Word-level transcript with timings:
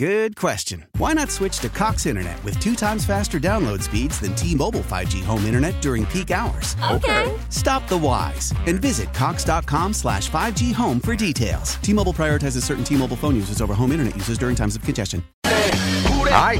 Good 0.00 0.34
question. 0.34 0.86
Why 0.96 1.12
not 1.12 1.30
switch 1.30 1.58
to 1.58 1.68
Cox 1.68 2.06
Internet 2.06 2.42
with 2.42 2.58
two 2.58 2.74
times 2.74 3.04
faster 3.04 3.38
download 3.38 3.82
speeds 3.82 4.18
than 4.18 4.34
T-Mobile 4.34 4.80
5G 4.80 5.22
home 5.22 5.44
internet 5.44 5.78
during 5.82 6.06
peak 6.06 6.30
hours? 6.30 6.74
Okay. 6.90 7.38
Stop 7.50 7.86
the 7.86 7.98
whys 7.98 8.54
and 8.66 8.80
visit 8.80 9.12
cox.com 9.12 9.92
slash 9.92 10.30
5G 10.30 10.72
home 10.72 11.00
for 11.00 11.14
details. 11.14 11.74
T-Mobile 11.82 12.14
prioritizes 12.14 12.62
certain 12.62 12.82
T-Mobile 12.82 13.18
phone 13.18 13.36
users 13.36 13.60
over 13.60 13.74
home 13.74 13.92
internet 13.92 14.16
users 14.16 14.38
during 14.38 14.56
times 14.56 14.74
of 14.74 14.80
congestion. 14.80 15.22
All 15.44 16.24
right. 16.24 16.58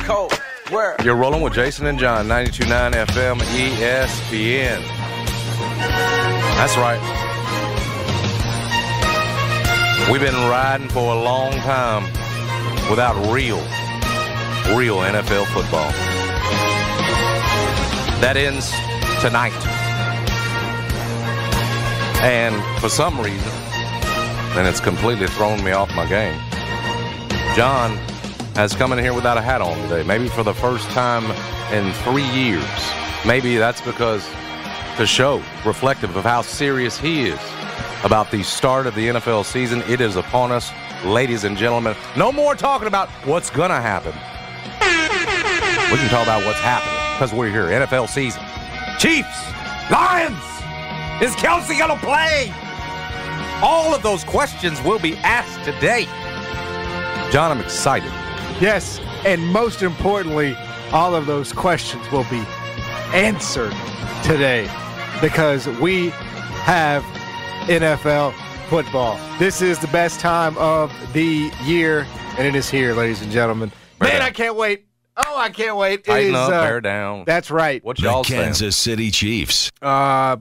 Cole, 0.00 0.30
where 0.68 0.96
you're 1.02 1.16
rolling 1.16 1.40
with 1.40 1.54
Jason 1.54 1.86
and 1.86 1.98
John, 1.98 2.26
92.9 2.28 2.92
FM 3.06 3.38
ESPN. 3.38 4.82
That's 6.58 6.76
right. 6.76 7.00
We've 10.12 10.20
been 10.20 10.34
riding 10.34 10.90
for 10.90 11.14
a 11.14 11.22
long 11.22 11.52
time 11.52 12.29
without 12.90 13.14
real, 13.32 13.58
real 14.76 14.96
NFL 14.98 15.46
football. 15.46 15.90
That 18.20 18.36
ends 18.36 18.70
tonight. 19.22 19.54
And 22.22 22.54
for 22.80 22.88
some 22.88 23.18
reason, 23.20 23.52
and 24.58 24.66
it's 24.66 24.80
completely 24.80 25.28
thrown 25.28 25.62
me 25.64 25.70
off 25.70 25.94
my 25.94 26.06
game, 26.06 26.38
John 27.54 27.96
has 28.56 28.74
come 28.74 28.92
in 28.92 28.98
here 28.98 29.14
without 29.14 29.38
a 29.38 29.40
hat 29.40 29.62
on 29.62 29.76
today, 29.88 30.02
maybe 30.02 30.28
for 30.28 30.42
the 30.42 30.52
first 30.52 30.90
time 30.90 31.24
in 31.72 31.92
three 32.02 32.28
years. 32.28 32.62
Maybe 33.24 33.56
that's 33.56 33.80
because 33.80 34.28
to 34.96 35.06
show 35.06 35.42
reflective 35.64 36.16
of 36.16 36.24
how 36.24 36.42
serious 36.42 36.98
he 36.98 37.28
is 37.28 37.40
about 38.04 38.30
the 38.30 38.42
start 38.42 38.86
of 38.86 38.94
the 38.94 39.08
NFL 39.08 39.44
season. 39.44 39.82
It 39.88 40.00
is 40.00 40.16
upon 40.16 40.52
us, 40.52 40.70
ladies 41.04 41.44
and 41.44 41.56
gentlemen. 41.56 41.94
No 42.16 42.32
more 42.32 42.54
talking 42.54 42.88
about 42.88 43.08
what's 43.24 43.50
going 43.50 43.70
to 43.70 43.80
happen. 43.80 44.12
We 45.90 45.96
can 45.96 46.08
talk 46.08 46.22
about 46.22 46.44
what's 46.44 46.60
happening 46.60 46.94
because 47.14 47.32
we're 47.32 47.50
here. 47.50 47.66
NFL 47.66 48.08
season. 48.08 48.42
Chiefs, 48.98 49.50
Lions, 49.90 50.36
is 51.22 51.34
Kelce 51.36 51.78
going 51.78 51.90
to 51.90 52.04
play? 52.04 52.52
All 53.62 53.94
of 53.94 54.02
those 54.02 54.24
questions 54.24 54.80
will 54.82 54.98
be 54.98 55.16
asked 55.18 55.64
today. 55.64 56.04
John, 57.32 57.50
I'm 57.50 57.60
excited. 57.60 58.10
Yes, 58.60 59.00
and 59.24 59.46
most 59.46 59.82
importantly, 59.82 60.56
all 60.92 61.14
of 61.14 61.26
those 61.26 61.52
questions 61.52 62.10
will 62.10 62.26
be 62.30 62.42
answered 63.12 63.74
today 64.22 64.68
because 65.20 65.66
we 65.80 66.10
have 66.64 67.02
NFL 67.68 68.32
football. 68.70 69.18
This 69.40 69.62
is 69.62 69.80
the 69.80 69.88
best 69.88 70.20
time 70.20 70.56
of 70.56 70.92
the 71.12 71.50
year, 71.64 72.06
and 72.38 72.46
it 72.46 72.54
is 72.54 72.70
here, 72.70 72.94
ladies 72.94 73.20
and 73.20 73.32
gentlemen. 73.32 73.72
Bear 73.98 74.10
Man, 74.10 74.18
down. 74.20 74.28
I 74.28 74.30
can't 74.30 74.54
wait. 74.54 74.86
Oh, 75.16 75.36
I 75.36 75.50
can't 75.50 75.76
wait. 75.76 75.94
It 75.94 76.04
Tighten 76.04 76.30
is, 76.30 76.36
up, 76.36 76.52
uh, 76.52 76.62
bear 76.62 76.80
down. 76.80 77.24
That's 77.26 77.50
right. 77.50 77.84
What 77.84 77.98
y'all 77.98 78.22
saying? 78.22 78.44
Kansas 78.44 78.76
City 78.76 79.10
Chiefs. 79.10 79.72
Uh, 79.82 80.36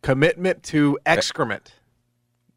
commitment 0.00 0.62
to 0.62 0.98
excrement. 1.04 1.74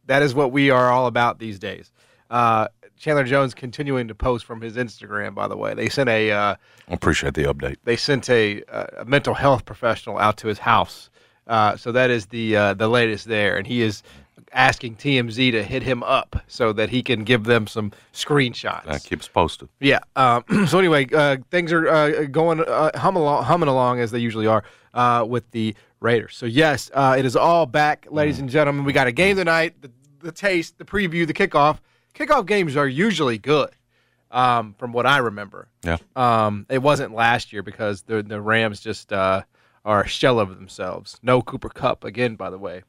That 0.06 0.22
is 0.22 0.34
what 0.34 0.53
we 0.53 0.69
are 0.69 0.90
all 0.90 1.08
about 1.08 1.38
these 1.38 1.59
days. 1.59 1.91
Uh, 2.29 2.69
Chandler 2.97 3.25
Jones 3.25 3.53
continuing 3.53 4.08
to 4.08 4.16
post 4.16 4.46
from 4.46 4.62
his 4.62 4.78
Instagram. 4.78 5.35
By 5.35 5.50
the 5.50 5.58
way, 5.58 5.74
they 5.74 5.90
sent 5.90 6.08
a 6.08 6.31
uh, 6.31 6.56
I 6.88 6.94
appreciate 6.94 7.34
the 7.34 7.44
update. 7.44 7.75
they 7.84 7.97
sent 7.97 8.29
a, 8.29 8.63
a 8.97 9.03
mental 9.03 9.34
health 9.34 9.66
professional 9.66 10.18
out 10.18 10.38
to 10.38 10.47
his 10.47 10.59
house. 10.59 11.09
Uh, 11.46 11.75
so 11.75 11.91
that 11.91 12.09
is 12.09 12.28
the 12.28 12.56
uh, 12.56 12.74
the 12.74 12.88
latest 12.88 13.25
there, 13.25 13.58
and 13.58 13.68
he 13.68 13.81
is 13.81 14.02
asking 14.53 14.95
TMZ 14.95 15.51
to 15.51 15.63
hit 15.63 15.83
him 15.83 16.03
up 16.03 16.44
so 16.47 16.73
that 16.73 16.89
he 16.89 17.01
can 17.01 17.23
give 17.23 17.44
them 17.44 17.67
some 17.67 17.91
screenshots. 18.13 18.85
That 18.85 19.03
keeps 19.03 19.27
posted. 19.27 19.69
Yeah. 19.79 20.00
Um, 20.16 20.44
so 20.67 20.79
anyway, 20.79 21.07
uh, 21.13 21.38
things 21.51 21.72
are 21.72 21.88
uh, 21.88 22.23
going 22.25 22.61
uh, 22.61 22.97
hum 22.97 23.16
along, 23.16 23.44
humming 23.44 23.69
along 23.69 23.99
as 23.99 24.11
they 24.11 24.19
usually 24.19 24.47
are 24.47 24.63
uh, 24.94 25.25
with 25.28 25.49
the 25.51 25.75
Raiders. 25.99 26.35
So 26.35 26.45
yes, 26.45 26.89
uh, 26.94 27.16
it 27.17 27.25
is 27.25 27.35
all 27.35 27.66
back, 27.66 28.07
ladies 28.09 28.39
and 28.39 28.49
gentlemen. 28.49 28.85
We 28.85 28.94
got 28.94 29.07
a 29.07 29.11
game 29.11 29.35
tonight. 29.35 29.81
The, 29.81 29.91
the 30.22 30.31
taste, 30.31 30.78
the 30.78 30.85
preview, 30.85 31.28
the 31.28 31.33
kickoff. 31.33 31.79
Kickoff 32.13 32.45
games 32.45 32.75
are 32.75 32.88
usually 32.88 33.38
good, 33.38 33.69
um, 34.31 34.75
from 34.78 34.91
what 34.94 35.05
I 35.05 35.17
remember. 35.17 35.67
Yeah. 35.83 35.97
Um, 36.16 36.66
it 36.69 36.81
wasn't 36.81 37.13
last 37.13 37.53
year 37.53 37.63
because 37.63 38.03
the 38.03 38.23
the 38.23 38.41
Rams 38.41 38.79
just 38.79 39.11
uh, 39.13 39.44
are 39.85 40.03
a 40.03 40.07
shell 40.07 40.39
of 40.39 40.49
themselves. 40.55 41.19
No 41.22 41.41
Cooper 41.41 41.69
Kupp 41.69 42.03
again, 42.03 42.35
by 42.35 42.49
the 42.49 42.57
way 42.57 42.83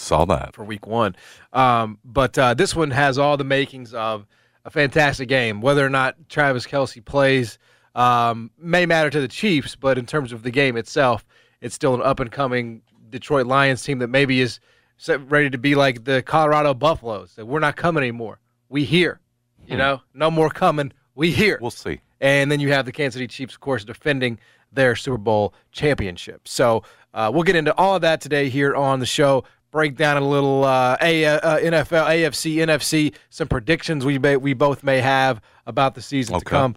Saw 0.00 0.24
that. 0.26 0.54
for 0.54 0.64
week 0.64 0.86
one. 0.86 1.16
Um, 1.52 1.98
but 2.04 2.38
uh, 2.38 2.54
this 2.54 2.74
one 2.74 2.90
has 2.90 3.18
all 3.18 3.36
the 3.36 3.44
makings 3.44 3.94
of 3.94 4.26
a 4.64 4.70
fantastic 4.70 5.28
game. 5.28 5.60
Whether 5.60 5.84
or 5.84 5.90
not 5.90 6.16
Travis 6.28 6.66
Kelce 6.66 7.04
plays 7.04 7.58
um, 7.94 8.50
may 8.58 8.86
matter 8.86 9.10
to 9.10 9.20
the 9.20 9.28
Chiefs, 9.28 9.76
but 9.76 9.98
in 9.98 10.06
terms 10.06 10.32
of 10.32 10.42
the 10.42 10.50
game 10.50 10.76
itself, 10.76 11.26
it's 11.60 11.74
still 11.74 11.94
an 11.94 12.02
up 12.02 12.20
and 12.20 12.30
coming 12.30 12.82
Detroit 13.10 13.46
Lions 13.46 13.82
team 13.82 13.98
that 13.98 14.08
maybe 14.08 14.40
is 14.40 14.60
set, 14.96 15.28
ready 15.30 15.50
to 15.50 15.58
be 15.58 15.74
like 15.74 16.04
the 16.04 16.22
Colorado 16.22 16.74
Buffaloes. 16.74 17.34
That 17.34 17.46
we're 17.46 17.60
not 17.60 17.76
coming 17.76 18.02
anymore. 18.02 18.38
We 18.68 18.84
here. 18.84 19.20
You 19.66 19.76
know, 19.76 20.02
no 20.14 20.32
more 20.32 20.50
coming. 20.50 20.92
We 21.14 21.30
here. 21.30 21.58
We'll 21.60 21.70
see. 21.70 22.00
And 22.20 22.50
then 22.50 22.58
you 22.58 22.72
have 22.72 22.86
the 22.86 22.92
Kansas 22.92 23.14
City 23.14 23.28
Chiefs, 23.28 23.54
of 23.54 23.60
course, 23.60 23.84
defending 23.84 24.38
their 24.72 24.96
Super 24.96 25.16
Bowl 25.16 25.54
championship. 25.70 26.48
So 26.48 26.82
uh, 27.14 27.30
we'll 27.32 27.44
get 27.44 27.56
into 27.56 27.74
all 27.76 27.94
of 27.94 28.02
that 28.02 28.20
today 28.20 28.48
here 28.48 28.74
on 28.74 28.98
the 28.98 29.06
show. 29.06 29.44
Break 29.70 29.96
down 29.96 30.20
a 30.20 30.26
little 30.28 30.64
uh, 30.64 30.96
a, 31.00 31.24
uh, 31.24 31.58
NFL, 31.58 32.06
AFC, 32.06 32.56
NFC, 32.56 33.14
some 33.28 33.46
predictions 33.46 34.04
we 34.04 34.18
may, 34.18 34.36
we 34.36 34.52
both 34.52 34.82
may 34.82 35.00
have 35.00 35.40
about 35.64 35.94
the 35.94 36.02
season 36.02 36.38
to 36.38 36.44
come, 36.44 36.74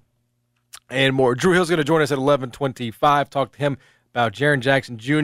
and 0.89 1.15
more. 1.15 1.33
Drew 1.33 1.53
Hill's 1.53 1.69
going 1.69 1.79
to 1.79 1.83
join 1.83 2.01
us 2.01 2.11
at 2.11 2.19
eleven 2.19 2.51
twenty-five. 2.51 3.29
Talk 3.29 3.53
to 3.53 3.57
him 3.57 3.77
about 4.13 4.33
Jaren 4.33 4.59
Jackson 4.59 4.97
Jr. 4.97 5.15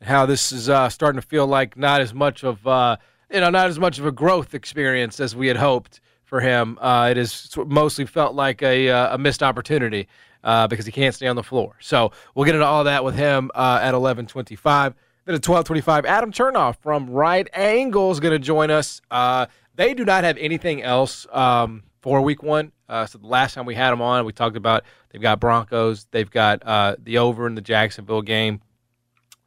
and 0.00 0.08
how 0.08 0.26
this 0.26 0.50
is 0.50 0.68
uh, 0.68 0.88
starting 0.88 1.20
to 1.20 1.26
feel 1.26 1.46
like 1.46 1.76
not 1.76 2.00
as 2.00 2.12
much 2.12 2.42
of 2.42 2.66
uh, 2.66 2.96
you 3.32 3.40
know 3.40 3.50
not 3.50 3.68
as 3.68 3.78
much 3.78 4.00
of 4.00 4.06
a 4.06 4.12
growth 4.12 4.54
experience 4.54 5.20
as 5.20 5.36
we 5.36 5.46
had 5.46 5.56
hoped 5.56 6.00
for 6.24 6.40
him. 6.40 6.78
Uh, 6.80 7.08
it 7.12 7.16
has 7.16 7.48
mostly 7.66 8.06
felt 8.06 8.34
like 8.34 8.60
a, 8.62 8.88
uh, 8.88 9.14
a 9.14 9.18
missed 9.18 9.42
opportunity 9.42 10.08
uh, 10.42 10.66
because 10.66 10.84
he 10.84 10.92
can't 10.92 11.14
stay 11.14 11.26
on 11.26 11.36
the 11.36 11.42
floor. 11.42 11.76
So 11.80 12.10
we'll 12.34 12.44
get 12.44 12.54
into 12.54 12.66
all 12.66 12.84
that 12.84 13.04
with 13.04 13.14
him 13.14 13.50
uh, 13.54 13.78
at 13.80 13.94
11:25. 13.94 14.94
Then 15.24 15.34
at 15.34 15.42
12:25, 15.42 16.04
Adam 16.04 16.32
Chernoff 16.32 16.76
from 16.82 17.08
Right 17.10 17.48
Angle 17.54 18.10
is 18.10 18.20
going 18.20 18.32
to 18.32 18.38
join 18.38 18.70
us. 18.70 19.00
Uh, 19.10 19.46
they 19.74 19.94
do 19.94 20.04
not 20.04 20.24
have 20.24 20.36
anything 20.38 20.82
else 20.82 21.26
um, 21.32 21.82
for 22.02 22.20
Week 22.20 22.42
One. 22.42 22.72
Uh, 22.88 23.06
so 23.06 23.18
the 23.18 23.26
last 23.26 23.54
time 23.54 23.64
we 23.64 23.74
had 23.74 23.90
them 23.90 24.02
on, 24.02 24.24
we 24.26 24.32
talked 24.32 24.56
about 24.56 24.84
they've 25.10 25.22
got 25.22 25.40
Broncos, 25.40 26.06
they've 26.10 26.30
got 26.30 26.62
uh, 26.66 26.96
the 27.02 27.18
over 27.18 27.46
in 27.46 27.54
the 27.54 27.62
Jacksonville 27.62 28.20
game, 28.20 28.60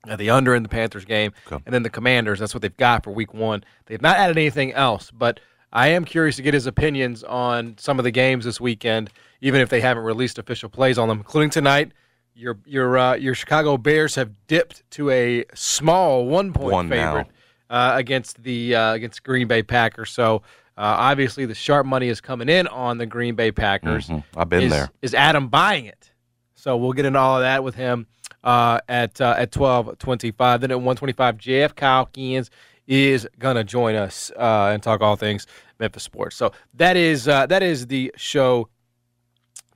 uh, 0.10 0.16
the 0.16 0.32
under 0.32 0.56
in 0.56 0.64
the 0.64 0.70
Panthers 0.70 1.06
game, 1.06 1.32
Okay. 1.52 1.62
and 1.66 1.74
then 1.74 1.84
the 1.84 1.90
Commanders. 1.92 2.40
That's 2.40 2.56
what 2.56 2.62
they've 2.64 2.76
got 2.78 3.04
for 3.04 3.12
Week 3.12 3.34
One. 3.34 3.64
They've 3.86 4.02
not 4.02 4.18
added 4.18 4.38
anything 4.38 4.74
else, 4.74 5.12
but 5.12 5.40
I 5.72 5.90
am 5.90 6.04
curious 6.04 6.38
to 6.38 6.42
get 6.42 6.56
his 6.56 6.66
opinions 6.66 7.24
on 7.24 7.76
some 7.78 8.00
of 8.00 8.04
the 8.04 8.12
games 8.12 8.46
this 8.46 8.60
weekend, 8.60 9.12
even 9.42 9.62
if 9.62 9.70
they 9.70 9.82
haven't 9.82 10.04
released 10.04 10.40
official 10.40 10.70
plays 10.70 10.98
on 10.98 11.08
them, 11.08 11.20
including 11.20 11.52
tonight. 11.52 11.92
Your 12.38 12.60
your 12.66 12.98
uh, 13.00 13.16
your 13.16 13.34
Chicago 13.34 13.78
Bears 13.78 14.14
have 14.14 14.30
dipped 14.46 14.84
to 14.92 15.10
a 15.10 15.44
small 15.56 16.28
one 16.28 16.54
point 16.54 16.72
One 16.72 16.90
favorite 16.90 17.28
uh, 17.68 17.94
against 17.96 18.44
the 18.44 18.76
uh, 18.76 18.94
against 18.94 19.24
Green 19.24 19.48
Bay 19.48 19.64
Packers. 19.64 20.12
So 20.12 20.44
uh, 20.78 20.82
obviously 21.00 21.48
the 21.48 21.56
sharp 21.56 21.88
money 21.88 22.10
is 22.10 22.22
coming 22.22 22.48
in 22.48 22.68
on 22.68 23.00
the 23.00 23.08
Green 23.08 23.34
Bay 23.34 23.52
Packers. 23.52 24.08
Mhm. 24.08 24.24
I've 24.36 24.50
been 24.50 24.64
is, 24.64 24.72
there. 24.72 24.90
Is 25.02 25.16
Adam 25.16 25.48
buying 25.48 25.86
it? 25.86 26.12
So 26.54 26.78
we'll 26.78 26.94
get 26.94 27.06
into 27.06 27.18
all 27.18 27.38
of 27.38 27.42
that 27.42 27.64
with 27.64 27.74
him 27.74 28.06
uh, 28.44 28.82
at 28.88 29.20
uh, 29.20 29.34
at 29.36 29.52
twelve 29.52 29.98
twenty 29.98 30.30
five. 30.30 30.62
Then 30.62 30.70
at 30.70 30.80
one 30.80 30.96
twenty 30.96 31.14
five, 31.14 31.40
Geoff 31.40 31.76
Calkins 31.76 32.52
is 32.86 33.28
gonna 33.40 33.64
join 33.64 33.96
us 33.96 34.32
uh, 34.38 34.70
and 34.72 34.84
talk 34.84 35.02
all 35.02 35.16
things 35.16 35.48
Memphis 35.80 36.04
sports. 36.04 36.36
So 36.36 36.52
that 36.76 36.96
is 36.96 37.28
uh, 37.28 37.48
that 37.48 37.64
is 37.64 37.88
the 37.88 38.14
show 38.16 38.70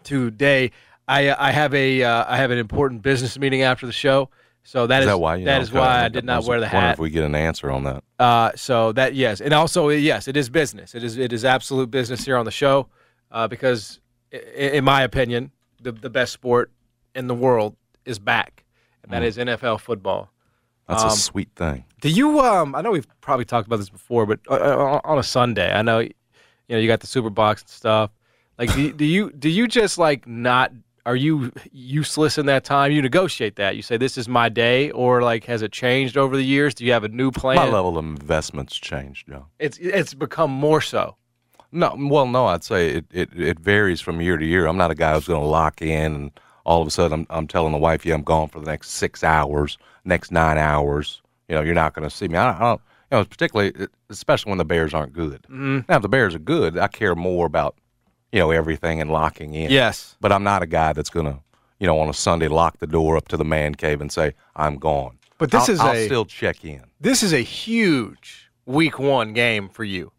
today. 0.03 0.71
I 1.11 1.49
I 1.49 1.51
have 1.51 1.73
a 1.73 2.03
uh, 2.03 2.25
I 2.27 2.37
have 2.37 2.51
an 2.51 2.57
important 2.57 3.01
business 3.01 3.37
meeting 3.37 3.61
after 3.63 3.85
the 3.85 3.91
show, 3.91 4.29
so 4.63 4.87
that 4.87 4.99
Is 4.99 5.05
is 5.05 5.11
that 5.11 5.19
why? 5.19 5.35
You 5.37 5.45
that 5.45 5.57
know, 5.57 5.61
is 5.61 5.71
why 5.71 6.05
I 6.05 6.09
did 6.09 6.25
not 6.25 6.45
wear 6.45 6.59
the 6.59 6.67
hat. 6.67 6.93
If 6.93 6.99
we 6.99 7.09
get 7.09 7.23
an 7.23 7.35
answer 7.35 7.69
on 7.71 7.83
that, 7.83 8.03
Uh, 8.19 8.51
so 8.55 8.91
that 8.93 9.13
yes, 9.15 9.41
and 9.41 9.53
also 9.53 9.89
yes, 9.89 10.27
it 10.27 10.37
is 10.37 10.49
business. 10.49 10.95
It 10.95 11.03
is 11.03 11.17
it 11.17 11.33
is 11.33 11.43
absolute 11.43 11.91
business 11.91 12.23
here 12.25 12.37
on 12.37 12.45
the 12.45 12.51
show, 12.51 12.87
uh, 13.31 13.47
because 13.47 13.99
in 14.31 14.83
my 14.83 15.01
opinion, 15.03 15.51
the 15.81 15.91
the 15.91 16.09
best 16.09 16.31
sport 16.33 16.71
in 17.15 17.27
the 17.27 17.35
world 17.35 17.75
is 18.05 18.17
back, 18.19 18.63
and 19.03 19.11
that 19.11 19.23
is 19.23 19.37
NFL 19.37 19.79
football. 19.81 20.31
that's 20.87 21.03
Um, 21.03 21.09
a 21.09 21.11
sweet 21.13 21.49
thing. 21.55 21.83
Do 21.99 22.09
you? 22.09 22.39
Um, 22.39 22.73
I 22.73 22.81
know 22.81 22.91
we've 22.91 23.07
probably 23.21 23.45
talked 23.45 23.67
about 23.67 23.77
this 23.77 23.89
before, 23.89 24.25
but 24.25 24.39
uh, 24.49 24.53
uh, 24.53 25.01
on 25.03 25.19
a 25.19 25.23
Sunday, 25.23 25.71
I 25.73 25.81
know 25.81 25.99
you 25.99 26.13
know 26.69 26.77
you 26.77 26.87
got 26.87 27.01
the 27.01 27.07
Super 27.07 27.29
Box 27.29 27.61
and 27.63 27.69
stuff. 27.69 28.11
Like, 28.57 28.73
do, 28.73 28.93
do 28.93 29.05
you 29.05 29.31
do 29.31 29.49
you 29.49 29.67
just 29.67 29.97
like 29.97 30.25
not? 30.27 30.71
Are 31.05 31.15
you 31.15 31.51
useless 31.71 32.37
in 32.37 32.45
that 32.45 32.63
time? 32.63 32.91
You 32.91 33.01
negotiate 33.01 33.55
that. 33.55 33.75
You 33.75 33.81
say 33.81 33.97
this 33.97 34.17
is 34.17 34.27
my 34.27 34.49
day, 34.49 34.91
or 34.91 35.21
like 35.21 35.45
has 35.45 35.61
it 35.61 35.71
changed 35.71 36.17
over 36.17 36.35
the 36.35 36.43
years? 36.43 36.75
Do 36.75 36.85
you 36.85 36.91
have 36.91 37.03
a 37.03 37.09
new 37.09 37.31
plan? 37.31 37.55
My 37.55 37.65
level 37.65 37.97
of 37.97 38.05
investments 38.05 38.77
changed, 38.77 39.27
Joe. 39.27 39.47
It's 39.59 39.77
it's 39.79 40.13
become 40.13 40.51
more 40.51 40.81
so. 40.81 41.15
No, 41.71 41.95
well, 41.97 42.27
no, 42.27 42.47
I'd 42.47 42.63
say 42.63 42.89
it, 42.89 43.05
it, 43.11 43.29
it 43.33 43.59
varies 43.59 44.01
from 44.01 44.21
year 44.21 44.37
to 44.37 44.45
year. 44.45 44.67
I'm 44.67 44.77
not 44.77 44.91
a 44.91 44.95
guy 44.95 45.13
who's 45.13 45.27
going 45.27 45.41
to 45.41 45.47
lock 45.47 45.81
in 45.81 46.13
and 46.13 46.31
all 46.65 46.81
of 46.81 46.87
a 46.87 46.91
sudden 46.91 47.21
I'm, 47.21 47.27
I'm 47.29 47.47
telling 47.47 47.71
the 47.71 47.77
wife, 47.77 48.05
yeah, 48.05 48.13
I'm 48.13 48.23
gone 48.23 48.49
for 48.49 48.59
the 48.59 48.65
next 48.65 48.91
six 48.91 49.23
hours, 49.23 49.77
next 50.03 50.31
nine 50.31 50.57
hours. 50.57 51.21
You 51.47 51.55
know, 51.55 51.61
you're 51.61 51.73
not 51.73 51.93
going 51.93 52.07
to 52.07 52.13
see 52.13 52.27
me. 52.27 52.37
I, 52.37 52.55
I 52.55 52.59
don't, 52.59 52.81
you 53.11 53.17
know, 53.17 53.25
particularly, 53.25 53.87
especially 54.09 54.49
when 54.51 54.57
the 54.57 54.65
Bears 54.65 54.93
aren't 54.93 55.13
good. 55.13 55.43
Mm-hmm. 55.43 55.79
Now, 55.89 55.95
if 55.95 56.01
the 56.01 56.09
Bears 56.09 56.35
are 56.35 56.39
good, 56.39 56.77
I 56.77 56.87
care 56.87 57.15
more 57.15 57.45
about, 57.45 57.75
you 58.31 58.39
know, 58.39 58.51
everything 58.51 59.01
and 59.01 59.11
locking 59.11 59.53
in. 59.53 59.71
Yes. 59.71 60.15
But 60.21 60.31
I'm 60.31 60.43
not 60.43 60.61
a 60.63 60.67
guy 60.67 60.93
that's 60.93 61.09
going 61.09 61.25
to, 61.25 61.39
you 61.79 61.87
know, 61.87 61.99
on 61.99 62.09
a 62.09 62.13
Sunday 62.13 62.47
lock 62.47 62.77
the 62.79 62.87
door 62.87 63.17
up 63.17 63.27
to 63.29 63.37
the 63.37 63.45
man 63.45 63.75
cave 63.75 64.01
and 64.01 64.11
say, 64.11 64.33
I'm 64.55 64.77
gone. 64.77 65.17
But 65.37 65.51
this 65.51 65.67
I'll, 65.69 65.73
is 65.75 65.79
I'll 65.79 65.95
a- 65.95 66.05
still 66.05 66.25
check 66.25 66.63
in. 66.63 66.83
This 66.99 67.23
is 67.23 67.33
a 67.33 67.39
huge 67.41 68.51
week 68.65 68.99
one 68.99 69.33
game 69.33 69.69
for 69.69 69.83
you. 69.83 70.11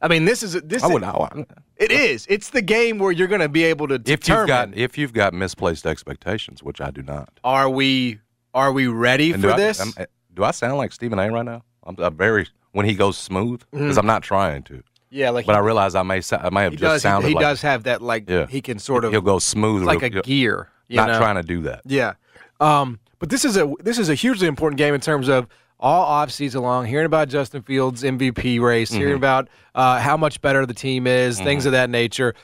I 0.00 0.06
mean, 0.08 0.26
this 0.26 0.42
is 0.44 0.52
this. 0.62 0.82
I 0.84 0.86
would, 0.86 1.02
I, 1.02 1.44
it 1.76 1.90
is. 1.90 2.24
It's 2.28 2.50
the 2.50 2.62
game 2.62 2.98
where 2.98 3.10
you're 3.10 3.26
going 3.26 3.40
to 3.40 3.48
be 3.48 3.64
able 3.64 3.88
to 3.88 3.94
if 3.94 4.02
determine. 4.04 4.40
you've 4.40 4.46
got 4.48 4.76
if 4.78 4.96
you've 4.98 5.12
got 5.12 5.34
misplaced 5.34 5.86
expectations, 5.86 6.62
which 6.62 6.80
I 6.80 6.92
do 6.92 7.02
not. 7.02 7.30
are 7.42 7.68
we 7.68 8.20
are 8.54 8.72
we 8.72 8.86
ready 8.86 9.32
And 9.32 9.42
for 9.42 9.50
do 9.50 9.56
this? 9.56 9.80
am- 9.80 10.06
do 10.34 10.44
I 10.44 10.52
sound 10.52 10.76
like 10.78 10.92
Stephen 10.92 11.18
A. 11.18 11.28
right 11.32 11.44
now? 11.44 11.64
I'm, 11.84 11.96
I'm 11.98 12.16
very 12.16 12.46
when 12.70 12.86
he 12.86 12.94
goes 12.94 13.18
smooth 13.18 13.60
Mm-hmm. 13.72 13.78
because 13.78 13.98
I'm 13.98 14.06
not 14.06 14.22
trying 14.22 14.62
to, 14.64 14.84
yeah, 15.10 15.30
like 15.30 15.46
but 15.46 15.52
he, 15.52 15.58
I 15.58 15.60
realize 15.60 15.94
I 15.94 16.02
may 16.02 16.20
I 16.32 16.50
may 16.50 16.62
have 16.64 16.72
just 16.72 16.82
does. 16.82 17.02
He, 17.02 17.08
sounded 17.08 17.28
he 17.28 17.34
like 17.34 17.42
does 17.42 17.62
have 17.62 17.84
that 17.84 18.02
like 18.02 18.28
Yeah. 18.28 18.46
he 18.46 18.60
can 18.60 18.78
sort 18.78 19.04
of 19.04 19.12
he'll 19.12 19.20
go 19.20 19.38
smooth, 19.38 19.82
like 19.82 20.02
a 20.02 20.10
gear. 20.10 20.68
Not 20.88 21.08
know? 21.08 21.18
trying 21.18 21.36
to 21.36 21.42
do 21.42 21.62
that. 21.62 21.82
Yeah. 21.84 22.14
Um, 22.60 22.98
but 23.18 23.28
this 23.30 23.44
is 23.44 23.56
a 23.56 23.72
this 23.80 23.98
is 23.98 24.08
a 24.08 24.14
hugely 24.14 24.48
important 24.48 24.78
game 24.78 24.94
in 24.94 25.00
terms 25.00 25.28
of 25.28 25.46
all 25.80 26.02
off 26.04 26.30
season 26.30 26.62
long, 26.62 26.86
hearing 26.86 27.06
about 27.06 27.28
Justin 27.28 27.62
Fields' 27.62 28.02
MVP 28.02 28.60
race, 28.60 28.90
hearing 28.90 29.14
about 29.14 29.48
uh, 29.74 30.00
how 30.00 30.16
much 30.16 30.40
better 30.40 30.66
the 30.66 30.74
team 30.74 31.06
is, 31.06 31.38
things 31.38 31.66
of 31.66 31.72
that 31.72 31.88
nature, 31.88 32.34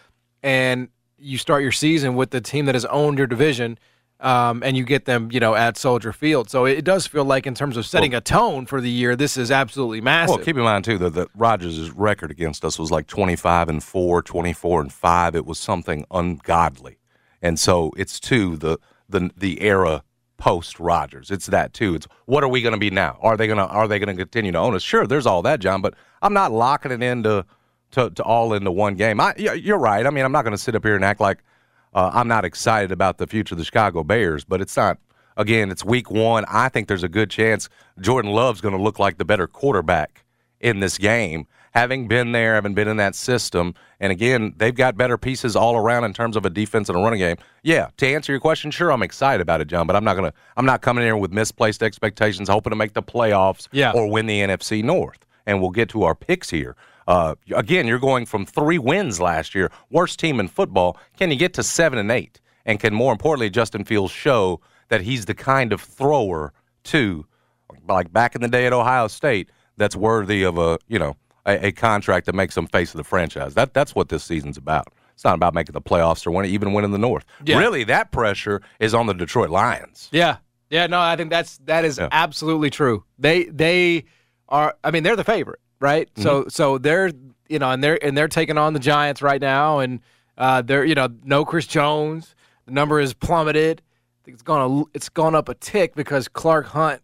and 0.42 0.88
you 1.18 1.38
start 1.38 1.62
your 1.62 1.72
season 1.72 2.14
with 2.14 2.30
the 2.30 2.40
team 2.40 2.66
that 2.66 2.74
has 2.74 2.84
owned 2.86 3.18
your 3.18 3.26
division. 3.26 3.78
Um, 4.24 4.62
and 4.64 4.74
you 4.74 4.84
get 4.84 5.04
them, 5.04 5.30
you 5.30 5.38
know, 5.38 5.54
at 5.54 5.76
Soldier 5.76 6.10
Field. 6.10 6.48
So 6.48 6.64
it 6.64 6.82
does 6.82 7.06
feel 7.06 7.26
like, 7.26 7.46
in 7.46 7.54
terms 7.54 7.76
of 7.76 7.84
setting 7.84 8.14
a 8.14 8.22
tone 8.22 8.64
for 8.64 8.80
the 8.80 8.90
year, 8.90 9.16
this 9.16 9.36
is 9.36 9.50
absolutely 9.50 10.00
massive. 10.00 10.36
Well, 10.36 10.44
keep 10.44 10.56
in 10.56 10.62
mind 10.62 10.86
too 10.86 10.96
that, 10.96 11.10
that 11.10 11.28
Rodgers' 11.34 11.90
record 11.90 12.30
against 12.30 12.64
us 12.64 12.78
was 12.78 12.90
like 12.90 13.06
25 13.06 13.68
and 13.68 13.84
4, 13.84 14.22
24 14.22 14.80
and 14.80 14.92
5. 14.92 15.34
It 15.34 15.44
was 15.44 15.58
something 15.58 16.06
ungodly. 16.10 16.96
And 17.42 17.60
so 17.60 17.92
it's 17.98 18.18
too 18.18 18.56
the 18.56 18.78
the 19.10 19.30
the 19.36 19.60
era 19.60 20.02
post 20.38 20.80
Rodgers. 20.80 21.30
It's 21.30 21.46
that 21.46 21.74
too. 21.74 21.94
It's 21.94 22.06
what 22.24 22.42
are 22.42 22.48
we 22.48 22.62
going 22.62 22.72
to 22.72 22.80
be 22.80 22.90
now? 22.90 23.18
Are 23.20 23.36
they 23.36 23.46
going 23.46 23.58
to 23.58 23.66
are 23.66 23.86
they 23.86 23.98
going 23.98 24.16
to 24.16 24.20
continue 24.22 24.52
to 24.52 24.58
own 24.58 24.74
us? 24.74 24.82
Sure, 24.82 25.06
there's 25.06 25.26
all 25.26 25.42
that, 25.42 25.60
John, 25.60 25.82
but 25.82 25.94
I'm 26.22 26.32
not 26.32 26.50
locking 26.50 26.92
it 26.92 27.02
into 27.02 27.44
to, 27.92 28.10
to 28.10 28.22
all 28.22 28.54
into 28.54 28.72
one 28.72 28.94
game. 28.94 29.20
I 29.20 29.34
you're 29.36 29.78
right. 29.78 30.06
I 30.06 30.10
mean, 30.10 30.24
I'm 30.24 30.32
not 30.32 30.42
going 30.42 30.56
to 30.56 30.58
sit 30.58 30.74
up 30.74 30.82
here 30.82 30.96
and 30.96 31.04
act 31.04 31.20
like 31.20 31.44
uh, 31.94 32.10
I'm 32.12 32.28
not 32.28 32.44
excited 32.44 32.92
about 32.92 33.18
the 33.18 33.26
future 33.26 33.54
of 33.54 33.58
the 33.58 33.64
Chicago 33.64 34.02
Bears, 34.04 34.44
but 34.44 34.60
it's 34.60 34.76
not. 34.76 34.98
Again, 35.36 35.70
it's 35.70 35.84
week 35.84 36.10
one. 36.10 36.44
I 36.48 36.68
think 36.68 36.86
there's 36.86 37.02
a 37.02 37.08
good 37.08 37.28
chance 37.30 37.68
Jordan 38.00 38.30
Love's 38.30 38.60
going 38.60 38.76
to 38.76 38.80
look 38.82 38.98
like 39.00 39.18
the 39.18 39.24
better 39.24 39.48
quarterback 39.48 40.24
in 40.60 40.78
this 40.78 40.96
game, 40.96 41.46
having 41.72 42.06
been 42.06 42.30
there, 42.30 42.54
having 42.54 42.72
been 42.72 42.86
in 42.86 42.98
that 42.98 43.16
system. 43.16 43.74
And 43.98 44.12
again, 44.12 44.54
they've 44.56 44.74
got 44.74 44.96
better 44.96 45.18
pieces 45.18 45.56
all 45.56 45.76
around 45.76 46.04
in 46.04 46.12
terms 46.12 46.36
of 46.36 46.46
a 46.46 46.50
defense 46.50 46.88
and 46.88 46.96
a 46.96 47.00
running 47.00 47.18
game. 47.18 47.36
Yeah, 47.64 47.88
to 47.96 48.06
answer 48.06 48.30
your 48.32 48.40
question, 48.40 48.70
sure, 48.70 48.92
I'm 48.92 49.02
excited 49.02 49.40
about 49.42 49.60
it, 49.60 49.66
John, 49.66 49.88
but 49.88 49.96
I'm 49.96 50.04
not 50.04 50.14
gonna. 50.14 50.32
I'm 50.56 50.66
not 50.66 50.82
coming 50.82 51.02
in 51.02 51.08
here 51.08 51.16
with 51.16 51.32
misplaced 51.32 51.82
expectations, 51.82 52.48
hoping 52.48 52.70
to 52.70 52.76
make 52.76 52.92
the 52.92 53.02
playoffs 53.02 53.66
Yeah. 53.72 53.90
or 53.92 54.06
win 54.08 54.26
the 54.26 54.40
NFC 54.40 54.84
North. 54.84 55.26
And 55.46 55.60
we'll 55.60 55.70
get 55.70 55.88
to 55.90 56.04
our 56.04 56.14
picks 56.14 56.48
here. 56.48 56.76
Uh, 57.06 57.34
again, 57.54 57.86
you're 57.86 57.98
going 57.98 58.26
from 58.26 58.46
three 58.46 58.78
wins 58.78 59.20
last 59.20 59.54
year, 59.54 59.70
worst 59.90 60.18
team 60.18 60.40
in 60.40 60.48
football. 60.48 60.96
Can 61.18 61.30
you 61.30 61.36
get 61.36 61.52
to 61.54 61.62
seven 61.62 61.98
and 61.98 62.10
eight? 62.10 62.40
And 62.66 62.80
can 62.80 62.94
more 62.94 63.12
importantly, 63.12 63.50
Justin 63.50 63.84
Fields 63.84 64.12
show 64.12 64.60
that 64.88 65.02
he's 65.02 65.26
the 65.26 65.34
kind 65.34 65.72
of 65.72 65.80
thrower 65.80 66.52
to, 66.84 67.26
like 67.88 68.12
back 68.12 68.34
in 68.34 68.40
the 68.40 68.48
day 68.48 68.66
at 68.66 68.72
Ohio 68.72 69.08
State, 69.08 69.50
that's 69.76 69.96
worthy 69.96 70.42
of 70.44 70.56
a 70.58 70.78
you 70.88 70.98
know 70.98 71.16
a, 71.46 71.66
a 71.66 71.72
contract 71.72 72.26
that 72.26 72.34
makes 72.34 72.56
him 72.56 72.66
face 72.68 72.94
of 72.94 72.98
the 72.98 73.04
franchise. 73.04 73.54
That 73.54 73.74
that's 73.74 73.94
what 73.94 74.08
this 74.08 74.24
season's 74.24 74.56
about. 74.56 74.88
It's 75.12 75.24
not 75.24 75.34
about 75.34 75.54
making 75.54 75.74
the 75.74 75.80
playoffs 75.82 76.26
or 76.26 76.30
winning, 76.32 76.52
even 76.52 76.72
winning 76.72 76.90
the 76.90 76.98
North. 76.98 77.24
Yeah. 77.44 77.58
Really, 77.58 77.84
that 77.84 78.10
pressure 78.12 78.62
is 78.80 78.94
on 78.94 79.06
the 79.06 79.14
Detroit 79.14 79.50
Lions. 79.50 80.08
Yeah. 80.10 80.38
Yeah, 80.70 80.86
no, 80.88 80.98
I 81.00 81.14
think 81.16 81.30
that's 81.30 81.58
that 81.66 81.84
is 81.84 81.98
Yeah. 81.98 82.08
absolutely 82.10 82.70
true. 82.70 83.04
They 83.18 83.44
they 83.44 84.04
are 84.48 84.74
I 84.82 84.90
mean, 84.90 85.02
they're 85.02 85.16
the 85.16 85.22
favorite, 85.24 85.60
right? 85.84 86.08
Mm-hmm. 86.14 86.22
So 86.22 86.46
so 86.48 86.78
they're 86.78 87.12
you 87.48 87.58
know, 87.58 87.70
and 87.70 87.84
they're 87.84 88.02
and 88.02 88.16
they're 88.16 88.26
taking 88.26 88.58
on 88.58 88.72
the 88.72 88.80
Giants 88.80 89.22
right 89.22 89.40
now 89.40 89.78
and 89.78 90.00
uh 90.38 90.62
they're 90.62 90.84
you 90.84 90.94
know, 90.94 91.08
no 91.22 91.44
Chris 91.44 91.66
Jones. 91.66 92.34
The 92.66 92.72
number 92.72 92.98
is 92.98 93.12
plummeted. 93.12 93.82
I 93.82 94.20
think 94.24 94.34
it's 94.36 94.42
gone 94.42 94.62
a, 94.70 94.84
it's 94.94 95.10
gone 95.10 95.34
up 95.34 95.50
a 95.50 95.54
tick 95.54 95.94
because 95.94 96.26
Clark 96.28 96.66
Hunt 96.66 97.02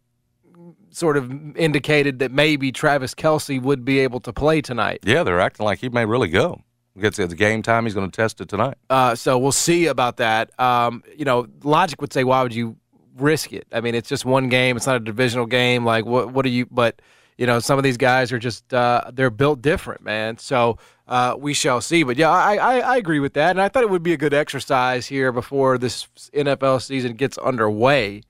sort 0.90 1.18
of 1.18 1.56
indicated 1.56 2.18
that 2.20 2.32
maybe 2.32 2.72
Travis 2.72 3.14
Kelce 3.14 3.60
would 3.60 3.84
be 3.84 4.00
able 4.00 4.20
to 4.20 4.32
play 4.32 4.62
tonight. 4.62 5.00
Yeah, 5.04 5.22
they're 5.22 5.40
acting 5.40 5.64
like 5.66 5.80
he 5.80 5.90
may 5.90 6.06
really 6.06 6.28
go. 6.28 6.62
Gets 6.98 7.18
it's 7.18 7.34
game 7.34 7.62
time. 7.62 7.84
He's 7.84 7.94
going 7.94 8.10
to 8.10 8.14
test 8.14 8.40
it 8.40 8.48
tonight. 8.48 8.76
Uh, 8.90 9.14
so 9.14 9.38
we'll 9.38 9.52
see 9.52 9.86
about 9.86 10.16
that. 10.16 10.58
Um, 10.58 11.04
you 11.16 11.24
know, 11.24 11.46
logic 11.62 12.00
would 12.00 12.12
say, 12.12 12.24
why 12.24 12.42
would 12.42 12.54
you 12.54 12.76
risk 13.16 13.52
it? 13.52 13.66
I 13.72 13.80
mean, 13.80 13.94
it's 13.94 14.08
just 14.08 14.24
one 14.24 14.48
game. 14.48 14.76
It's 14.76 14.86
not 14.86 14.96
a 14.96 15.00
divisional 15.00 15.46
game. 15.46 15.84
Like, 15.84 16.04
what? 16.04 16.32
What 16.32 16.44
are 16.44 16.50
you? 16.50 16.66
But 16.66 17.00
you 17.40 17.46
know, 17.46 17.58
some 17.58 17.78
of 17.78 17.84
these 17.84 17.96
guys 17.96 18.32
are 18.32 18.38
just 18.38 18.74
uh, 18.74 19.10
they're 19.14 19.30
built 19.30 19.62
different, 19.62 20.02
man. 20.02 20.36
So 20.36 20.76
uh, 21.08 21.36
we 21.38 21.54
shall 21.54 21.80
see. 21.80 22.02
But 22.02 22.18
yeah, 22.18 22.28
I, 22.28 22.56
I 22.56 22.78
I 22.80 22.96
agree 22.98 23.18
with 23.18 23.32
that, 23.32 23.52
and 23.52 23.62
I 23.62 23.70
thought 23.70 23.82
it 23.82 23.88
would 23.88 24.02
be 24.02 24.12
a 24.12 24.18
good 24.18 24.34
exercise 24.34 25.06
here 25.06 25.32
before 25.32 25.78
this 25.78 26.06
NFL 26.34 26.82
season 26.82 27.14
gets 27.14 27.38
underway. 27.38 28.24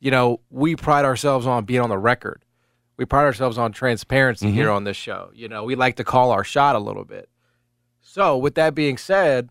You 0.00 0.10
know, 0.10 0.40
we 0.48 0.76
pride 0.76 1.04
ourselves 1.04 1.46
on 1.46 1.66
being 1.66 1.82
on 1.82 1.90
the 1.90 1.98
record. 1.98 2.42
We 2.96 3.04
pride 3.04 3.24
ourselves 3.24 3.58
on 3.58 3.72
transparency 3.72 4.50
here 4.50 4.70
on 4.70 4.84
this 4.84 4.96
show. 4.96 5.30
You 5.34 5.48
know, 5.48 5.64
we 5.64 5.74
like 5.74 5.96
to 5.96 6.04
call 6.04 6.30
our 6.30 6.42
shot 6.42 6.74
a 6.74 6.78
little 6.78 7.04
bit. 7.04 7.28
So, 8.00 8.38
with 8.38 8.54
that 8.54 8.74
being 8.74 8.96
said, 8.96 9.50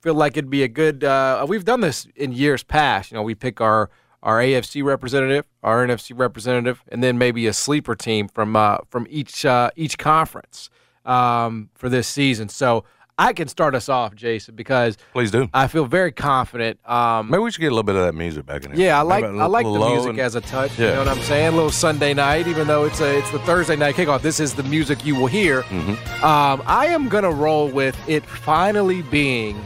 feel 0.00 0.14
like 0.14 0.36
it'd 0.36 0.50
be 0.50 0.64
a 0.64 0.68
good. 0.68 1.04
Uh, 1.04 1.46
we've 1.48 1.64
done 1.64 1.80
this 1.80 2.08
in 2.16 2.32
years 2.32 2.64
past. 2.64 3.12
You 3.12 3.14
know, 3.14 3.22
we 3.22 3.36
pick 3.36 3.60
our 3.60 3.88
our 4.22 4.38
AFC 4.38 4.84
representative, 4.84 5.44
our 5.62 5.86
NFC 5.86 6.12
representative, 6.14 6.82
and 6.88 7.02
then 7.02 7.18
maybe 7.18 7.46
a 7.46 7.52
sleeper 7.52 7.94
team 7.94 8.28
from 8.28 8.54
uh, 8.56 8.78
from 8.88 9.06
each 9.10 9.44
uh, 9.44 9.70
each 9.76 9.98
conference 9.98 10.70
um, 11.04 11.68
for 11.74 11.88
this 11.88 12.06
season. 12.06 12.48
So 12.48 12.84
I 13.18 13.32
can 13.32 13.46
start 13.48 13.74
us 13.74 13.88
off, 13.88 14.14
Jason, 14.14 14.54
because 14.54 14.96
Please 15.12 15.30
do. 15.30 15.48
I 15.52 15.66
feel 15.68 15.84
very 15.84 16.12
confident. 16.12 16.78
Um, 16.88 17.30
Maybe 17.30 17.42
we 17.42 17.50
should 17.50 17.60
get 17.60 17.66
a 17.68 17.74
little 17.74 17.82
bit 17.82 17.94
of 17.94 18.02
that 18.06 18.14
music 18.14 18.46
back 18.46 18.64
in 18.64 18.72
here. 18.74 18.86
yeah, 18.86 18.98
I 18.98 19.02
like 19.02 19.24
Maybe 19.24 19.38
a 19.38 19.42
I 19.42 19.46
like 19.46 19.64
the 19.66 19.78
music 19.90 20.10
and- 20.10 20.18
as 20.20 20.34
a 20.34 20.40
touch. 20.40 20.78
You 20.78 20.86
know 20.86 20.98
what 20.98 21.08
I'm 21.08 21.20
saying? 21.22 21.48
A 21.48 21.52
little 21.52 21.70
Sunday 21.70 22.14
night, 22.14 22.46
even 22.46 22.66
though 22.66 22.84
it's 22.84 23.00
a 23.00 23.18
it's 23.18 23.30
the 23.32 23.38
Thursday 23.40 23.76
night 23.76 23.96
kickoff. 23.96 24.22
This 24.22 24.40
is 24.40 24.54
the 24.54 24.62
music 24.62 25.04
you 25.04 25.14
will 25.14 25.26
hear. 25.26 25.62
Mm-hmm. 25.62 26.24
Um, 26.24 26.62
I 26.66 26.86
am 26.86 27.08
gonna 27.08 27.30
roll 27.30 27.68
with 27.68 27.96
it 28.08 28.24
finally 28.24 29.02
being 29.02 29.60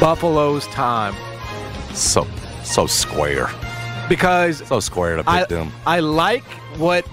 Buffalo's 0.00 0.66
time 0.68 1.14
so 2.00 2.26
so 2.64 2.86
square, 2.86 3.48
because 4.08 4.66
so 4.66 4.80
square 4.80 5.16
to 5.16 5.22
pick 5.22 5.28
I 5.28 5.44
them. 5.44 5.72
I 5.86 6.00
like 6.00 6.44
what 6.76 7.06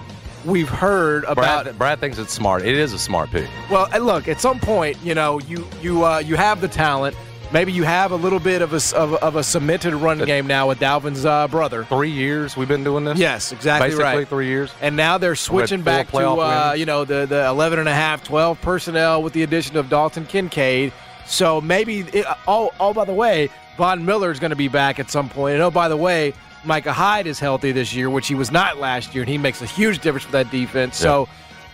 we've 0.44 0.68
heard 0.68 1.24
about. 1.24 1.64
Brad, 1.64 1.78
Brad 1.78 2.00
thinks 2.00 2.18
it's 2.18 2.32
smart. 2.32 2.62
It 2.62 2.74
is 2.74 2.92
a 2.92 2.98
smart 2.98 3.30
pick. 3.30 3.48
Well, 3.70 3.88
look, 4.00 4.28
at 4.28 4.40
some 4.40 4.60
point, 4.60 4.96
you 5.02 5.14
know, 5.14 5.40
you 5.40 5.66
you 5.82 6.04
uh, 6.04 6.18
you 6.18 6.36
have 6.36 6.60
the 6.60 6.68
talent. 6.68 7.16
Maybe 7.52 7.70
you 7.70 7.84
have 7.84 8.10
a 8.10 8.16
little 8.16 8.40
bit 8.40 8.60
of 8.60 8.72
a 8.72 8.96
of, 8.96 9.14
of 9.14 9.36
a 9.36 9.42
cemented 9.42 9.94
run 9.94 10.18
game 10.24 10.48
now 10.48 10.68
with 10.68 10.80
Dalvin's 10.80 11.24
uh, 11.24 11.46
brother. 11.46 11.84
Three 11.84 12.10
years 12.10 12.56
we've 12.56 12.66
been 12.66 12.82
doing 12.82 13.04
this. 13.04 13.18
Yes, 13.18 13.52
exactly 13.52 13.90
basically 13.90 14.04
right. 14.04 14.28
three 14.28 14.48
years. 14.48 14.72
And 14.80 14.96
now 14.96 15.16
they're 15.18 15.36
switching 15.36 15.82
back 15.82 16.10
to 16.10 16.18
uh, 16.18 16.74
you 16.76 16.86
know 16.86 17.04
the 17.04 17.26
the 17.26 17.46
11 17.46 17.78
and 17.78 17.88
a 17.88 17.94
half, 17.94 18.24
12 18.24 18.60
personnel 18.60 19.22
with 19.22 19.32
the 19.32 19.42
addition 19.42 19.76
of 19.76 19.88
Dalton 19.88 20.26
Kincaid. 20.26 20.92
So 21.26 21.60
maybe, 21.60 22.00
it, 22.00 22.26
oh, 22.46 22.72
oh, 22.80 22.94
by 22.94 23.04
the 23.04 23.14
way, 23.14 23.50
Von 23.76 24.04
Miller 24.04 24.30
is 24.30 24.38
going 24.38 24.50
to 24.50 24.56
be 24.56 24.68
back 24.68 24.98
at 24.98 25.10
some 25.10 25.28
point. 25.28 25.54
And 25.54 25.62
oh, 25.62 25.70
by 25.70 25.88
the 25.88 25.96
way, 25.96 26.32
Micah 26.64 26.92
Hyde 26.92 27.26
is 27.26 27.38
healthy 27.38 27.72
this 27.72 27.94
year, 27.94 28.10
which 28.10 28.26
he 28.26 28.34
was 28.34 28.50
not 28.50 28.78
last 28.78 29.14
year, 29.14 29.22
and 29.22 29.30
he 29.30 29.38
makes 29.38 29.62
a 29.62 29.66
huge 29.66 30.00
difference 30.00 30.24
for 30.24 30.32
that 30.32 30.50
defense. 30.50 30.96
So, 30.96 31.28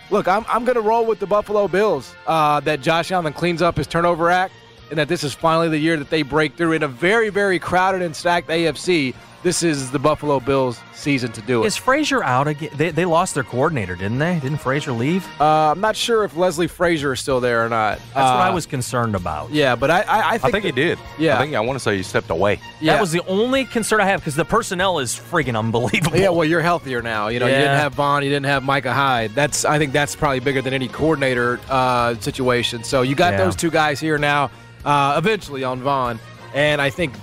look, 0.09 0.27
I'm, 0.27 0.45
I'm 0.47 0.65
going 0.65 0.75
to 0.75 0.81
roll 0.81 1.05
with 1.05 1.19
the 1.19 1.25
Buffalo 1.25 1.67
Bills 1.67 2.15
uh, 2.27 2.59
that 2.61 2.81
Josh 2.81 3.11
Allen 3.11 3.33
cleans 3.33 3.61
up 3.61 3.77
his 3.77 3.87
turnover 3.87 4.29
act 4.29 4.53
and 4.89 4.99
that 4.99 5.07
this 5.07 5.23
is 5.23 5.33
finally 5.33 5.69
the 5.69 5.77
year 5.77 5.97
that 5.97 6.09
they 6.09 6.21
break 6.21 6.55
through 6.55 6.73
in 6.73 6.83
a 6.83 6.87
very, 6.87 7.29
very 7.29 7.57
crowded 7.57 8.01
and 8.01 8.15
stacked 8.15 8.49
AFC. 8.49 9.15
This 9.43 9.61
is 9.61 9.91
the 9.91 9.99
Buffalo 9.99 10.39
Bills' 10.39 10.79
season 10.93 11.33
to 11.33 11.41
do 11.41 11.63
it. 11.63 11.67
Is 11.67 11.75
Frazier 11.75 12.23
out 12.23 12.47
again? 12.47 12.69
They, 12.75 12.91
they 12.91 13.03
lost 13.03 13.33
their 13.33 13.43
coordinator, 13.43 13.93
didn't 13.95 14.19
they? 14.19 14.39
Didn't 14.39 14.59
Frazier 14.59 14.93
leave? 14.93 15.27
Uh, 15.39 15.71
I'm 15.71 15.81
not 15.81 15.97
sure 15.97 16.23
if 16.23 16.37
Leslie 16.37 16.67
Frazier 16.67 17.11
is 17.11 17.19
still 17.19 17.41
there 17.41 17.65
or 17.65 17.67
not. 17.67 17.97
That's 17.97 18.15
what 18.15 18.23
I 18.23 18.47
Uh, 18.49 18.53
was 18.53 18.65
concerned 18.65 19.15
about. 19.15 19.51
Yeah, 19.51 19.75
but 19.75 19.91
I, 19.91 20.01
I, 20.03 20.29
I 20.29 20.37
think, 20.37 20.45
I 20.45 20.51
think 20.51 20.65
he 20.65 20.71
did. 20.71 20.97
Yeah. 21.19 21.35
I 21.37 21.41
think 21.41 21.55
I 21.55 21.59
want 21.59 21.75
to 21.77 21.83
say 21.83 21.97
he 21.97 22.03
stepped 22.03 22.29
away. 22.29 22.61
Yeah. 22.79 22.93
That 22.93 23.01
was 23.01 23.11
the 23.11 23.21
only 23.27 23.65
concern 23.65 23.99
I 23.99 24.05
have 24.05 24.21
because 24.21 24.35
the 24.35 24.45
personnel 24.45 24.99
is 24.99 25.13
freaking 25.13 25.59
unbelievable. 25.59 26.17
Yeah, 26.17 26.29
well, 26.29 26.45
you're 26.45 26.61
healthier 26.61 27.01
now. 27.01 27.27
You 27.27 27.39
know, 27.39 27.47
you 27.47 27.51
didn't 27.53 27.79
have 27.79 27.95
Von, 27.95 28.23
you 28.23 28.29
didn't 28.29 28.45
have 28.45 28.63
Micah 28.63 28.93
Hyde. 28.93 29.31
That's 29.35 29.65
I 29.65 29.77
think 29.77 29.91
that's 29.91 30.15
probably 30.15 30.39
bigger 30.39 30.61
than 30.61 30.73
any 30.73 30.87
coordinator 30.87 31.59
uh, 31.69 32.15
situation. 32.15 32.85
So 32.85 33.01
you 33.01 33.13
got 33.13 33.33
Yeah. 33.33 33.43
those 33.43 33.57
two 33.57 33.71
guys 33.71 33.99
here 33.99 34.17
now. 34.17 34.51
Uh, 34.85 35.15
eventually 35.17 35.63
on 35.65 35.81
Von, 35.81 36.19
and 36.53 36.81
I 36.81 36.89
think, 36.89 37.13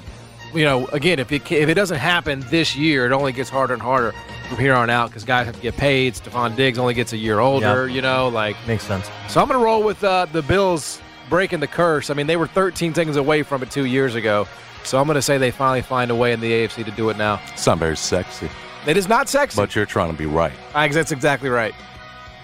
you 0.54 0.64
know, 0.64 0.87
again, 0.88 1.19
if 1.19 1.30
it 1.33 1.50
if 1.52 1.69
it 1.69 1.75
doesn't 1.75 1.99
happen 1.99 2.40
this 2.50 2.75
year, 2.76 3.07
it 3.07 3.12
only 3.12 3.33
gets 3.33 3.49
harder 3.50 3.75
and 3.75 3.83
harder 3.83 4.12
from 4.49 4.59
here 4.59 4.75
on 4.75 4.90
out 4.90 5.09
because 5.11 5.25
guys 5.25 5.47
have 5.47 5.57
to 5.57 5.61
get 5.62 5.76
paid. 5.76 6.14
Stefon 6.14 6.57
Diggs 6.57 6.78
only 6.78 6.95
gets 6.95 7.12
a 7.12 7.16
year 7.16 7.38
older. 7.40 7.87
Yep. 7.87 7.95
You 7.95 8.02
know, 8.02 8.28
like 8.28 8.57
Makes 8.66 8.85
sense. 8.85 9.09
so. 9.28 9.40
I'm 9.40 9.49
gonna 9.49 9.64
roll 9.64 9.83
with 9.83 10.02
uh, 10.02 10.26
the 10.33 10.42
Bills 10.42 11.00
breaking 11.28 11.61
the 11.61 11.66
curse. 11.66 12.11
I 12.11 12.14
mean, 12.14 12.26
they 12.26 12.37
were 12.37 12.47
13 12.49 12.95
seconds 12.95 13.16
away 13.16 13.42
from 13.42 13.62
it 13.62 13.71
two 13.71 13.85
years 13.87 14.14
ago. 14.14 14.47
So 14.83 14.99
I'm 15.00 15.07
gonna 15.07 15.23
say 15.23 15.38
they 15.38 15.50
finally 15.50 15.83
find 15.83 16.11
a 16.11 16.14
way 16.14 16.33
in 16.33 16.40
the 16.40 16.50
AFC 16.50 16.85
to 16.85 16.90
do 16.90 17.11
it 17.11 17.16
now. 17.16 17.40
It's 17.52 17.66
not 17.66 17.78
very 17.78 17.97
sexy, 17.97 18.49
It 18.87 18.97
is 18.97 19.09
not 19.09 19.28
sexy. 19.28 19.57
but 19.57 19.76
you're 19.76 19.87
trying 19.87 20.11
to 20.11 20.16
be 20.16 20.26
right. 20.26 20.52
I 20.75 20.87
guess 20.88 20.95
that's 20.97 21.12
exactly 21.12 21.49
right. 21.50 21.75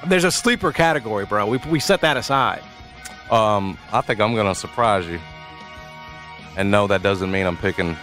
There's 0.06 0.24
a 0.24 0.30
sleeper 0.30 0.70
category, 0.70 1.24
bro. 1.24 1.46
We, 1.46 1.56
we 1.70 1.80
set 1.80 2.02
that 2.02 2.16
aside. 2.18 2.62
Um, 3.30 3.76
I 3.92 4.02
think 4.02 4.20
I'm 4.20 4.34
going 4.34 4.46
to 4.46 4.54
surprise 4.54 5.06
you. 5.06 5.18
And 6.56 6.70
no, 6.70 6.86
that 6.86 7.02
doesn't 7.02 7.30
mean 7.30 7.46
I'm 7.46 7.56
picking 7.56 7.96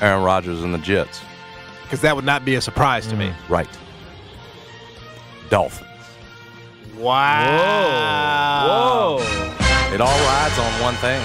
Aaron 0.00 0.22
Rodgers 0.22 0.62
and 0.62 0.74
the 0.74 0.78
Jets. 0.78 1.20
Because 1.82 2.00
that 2.02 2.14
would 2.16 2.24
not 2.24 2.44
be 2.44 2.54
a 2.54 2.60
surprise 2.60 3.06
to 3.08 3.16
me. 3.16 3.28
Mm. 3.28 3.48
Right. 3.48 3.78
Dolphins. 5.50 5.90
Wow. 6.96 8.66
Whoa. 8.68 9.94
It 9.94 10.00
all 10.00 10.18
rides 10.26 10.58
on 10.58 10.82
one 10.82 10.94
thing. 10.96 11.22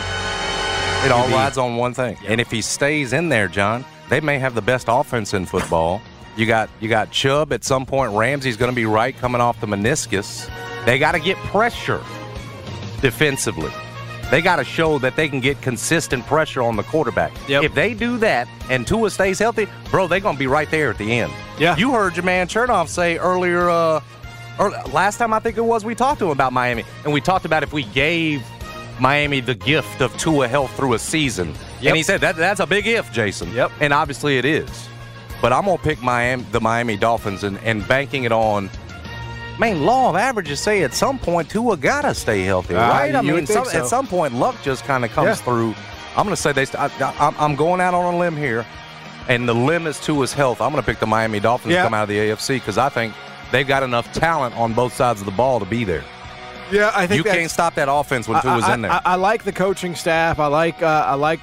It 1.06 1.12
all 1.12 1.28
rides 1.30 1.58
on 1.58 1.78
one 1.78 1.94
thing. 1.94 2.18
And 2.28 2.42
if 2.42 2.52
he 2.52 2.62
stays 2.62 3.14
in 3.14 3.30
there, 3.30 3.48
John, 3.48 3.86
they 4.10 4.20
may 4.20 4.38
have 4.40 4.54
the 4.54 4.62
best 4.62 4.88
offense 4.90 5.34
in 5.34 5.46
football. 5.46 6.02
You 6.36 6.46
got 6.46 6.70
you 6.80 6.90
got 6.90 7.12
Chubb 7.12 7.52
at 7.54 7.64
some 7.64 7.86
point. 7.86 8.14
Ramsey's 8.14 8.58
going 8.58 8.72
to 8.72 8.76
be 8.76 8.86
right 8.86 9.16
coming 9.18 9.42
off 9.42 9.60
the 9.60 9.68
meniscus. 9.68 10.50
They 10.86 11.00
got 11.00 11.14
to 11.14 11.20
get 11.20 11.38
pressure 11.38 12.02
defensively. 13.02 13.72
They 14.32 14.42
got 14.42 14.58
to 14.58 14.64
show 14.64 15.00
that 15.00 15.16
they 15.16 15.28
can 15.28 15.40
get 15.40 15.60
consistent 15.62 16.26
pressure 16.28 16.62
on 16.62 16.76
the 16.76 16.84
quarterback. 16.84 17.32
Yep. 17.48 17.64
If 17.64 17.74
they 17.74 17.94
do 17.96 18.18
that 18.20 18.48
and 18.70 18.86
Tua 18.86 19.10
stays 19.10 19.40
healthy, 19.40 19.68
bro, 19.90 20.08
they're 20.08 20.20
going 20.20 20.36
to 20.36 20.40
be 20.40 20.46
right 20.48 20.70
there 20.70 20.92
at 20.92 20.98
the 21.00 21.20
end. 21.20 21.34
Yeah. 21.58 21.76
You 21.76 21.92
heard 21.94 22.16
your 22.16 22.26
man 22.26 22.48
Chernoff 22.48 22.90
say 22.90 23.18
earlier, 23.18 23.70
uh, 23.70 24.02
or 24.60 24.70
last 24.92 25.18
time 25.18 25.34
I 25.34 25.40
think 25.40 25.58
it 25.58 25.62
was, 25.66 25.84
we 25.84 25.96
talked 25.96 26.20
to 26.20 26.26
him 26.26 26.32
about 26.32 26.54
Miami, 26.54 26.84
and 27.04 27.12
we 27.14 27.22
talked 27.22 27.46
about 27.46 27.64
if 27.64 27.74
we 27.74 27.84
gave 27.86 28.44
Miami 29.00 29.40
the 29.40 29.56
gift 29.56 30.02
of 30.02 30.16
Tua 30.18 30.48
health 30.48 30.76
through 30.76 30.94
a 30.94 31.00
season, 31.00 31.56
Yep. 31.82 31.88
and 31.90 31.98
he 31.98 32.04
said 32.04 32.22
that 32.22 32.36
that's 32.36 32.60
a 32.60 32.68
big 32.68 32.86
if, 32.86 33.12
Jason. 33.14 33.52
Yep. 33.54 33.72
And 33.80 33.94
obviously 33.94 34.38
it 34.38 34.44
is, 34.46 34.70
but 35.42 35.54
I'm 35.54 35.64
gonna 35.66 35.78
pick 35.78 36.02
Miami, 36.04 36.44
the 36.52 36.60
Miami 36.60 36.98
Dolphins, 36.98 37.44
and, 37.46 37.58
and 37.60 37.88
banking 37.88 38.26
it 38.26 38.32
on. 38.34 38.70
Man, 39.60 39.84
law 39.86 40.10
of 40.10 40.16
averages 40.16 40.60
say 40.62 40.84
at 40.84 40.94
some 40.94 41.20
point 41.20 41.50
Tua 41.50 41.76
gotta 41.76 42.14
stay 42.16 42.44
healthy, 42.44 42.76
Uh, 42.76 42.88
right? 42.90 43.14
I 43.14 43.22
mean, 43.22 43.46
some, 43.46 43.66
so. 43.66 43.78
at 43.78 43.88
some 43.88 44.08
point 44.08 44.34
luck 44.34 44.56
just 44.64 44.86
kind 44.86 45.04
of 45.04 45.12
comes 45.12 45.28
Yeah. 45.28 45.36
through. 45.36 45.76
I'm 46.16 46.24
gonna 46.26 46.36
say 46.38 46.54
they. 46.54 46.66
St- 46.66 46.80
I, 46.82 46.90
I, 47.20 47.34
I'm 47.38 47.56
going 47.56 47.82
out 47.82 47.94
on 47.94 48.14
a 48.14 48.18
limb 48.18 48.38
here, 48.38 48.66
and 49.28 49.48
the 49.50 49.54
limb 49.54 49.86
is 49.86 50.00
Tua's 50.00 50.32
health. 50.34 50.62
I'm 50.62 50.70
gonna 50.72 50.82
pick 50.84 51.00
the 51.00 51.06
Miami 51.08 51.40
Dolphins 51.42 51.74
Yeah. 51.74 51.80
to 51.82 51.88
come 51.88 51.94
out 51.94 52.04
of 52.04 52.10
the 52.10 52.18
AFC 52.18 52.56
because 52.56 52.78
I 52.78 52.88
think 52.90 53.14
they've 53.52 53.68
got 53.68 53.84
enough 53.84 54.12
talent 54.14 54.56
on 54.58 54.74
both 54.74 54.94
sides 54.96 55.20
of 55.20 55.26
the 55.26 55.32
ball 55.34 55.60
to 55.60 55.66
be 55.66 55.84
there. 55.84 56.04
Yeah, 56.72 56.92
I 56.96 57.06
think 57.08 57.18
You 57.26 57.30
can't 57.30 57.52
stop 57.52 57.76
that 57.76 57.90
offense 57.92 58.28
when 58.28 58.42
Tua's 58.42 58.64
I, 58.64 58.74
in 58.76 58.82
there. 58.84 58.92
I, 58.92 59.02
I 59.06 59.16
like 59.16 59.44
the 59.44 59.52
coaching 59.52 59.94
staff. 59.96 60.40
I 60.40 60.46
like 60.48 60.82
uh, 60.82 61.04
I 61.08 61.16
like 61.16 61.40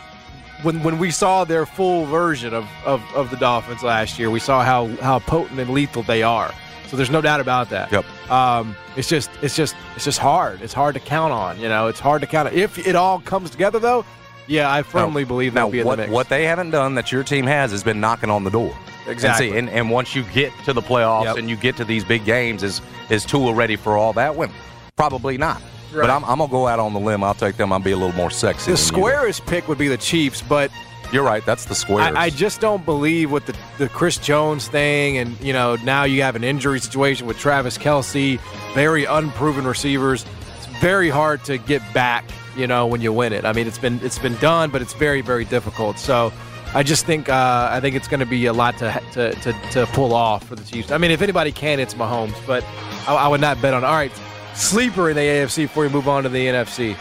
when 0.63 0.83
when 0.83 0.99
we 0.99 1.11
saw 1.11 1.45
their 1.45 1.67
full 1.67 2.07
version 2.07 2.55
of, 2.55 2.67
of, 2.87 3.03
of 3.15 3.29
the 3.31 3.37
Dolphins 3.37 3.83
last 3.83 4.19
year. 4.19 4.31
We 4.31 4.41
saw 4.41 4.63
how 4.65 4.87
how 5.03 5.19
potent 5.19 5.61
and 5.61 5.69
lethal 5.71 6.03
they 6.03 6.23
are. 6.23 6.51
So 6.89 6.97
there's 6.97 7.11
no 7.11 7.21
doubt 7.21 7.41
about 7.41 7.71
that. 7.71 7.91
Yep. 7.91 8.31
Um, 8.31 8.77
it's 8.97 9.09
just 9.09 9.31
it's 9.43 9.57
just 9.57 9.75
it's 9.95 10.05
just 10.05 10.19
hard. 10.19 10.63
It's 10.63 10.73
hard 10.73 10.95
to 10.95 11.01
count 11.01 11.33
on. 11.33 11.59
You 11.61 11.69
know, 11.69 11.89
it's 11.89 12.01
hard 12.01 12.21
to 12.23 12.27
count 12.27 12.49
on. 12.49 12.55
If 12.55 12.87
it 12.87 12.95
all 12.95 13.21
comes 13.21 13.51
together, 13.51 13.79
though, 13.79 14.05
yeah, 14.47 14.73
I 14.73 14.83
firmly 14.83 15.25
believe 15.25 15.55
now 15.55 15.69
they'll 15.69 15.73
be 15.73 15.83
what, 15.83 15.97
the 15.97 16.07
what 16.07 16.29
they 16.29 16.45
haven't 16.45 16.71
done 16.71 16.95
that 16.95 17.11
your 17.11 17.25
team 17.25 17.47
has 17.47 17.73
has 17.73 17.83
been 17.83 18.01
knocking 18.01 18.31
on 18.31 18.45
the 18.45 18.51
door. 18.51 18.77
Exactly. 19.09 19.47
And, 19.49 19.55
see, 19.55 19.59
and, 19.59 19.71
and 19.71 19.91
once 19.91 20.15
you 20.15 20.23
get 20.33 20.53
to 20.65 20.73
the 20.73 20.83
playoffs 20.83 21.25
Yep. 21.25 21.37
and 21.39 21.51
you 21.51 21.57
get 21.57 21.77
to 21.77 21.85
these 21.85 22.05
big 22.05 22.25
games, 22.25 22.63
is 22.63 22.81
is 23.11 23.25
Tua 23.25 23.53
ready 23.53 23.77
for 23.77 23.97
all 23.97 24.13
that? 24.15 24.35
When 24.37 24.51
probably 24.97 25.37
not. 25.39 25.61
Right. 25.93 26.03
But 26.03 26.11
I'm, 26.11 26.25
I'm 26.25 26.39
gonna 26.39 26.51
go 26.51 26.67
out 26.67 26.79
on 26.81 26.93
the 26.93 27.01
limb. 27.01 27.23
I'll 27.23 27.35
take 27.35 27.57
them. 27.57 27.73
I'll 27.73 27.79
be 27.79 27.93
a 27.93 27.97
little 27.97 28.15
more 28.17 28.31
sexy. 28.31 28.73
the 28.73 28.77
squarest 28.77 29.47
pick 29.47 29.69
would 29.69 29.79
be 29.79 29.89
the 29.89 29.97
Chiefs, 29.97 30.43
but 30.43 30.71
You're 31.13 31.25
right. 31.25 31.45
That's 31.45 31.65
the 31.67 31.75
squares. 31.75 32.15
I, 32.15 32.25
I 32.25 32.31
just 32.31 32.61
don't 32.61 32.85
believe 32.85 33.31
with 33.31 33.47
the, 33.47 33.57
the 33.79 33.89
Chris 33.89 34.19
Jones 34.19 34.69
thing, 34.69 35.19
and 35.19 35.39
you 35.41 35.53
know 35.53 35.77
now 35.77 36.05
you 36.05 36.23
have 36.23 36.37
an 36.37 36.45
injury 36.45 36.81
situation 36.81 37.27
with 37.27 37.39
Travis 37.39 37.79
Kelce, 37.79 38.41
very 38.75 39.05
unproven 39.05 39.67
receivers. 39.67 40.25
It's 40.57 40.67
very 40.81 41.09
hard 41.09 41.45
to 41.45 41.59
get 41.59 41.83
back, 41.95 42.25
you 42.57 42.67
know, 42.67 42.87
when 42.87 43.01
you 43.01 43.13
win 43.13 43.33
it. 43.33 43.45
I 43.45 43.53
mean, 43.53 43.67
it's 43.67 43.79
been 43.79 44.01
it's 44.03 44.19
been 44.19 44.37
done, 44.37 44.71
but 44.71 44.83
it's 44.83 44.95
very 44.95 45.21
very 45.21 45.45
difficult. 45.45 45.99
So 45.99 46.33
I 46.75 46.83
just 46.83 47.07
think 47.07 47.29
uh, 47.29 47.69
I 47.71 47.81
think 47.81 47.95
it's 47.95 48.09
going 48.09 48.21
to 48.21 48.27
be 48.27 48.47
a 48.47 48.53
lot 48.53 48.77
to, 48.79 49.01
to 49.13 49.33
to 49.33 49.53
to 49.73 49.87
pull 49.87 50.13
off 50.13 50.47
for 50.47 50.57
the 50.57 50.65
Chiefs. 50.65 50.91
I 50.91 50.99
mean, 50.99 51.11
if 51.11 51.23
anybody 51.23 51.53
can, 51.53 51.81
it's 51.81 51.95
Mahomes, 51.95 52.35
but 52.47 52.65
I, 53.07 53.15
I 53.15 53.29
would 53.29 53.41
not 53.41 53.63
bet 53.63 53.75
on. 53.75 53.85
All 53.85 53.95
right, 53.95 54.13
sleeper 54.55 55.09
in 55.11 55.17
the 55.17 55.23
AFC 55.23 55.65
before 55.65 55.85
we 55.85 55.89
move 55.89 56.09
on 56.09 56.25
to 56.25 56.29
the 56.29 56.47
NFC 56.47 56.97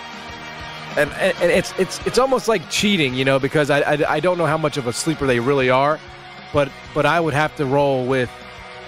and, 0.97 1.11
and 1.13 1.51
it's 1.51 1.73
it's 1.77 2.05
it's 2.05 2.17
almost 2.17 2.47
like 2.47 2.69
cheating, 2.69 3.13
you 3.13 3.25
know, 3.25 3.39
because 3.39 3.69
I, 3.69 3.81
I 3.81 4.13
I 4.15 4.19
don't 4.19 4.37
know 4.37 4.45
how 4.45 4.57
much 4.57 4.77
of 4.77 4.87
a 4.87 4.93
sleeper 4.93 5.27
they 5.27 5.39
really 5.39 5.69
are, 5.69 5.99
but 6.53 6.71
but 6.93 7.05
I 7.05 7.19
would 7.19 7.33
have 7.33 7.55
to 7.57 7.65
roll 7.65 8.05
with 8.05 8.29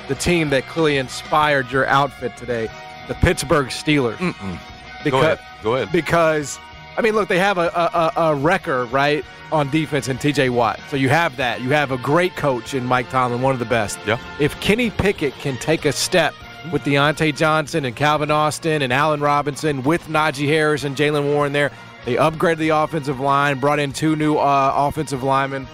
the 0.08 0.16
team 0.16 0.50
that 0.52 0.68
clearly 0.68 0.98
inspired 0.98 1.72
your 1.72 1.86
outfit 1.88 2.36
today, 2.38 2.70
the 3.08 3.16
Pittsburgh 3.16 3.68
Steelers. 3.68 4.16
Mm-mm. 4.18 4.60
Because, 5.04 5.12
Go 5.12 5.20
ahead. 5.20 5.40
Go 5.64 5.76
ahead. 5.76 5.92
Because 5.92 6.60
I 6.98 7.02
mean, 7.02 7.14
look, 7.14 7.28
they 7.28 7.40
have 7.40 7.58
a 7.58 7.68
a, 7.76 8.12
a 8.16 8.22
a 8.30 8.36
wrecker 8.36 8.86
right 8.86 9.24
on 9.52 9.70
defense 9.70 10.08
in 10.08 10.18
T.J. 10.18 10.50
Watt, 10.50 10.80
so 10.90 10.98
you 10.98 11.10
have 11.10 11.38
that. 11.38 11.62
You 11.62 11.70
have 11.70 11.92
a 11.92 11.98
great 11.98 12.36
coach 12.36 12.74
in 12.74 12.86
Mike 12.86 13.10
Tomlin, 13.10 13.42
one 13.42 13.54
of 13.54 13.60
the 13.60 13.66
best. 13.66 14.00
Yeah. 14.06 14.20
If 14.40 14.60
Kenny 14.60 14.90
Pickett 14.90 15.34
can 15.36 15.58
take 15.58 15.86
a 15.86 15.92
step 15.92 16.34
mm-hmm. 16.34 16.72
with 16.72 16.84
Diontae 16.84 17.36
Johnson 17.36 17.86
and 17.86 17.96
Calvin 17.96 18.32
Austin 18.32 18.82
and 18.82 18.92
Allen 18.92 19.20
Robinson 19.20 19.84
with 19.84 20.08
Najee 20.08 20.48
Harris 20.48 20.84
and 20.84 20.96
Jaylen 20.96 21.32
Warren 21.32 21.54
there, 21.54 21.72
they 22.08 22.16
upgraded 22.16 22.60
the 22.60 22.70
offensive 22.70 23.20
line, 23.20 23.60
brought 23.60 23.80
in 23.80 23.92
two 23.92 24.16
new 24.16 24.38
uh, 24.38 24.72
offensive 24.74 25.24
linemen. 25.24 25.68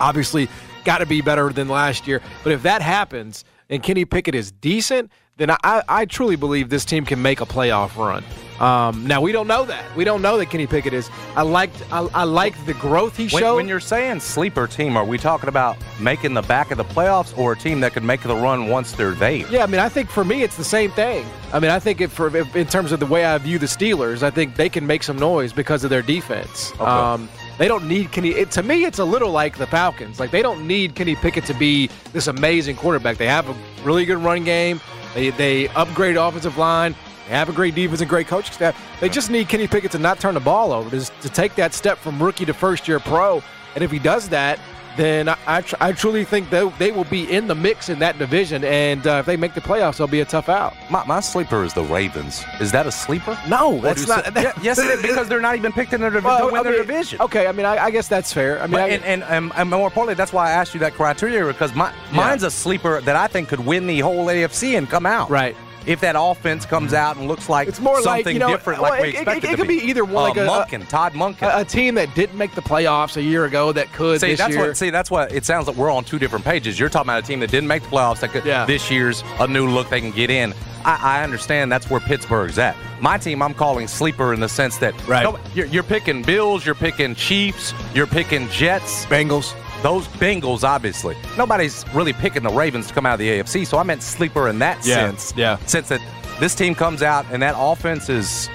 Obviously, 0.00 0.48
got 0.84 0.98
to 0.98 1.06
be 1.06 1.20
better 1.20 1.52
than 1.52 1.66
last 1.66 2.06
year. 2.06 2.22
But 2.44 2.52
if 2.52 2.62
that 2.62 2.80
happens 2.80 3.44
and 3.68 3.82
Kenny 3.82 4.04
Pickett 4.04 4.36
is 4.36 4.52
decent, 4.52 5.10
then 5.38 5.50
I, 5.50 5.82
I 5.88 6.04
truly 6.04 6.36
believe 6.36 6.68
this 6.68 6.84
team 6.84 7.04
can 7.04 7.20
make 7.20 7.40
a 7.40 7.44
playoff 7.44 7.96
run. 7.96 8.22
Um, 8.62 9.06
now 9.08 9.20
we 9.20 9.32
don't 9.32 9.48
know 9.48 9.64
that. 9.64 9.84
We 9.96 10.04
don't 10.04 10.22
know 10.22 10.38
that 10.38 10.46
Kenny 10.46 10.68
Pickett 10.68 10.92
is. 10.92 11.10
I 11.34 11.42
liked. 11.42 11.82
I, 11.90 12.06
I 12.14 12.22
liked 12.22 12.64
the 12.64 12.74
growth 12.74 13.16
he 13.16 13.24
When, 13.24 13.42
showed. 13.42 13.56
when 13.56 13.66
you're 13.66 13.80
saying 13.80 14.20
sleeper 14.20 14.68
team, 14.68 14.96
are 14.96 15.04
we 15.04 15.18
talking 15.18 15.48
about 15.48 15.76
making 15.98 16.34
the 16.34 16.42
back 16.42 16.70
of 16.70 16.78
the 16.78 16.84
playoffs 16.84 17.36
or 17.36 17.52
a 17.52 17.56
team 17.56 17.80
that 17.80 17.92
could 17.92 18.04
make 18.04 18.22
the 18.22 18.36
run 18.36 18.68
once 18.68 18.92
they're 18.92 19.12
there? 19.12 19.32
Yeah, 19.50 19.64
I 19.64 19.66
mean, 19.66 19.80
I 19.80 19.88
think 19.88 20.08
for 20.10 20.24
me, 20.24 20.42
it's 20.44 20.56
the 20.56 20.62
same 20.64 20.92
thing. 20.92 21.26
I 21.52 21.58
mean, 21.58 21.72
I 21.72 21.80
think 21.80 22.00
if 22.00 22.12
for 22.12 22.34
if, 22.36 22.54
in 22.54 22.68
terms 22.68 22.92
of 22.92 23.00
the 23.00 23.06
way 23.06 23.24
I 23.24 23.36
view 23.38 23.58
the 23.58 23.66
Steelers, 23.66 24.22
I 24.22 24.30
think 24.30 24.54
they 24.54 24.68
can 24.68 24.86
make 24.86 25.02
some 25.02 25.18
noise 25.18 25.52
because 25.52 25.82
of 25.82 25.90
their 25.90 26.02
defense. 26.02 26.70
Okay. 26.74 26.84
Um, 26.84 27.28
they 27.58 27.66
don't 27.66 27.88
need 27.88 28.12
Kenny. 28.12 28.30
It, 28.30 28.52
to 28.52 28.62
me, 28.62 28.84
it's 28.84 29.00
a 29.00 29.04
little 29.04 29.32
like 29.32 29.58
the 29.58 29.66
Falcons. 29.66 30.20
Like 30.20 30.30
they 30.30 30.40
don't 30.40 30.68
need 30.68 30.94
Kenny 30.94 31.16
Pickett 31.16 31.44
to 31.46 31.54
be 31.54 31.90
this 32.12 32.28
amazing 32.28 32.76
quarterback. 32.76 33.16
They 33.16 33.26
have 33.26 33.48
a 33.48 33.56
really 33.82 34.04
good 34.04 34.18
run 34.18 34.44
game. 34.44 34.80
They 35.14 35.30
they 35.30 35.66
upgraded 35.68 36.28
offensive 36.28 36.56
line. 36.58 36.94
Have 37.32 37.48
a 37.48 37.52
great 37.52 37.74
defense 37.74 38.00
and 38.00 38.10
great 38.10 38.26
coaching 38.26 38.52
staff. 38.52 38.80
They 39.00 39.08
just 39.08 39.30
need 39.30 39.48
Kenny 39.48 39.66
Pickett 39.66 39.90
to 39.92 39.98
not 39.98 40.20
turn 40.20 40.34
the 40.34 40.40
ball 40.40 40.72
over, 40.72 40.90
to, 40.90 41.10
to 41.22 41.28
take 41.28 41.54
that 41.56 41.74
step 41.74 41.98
from 41.98 42.22
rookie 42.22 42.44
to 42.44 42.54
first 42.54 42.86
year 42.86 43.00
pro. 43.00 43.42
And 43.74 43.82
if 43.82 43.90
he 43.90 43.98
does 43.98 44.28
that, 44.28 44.60
then 44.96 45.28
I, 45.28 45.36
I, 45.46 45.60
tr- 45.62 45.76
I 45.80 45.92
truly 45.92 46.24
think 46.24 46.50
they, 46.50 46.68
they 46.78 46.92
will 46.92 47.04
be 47.04 47.30
in 47.30 47.46
the 47.46 47.54
mix 47.54 47.88
in 47.88 47.98
that 48.00 48.18
division. 48.18 48.64
And 48.64 49.06
uh, 49.06 49.18
if 49.20 49.26
they 49.26 49.36
make 49.36 49.54
the 49.54 49.60
playoffs, 49.60 49.98
they'll 49.98 50.06
be 50.06 50.20
a 50.20 50.24
tough 50.24 50.48
out. 50.48 50.74
My, 50.90 51.04
my 51.06 51.20
sleeper 51.20 51.64
is 51.64 51.72
the 51.72 51.84
Ravens. 51.84 52.44
Is 52.60 52.72
that 52.72 52.86
a 52.86 52.92
sleeper? 52.92 53.38
No, 53.48 53.80
that's 53.80 54.06
not. 54.06 54.34
Yeah, 54.36 54.52
yes, 54.62 54.78
it 54.78 54.86
is, 54.86 55.02
because 55.02 55.28
they're 55.28 55.40
not 55.40 55.56
even 55.56 55.72
picked 55.72 55.92
in 55.92 56.00
their 56.00 56.10
division 56.10 56.28
Well, 56.30 56.48
to 56.48 56.52
win 56.52 56.60
I 56.60 56.62
their 56.64 56.76
division. 56.78 57.20
Okay, 57.20 57.46
I 57.46 57.52
mean, 57.52 57.66
I, 57.66 57.84
I 57.84 57.90
guess 57.90 58.08
that's 58.08 58.32
fair. 58.32 58.60
I 58.60 58.66
mean, 58.66 58.80
I, 58.80 58.88
and, 58.88 59.04
and, 59.04 59.24
and, 59.24 59.52
and 59.56 59.70
more 59.70 59.86
importantly, 59.86 60.14
that's 60.14 60.32
why 60.32 60.48
I 60.48 60.52
asked 60.52 60.74
you 60.74 60.80
that 60.80 60.94
criteria 60.94 61.46
because 61.46 61.74
my, 61.74 61.92
mine's 62.12 62.42
a 62.42 62.50
sleeper 62.50 63.00
that 63.00 63.16
I 63.16 63.26
think 63.26 63.48
could 63.48 63.60
win 63.60 63.86
the 63.86 64.00
whole 64.00 64.26
AFC 64.26 64.76
and 64.76 64.88
come 64.88 65.06
out. 65.06 65.30
Right. 65.30 65.56
If 65.86 66.00
that 66.00 66.14
offense 66.18 66.64
comes 66.66 66.94
out 66.94 67.16
and 67.16 67.26
looks 67.28 67.48
like 67.48 67.66
It's 67.68 67.80
more 67.80 67.94
like, 67.96 68.04
something 68.04 68.34
you 68.34 68.38
know, 68.40 68.48
different, 68.50 68.80
well, 68.80 68.90
like 68.92 69.02
we 69.02 69.08
it- 69.08 69.14
it- 69.14 69.16
expected 69.22 69.44
it 69.44 69.50
to 69.52 69.56
could 69.56 69.68
be 69.68 69.78
either 69.88 70.04
one, 70.04 70.38
Uh, 70.38 70.44
like 70.46 70.70
a- 70.70 70.76
Monken, 70.76 70.88
Todd 70.88 71.12
Monken. 71.14 71.42
a, 71.42 71.60
a 71.60 71.64
team 71.64 71.94
that 71.96 72.14
didn't 72.14 72.36
make 72.38 72.54
the 72.54 72.62
playoffs 72.62 73.16
a 73.16 73.22
year 73.22 73.44
ago 73.44 73.72
that 73.72 73.92
could 73.92 74.20
See, 74.20 74.34
that's 74.34 74.54
year. 74.54 74.66
what. 74.68 74.76
See, 74.76 74.90
that's 74.90 75.10
what 75.10 75.32
it 75.32 75.44
sounds 75.44 75.66
like. 75.66 75.76
We're 75.76 75.90
on 75.90 76.04
two 76.04 76.18
different 76.18 76.44
pages. 76.44 76.78
You're 76.78 76.88
talking 76.88 77.08
about 77.10 77.24
a 77.24 77.26
team 77.26 77.40
that 77.40 77.50
didn't 77.50 77.68
make 77.68 77.82
the 77.82 77.88
playoffs. 77.88 78.20
That 78.20 78.30
could, 78.32 78.44
Yeah. 78.44 78.64
this 78.64 78.90
year's 78.90 79.24
a 79.40 79.46
new 79.48 79.66
look. 79.68 79.90
They 79.90 80.00
can 80.00 80.10
get 80.12 80.30
in. 80.30 80.54
I, 80.84 81.18
I 81.20 81.22
understand 81.24 81.70
that's 81.70 81.88
where 81.90 82.00
Pittsburgh's 82.00 82.58
at. 82.58 82.76
My 83.00 83.18
team, 83.18 83.42
I'm 83.42 83.54
calling 83.54 83.86
sleeper 83.88 84.32
in 84.34 84.40
the 84.40 84.48
sense 84.48 84.78
that 84.78 84.94
Right. 85.08 85.22
no, 85.24 85.38
you're, 85.54 85.66
you're 85.66 85.82
picking 85.82 86.22
Bills, 86.22 86.64
you're 86.66 86.74
picking 86.74 87.14
Chiefs, 87.14 87.72
you're 87.94 88.06
picking 88.06 88.48
Jets. 88.50 89.04
Bengals. 89.06 89.54
Those 89.82 90.06
Bengals, 90.08 90.62
obviously, 90.62 91.16
nobody's 91.36 91.84
really 91.92 92.12
picking 92.12 92.42
the 92.44 92.50
Ravens 92.50 92.86
to 92.88 92.94
come 92.94 93.04
out 93.06 93.14
of 93.14 93.18
the 93.18 93.28
AFC. 93.28 93.66
So 93.66 93.78
I 93.78 93.82
meant 93.82 94.02
sleeper 94.02 94.48
in 94.48 94.58
that 94.60 94.78
Yeah, 94.86 94.94
sense. 94.94 95.32
yeah. 95.36 95.56
Sense 95.66 95.88
that 95.88 96.00
this 96.38 96.54
team 96.54 96.74
comes 96.74 97.02
out 97.02 97.26
and 97.32 97.42
that 97.42 97.54
offense 97.58 98.08
is 98.08 98.48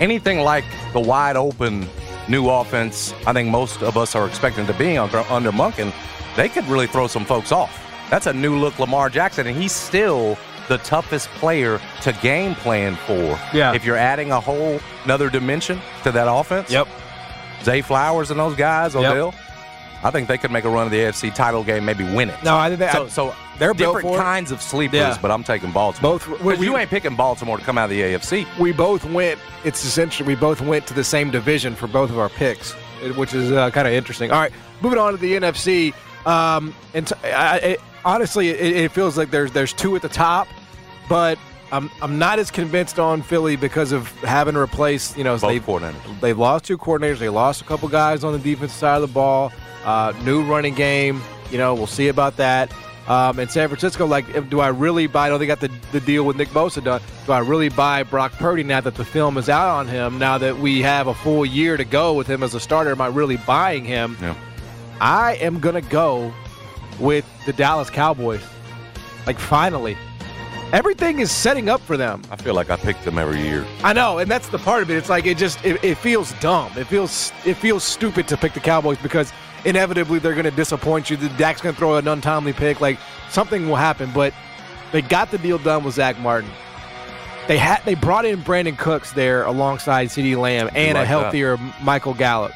anything 0.00 0.40
like 0.40 0.64
the 0.92 1.00
wide 1.00 1.36
open 1.36 1.86
new 2.28 2.48
offense. 2.48 3.12
I 3.26 3.32
think 3.32 3.50
most 3.50 3.82
of 3.82 3.96
us 3.96 4.14
are 4.14 4.26
expecting 4.26 4.66
to 4.66 4.74
be 4.74 4.96
under, 4.96 5.18
under 5.30 5.52
Monken. 5.52 5.92
They 6.36 6.48
could 6.48 6.66
really 6.66 6.86
throw 6.86 7.06
some 7.06 7.24
folks 7.24 7.52
off. 7.52 7.82
That's 8.10 8.26
a 8.26 8.32
new 8.32 8.58
look 8.58 8.78
Lamar 8.78 9.10
Jackson, 9.10 9.46
and 9.46 9.56
he's 9.56 9.72
still 9.72 10.38
the 10.68 10.78
toughest 10.78 11.28
player 11.30 11.80
to 12.02 12.12
game 12.22 12.54
plan 12.56 12.96
for. 13.06 13.38
Yeah. 13.52 13.72
If 13.74 13.84
you're 13.84 13.96
adding 13.96 14.32
a 14.32 14.40
whole 14.40 14.80
another 15.04 15.28
dimension 15.30 15.80
to 16.02 16.12
that 16.12 16.28
offense. 16.28 16.70
Yep. 16.70 16.88
Zay 17.62 17.82
Flowers 17.82 18.30
and 18.30 18.38
those 18.40 18.56
guys, 18.56 18.94
Yep. 18.94 19.34
I 20.02 20.10
think 20.10 20.28
they 20.28 20.38
could 20.38 20.50
make 20.50 20.64
a 20.64 20.68
run 20.70 20.86
of 20.86 20.92
the 20.92 20.98
AFC 20.98 21.34
title 21.34 21.64
game, 21.64 21.84
maybe 21.84 22.04
win 22.04 22.30
it. 22.30 22.36
No, 22.44 22.56
I 22.56 22.68
think 22.68 22.78
they, 22.80 22.90
So, 22.92 23.08
so 23.08 23.34
they're 23.58 23.72
different 23.72 24.14
kinds 24.16 24.52
of 24.52 24.60
sleepers, 24.62 24.98
Yeah. 25.00 25.18
but 25.22 25.30
I'm 25.30 25.42
taking 25.42 25.72
Baltimore. 25.72 26.18
Both- 26.18 26.40
we- 26.42 26.58
you 26.66 26.76
ain't 26.76 26.90
picking 26.90 27.16
Baltimore 27.16 27.56
to 27.58 27.64
come 27.64 27.78
out 27.78 27.84
of 27.84 27.90
the 27.90 28.02
AFC. 28.02 28.46
we 28.58 28.72
both 28.72 29.04
went. 29.06 29.40
It's 29.64 29.84
essentially 29.84 30.26
we 30.26 30.34
both 30.34 30.60
went 30.60 30.86
to 30.88 30.94
the 30.94 31.02
same 31.04 31.30
division 31.30 31.74
for 31.74 31.86
both 31.86 32.10
of 32.10 32.18
our 32.18 32.28
picks, 32.28 32.72
which 33.16 33.34
is 33.34 33.50
uh, 33.52 33.70
kind 33.70 33.88
of 33.88 33.94
interesting. 33.94 34.30
All 34.30 34.40
right, 34.40 34.52
moving 34.82 34.98
on 34.98 35.12
to 35.12 35.18
the 35.18 35.34
NFC. 35.34 35.92
Um, 36.26 36.74
and 36.94 37.06
t- 37.06 37.14
I, 37.24 37.56
it, 37.58 37.80
honestly, 38.04 38.50
it, 38.50 38.76
it 38.76 38.92
feels 38.92 39.16
like 39.16 39.30
there's 39.30 39.50
there's 39.52 39.72
two 39.72 39.96
at 39.96 40.02
the 40.02 40.08
top, 40.08 40.46
but 41.08 41.38
I'm 41.72 41.90
I'm 42.00 42.18
not 42.18 42.38
as 42.38 42.50
convinced 42.50 42.98
on 42.98 43.22
Philly 43.22 43.56
because 43.56 43.92
of 43.92 44.08
having 44.20 44.54
to 44.54 44.60
replace. 44.60 45.16
You 45.16 45.24
know, 45.24 45.36
Both 45.38 45.50
they've 45.50 45.64
coordinators. 45.64 46.20
they've 46.20 46.38
lost 46.38 46.64
two 46.64 46.78
coordinators. 46.78 47.18
They 47.18 47.28
lost 47.28 47.60
a 47.60 47.64
couple 47.64 47.88
guys 47.88 48.22
on 48.24 48.32
the 48.32 48.38
defensive 48.38 48.76
side 48.76 48.96
of 48.96 49.02
the 49.02 49.12
ball. 49.12 49.52
Uh, 49.84 50.12
new 50.24 50.42
running 50.44 50.74
game. 50.74 51.20
You 51.50 51.58
know, 51.58 51.74
we'll 51.74 51.86
see 51.86 52.08
about 52.08 52.36
that. 52.38 52.72
Um, 53.08 53.38
and 53.38 53.48
San 53.48 53.68
Francisco, 53.68 54.04
like, 54.04 54.28
if- 54.34 54.50
do 54.50 54.58
I 54.58 54.66
really 54.68 55.06
buy? 55.06 55.26
I 55.26 55.30
know 55.30 55.38
they 55.38 55.46
got 55.46 55.60
the, 55.60 55.70
the 55.92 56.00
deal 56.00 56.24
with 56.24 56.36
Nick 56.36 56.48
Bosa 56.48 56.82
done. 56.82 57.00
Do 57.24 57.30
I 57.32 57.38
really 57.38 57.68
buy 57.68 58.02
Brock 58.02 58.32
Purdy 58.32 58.64
now 58.64 58.80
that 58.80 58.96
the 58.96 59.04
film 59.04 59.38
is 59.38 59.48
out 59.48 59.68
on 59.78 59.86
him? 59.86 60.18
Now 60.18 60.38
that 60.38 60.58
we 60.58 60.82
have 60.82 61.06
a 61.06 61.14
full 61.14 61.46
year 61.46 61.76
to 61.76 61.84
go 61.84 62.14
with 62.14 62.26
him 62.26 62.42
as 62.42 62.52
a 62.54 62.58
starter, 62.60 62.90
am 62.90 63.00
I 63.00 63.06
really 63.06 63.36
buying 63.36 63.84
him? 63.84 64.16
Yeah. 64.20 64.34
I 65.00 65.34
am 65.36 65.60
gonna 65.60 65.82
go 65.82 66.32
with 66.98 67.24
the 67.46 67.52
Dallas 67.52 67.90
Cowboys. 67.90 68.42
Like, 69.24 69.38
finally, 69.38 69.96
everything 70.72 71.20
is 71.20 71.30
setting 71.30 71.68
up 71.68 71.80
for 71.80 71.96
them. 71.96 72.22
I 72.30 72.36
feel 72.36 72.54
like 72.54 72.70
I 72.70 72.76
pick 72.76 73.00
them 73.02 73.18
every 73.18 73.40
year. 73.40 73.64
I 73.82 73.92
know, 73.92 74.18
and 74.18 74.30
that's 74.30 74.48
the 74.48 74.58
part 74.58 74.82
of 74.82 74.90
it. 74.90 74.96
It's 74.96 75.08
like 75.08 75.26
it 75.26 75.38
just 75.38 75.64
it, 75.64 75.82
it 75.84 75.96
feels 75.96 76.32
dumb. 76.40 76.72
It 76.76 76.84
feels 76.86 77.32
it 77.44 77.54
feels 77.54 77.84
stupid 77.84 78.28
to 78.28 78.36
pick 78.36 78.52
the 78.54 78.60
Cowboys 78.60 78.98
because 78.98 79.32
inevitably 79.64 80.18
they're 80.18 80.34
going 80.34 80.44
to 80.44 80.50
disappoint 80.50 81.10
you. 81.10 81.16
The 81.16 81.28
Dak's 81.30 81.60
going 81.60 81.74
to 81.74 81.78
throw 81.78 81.96
an 81.96 82.08
untimely 82.08 82.52
pick. 82.52 82.80
Like 82.80 82.98
something 83.30 83.68
will 83.68 83.76
happen, 83.76 84.10
but 84.14 84.32
they 84.92 85.02
got 85.02 85.30
the 85.30 85.38
deal 85.38 85.58
done 85.58 85.84
with 85.84 85.94
Zach 85.94 86.18
Martin. 86.20 86.50
They 87.48 87.58
had 87.58 87.84
they 87.84 87.94
brought 87.94 88.24
in 88.24 88.40
Brandin 88.40 88.76
Cooks 88.76 89.12
there 89.12 89.44
alongside 89.44 90.08
CeeDee 90.08 90.36
Lamb 90.36 90.68
and 90.74 90.96
a 90.96 91.00
like 91.00 91.02
that. 91.02 91.06
healthier 91.06 91.58
Michael 91.82 92.14
Gallup. 92.14 92.52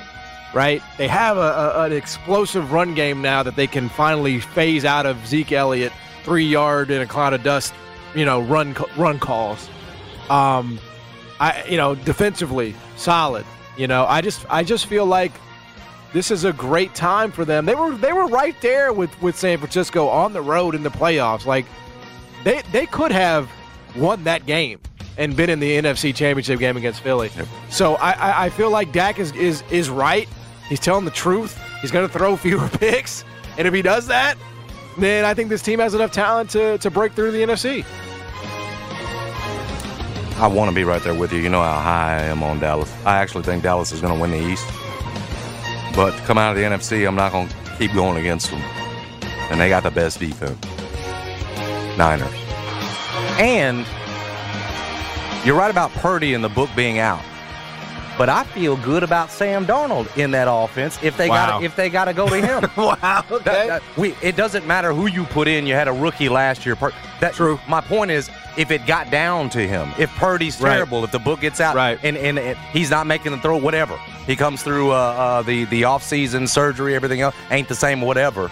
Right? 0.52 0.82
They 0.98 1.06
have 1.06 1.36
a, 1.36 1.40
a, 1.40 1.84
an 1.84 1.92
explosive 1.92 2.72
run 2.72 2.94
game 2.94 3.22
now 3.22 3.44
that 3.44 3.54
they 3.54 3.68
can 3.68 3.88
finally 3.88 4.40
phase 4.40 4.84
out 4.84 5.06
of 5.06 5.24
Zeke 5.24 5.52
Elliott 5.52 5.92
three 6.24 6.44
yard 6.44 6.90
in 6.90 7.00
a 7.00 7.06
cloud 7.06 7.34
of 7.34 7.44
dust. 7.44 7.72
You 8.14 8.24
know, 8.24 8.40
run 8.40 8.74
run 8.96 9.18
calls. 9.18 9.68
Um, 10.28 10.78
I 11.38 11.64
you 11.68 11.76
know 11.76 11.94
defensively 11.94 12.74
solid. 12.96 13.44
You 13.76 13.86
know, 13.86 14.04
I 14.06 14.20
just 14.20 14.44
I 14.50 14.64
just 14.64 14.86
feel 14.86 15.06
like 15.06 15.32
this 16.12 16.30
is 16.30 16.44
a 16.44 16.52
great 16.52 16.94
time 16.94 17.30
for 17.30 17.44
them. 17.44 17.64
They 17.66 17.74
were 17.74 17.96
they 17.96 18.12
were 18.12 18.26
right 18.26 18.54
there 18.60 18.92
with 18.92 19.20
with 19.22 19.36
San 19.36 19.58
Francisco 19.58 20.08
on 20.08 20.32
the 20.32 20.42
road 20.42 20.74
in 20.74 20.82
the 20.82 20.90
playoffs. 20.90 21.46
Like 21.46 21.66
they 22.44 22.62
they 22.72 22.86
could 22.86 23.12
have 23.12 23.50
won 23.96 24.24
that 24.24 24.46
game 24.46 24.80
and 25.16 25.36
been 25.36 25.50
in 25.50 25.60
the 25.60 25.78
NFC 25.78 26.14
Championship 26.14 26.58
game 26.58 26.76
against 26.76 27.00
Philly. 27.02 27.30
So 27.68 27.94
I, 27.96 28.12
I 28.12 28.44
I 28.46 28.50
feel 28.50 28.70
like 28.70 28.92
Dak 28.92 29.18
is 29.18 29.32
is 29.32 29.62
is 29.70 29.88
right. 29.88 30.28
He's 30.68 30.80
telling 30.80 31.04
the 31.04 31.10
truth. 31.10 31.60
He's 31.80 31.90
going 31.90 32.08
to 32.08 32.12
throw 32.12 32.36
fewer 32.36 32.68
picks, 32.68 33.24
and 33.56 33.66
if 33.66 33.74
he 33.74 33.82
does 33.82 34.06
that, 34.08 34.36
then 35.02 35.24
I 35.24 35.34
think 35.34 35.48
this 35.48 35.62
team 35.62 35.78
has 35.78 35.94
enough 35.94 36.12
talent 36.12 36.50
to 36.50 36.78
to 36.78 36.90
break 36.90 37.12
through 37.12 37.32
the 37.32 37.42
NFC. 37.42 37.84
I 40.40 40.46
want 40.46 40.70
to 40.70 40.74
be 40.74 40.84
right 40.84 41.02
there 41.02 41.14
with 41.14 41.32
you. 41.32 41.40
You 41.40 41.50
know 41.50 41.62
how 41.62 41.80
high 41.80 42.16
I 42.16 42.22
am 42.22 42.42
on 42.42 42.60
Dallas. 42.60 42.90
I 43.04 43.18
actually 43.18 43.42
think 43.42 43.62
Dallas 43.62 43.92
is 43.92 44.00
going 44.00 44.14
to 44.14 44.18
win 44.18 44.30
the 44.30 44.40
East. 44.40 44.66
But 45.94 46.16
to 46.16 46.22
come 46.22 46.38
out 46.38 46.52
of 46.52 46.56
the 46.56 46.62
NFC, 46.62 47.06
I'm 47.06 47.14
not 47.14 47.32
going 47.32 47.48
to 47.48 47.76
keep 47.76 47.92
going 47.92 48.16
against 48.16 48.50
them. 48.50 48.60
And 49.50 49.60
they 49.60 49.68
got 49.68 49.82
the 49.82 49.90
best 49.90 50.18
defense. 50.18 50.58
Niners. 51.98 52.32
And 53.38 53.86
you're 55.44 55.56
right 55.56 55.70
about 55.70 55.90
Purdy 55.90 56.32
and 56.32 56.42
the 56.42 56.48
book 56.48 56.70
being 56.74 56.98
out. 56.98 57.22
But 58.20 58.28
I 58.28 58.44
feel 58.44 58.76
good 58.76 59.02
about 59.02 59.30
Sam 59.30 59.64
Darnold 59.66 60.14
in 60.18 60.32
that 60.32 60.46
offense 60.46 60.98
if 61.02 61.16
they 61.16 61.30
Wow. 61.30 61.52
got 61.52 61.62
if 61.62 61.74
they 61.74 61.88
got 61.88 62.04
to 62.04 62.12
go 62.12 62.28
to 62.28 62.36
him. 62.36 62.68
Wow. 62.76 63.24
That- 63.30 63.44
that- 63.44 63.82
we, 63.96 64.14
it 64.20 64.36
doesn't 64.36 64.66
matter 64.66 64.92
who 64.92 65.06
you 65.06 65.24
put 65.24 65.48
in. 65.48 65.66
You 65.66 65.72
had 65.72 65.88
a 65.88 65.92
rookie 65.92 66.28
last 66.28 66.66
year. 66.66 66.76
Per- 66.76 66.92
that, 67.20 67.32
True. 67.32 67.58
My 67.66 67.80
point 67.80 68.10
is, 68.10 68.28
if 68.58 68.70
it 68.70 68.84
got 68.84 69.10
down 69.10 69.48
to 69.50 69.66
him, 69.66 69.90
if 69.98 70.10
Purdy's 70.16 70.60
Right. 70.60 70.74
terrible, 70.74 71.02
if 71.02 71.12
the 71.12 71.18
book 71.18 71.40
gets 71.40 71.62
out, 71.62 71.74
Right. 71.74 71.98
and, 72.02 72.14
and 72.18 72.38
he's 72.74 72.90
not 72.90 73.06
making 73.06 73.32
the 73.32 73.38
throw, 73.38 73.56
whatever. 73.56 73.96
He 74.26 74.36
comes 74.36 74.62
through 74.62 74.90
uh, 74.90 74.96
uh, 74.96 75.42
the 75.42 75.64
the 75.64 75.84
off 75.84 76.02
season 76.02 76.46
surgery, 76.46 76.94
everything 76.94 77.22
else 77.22 77.34
ain't 77.50 77.68
the 77.68 77.74
same, 77.74 78.02
whatever. 78.02 78.50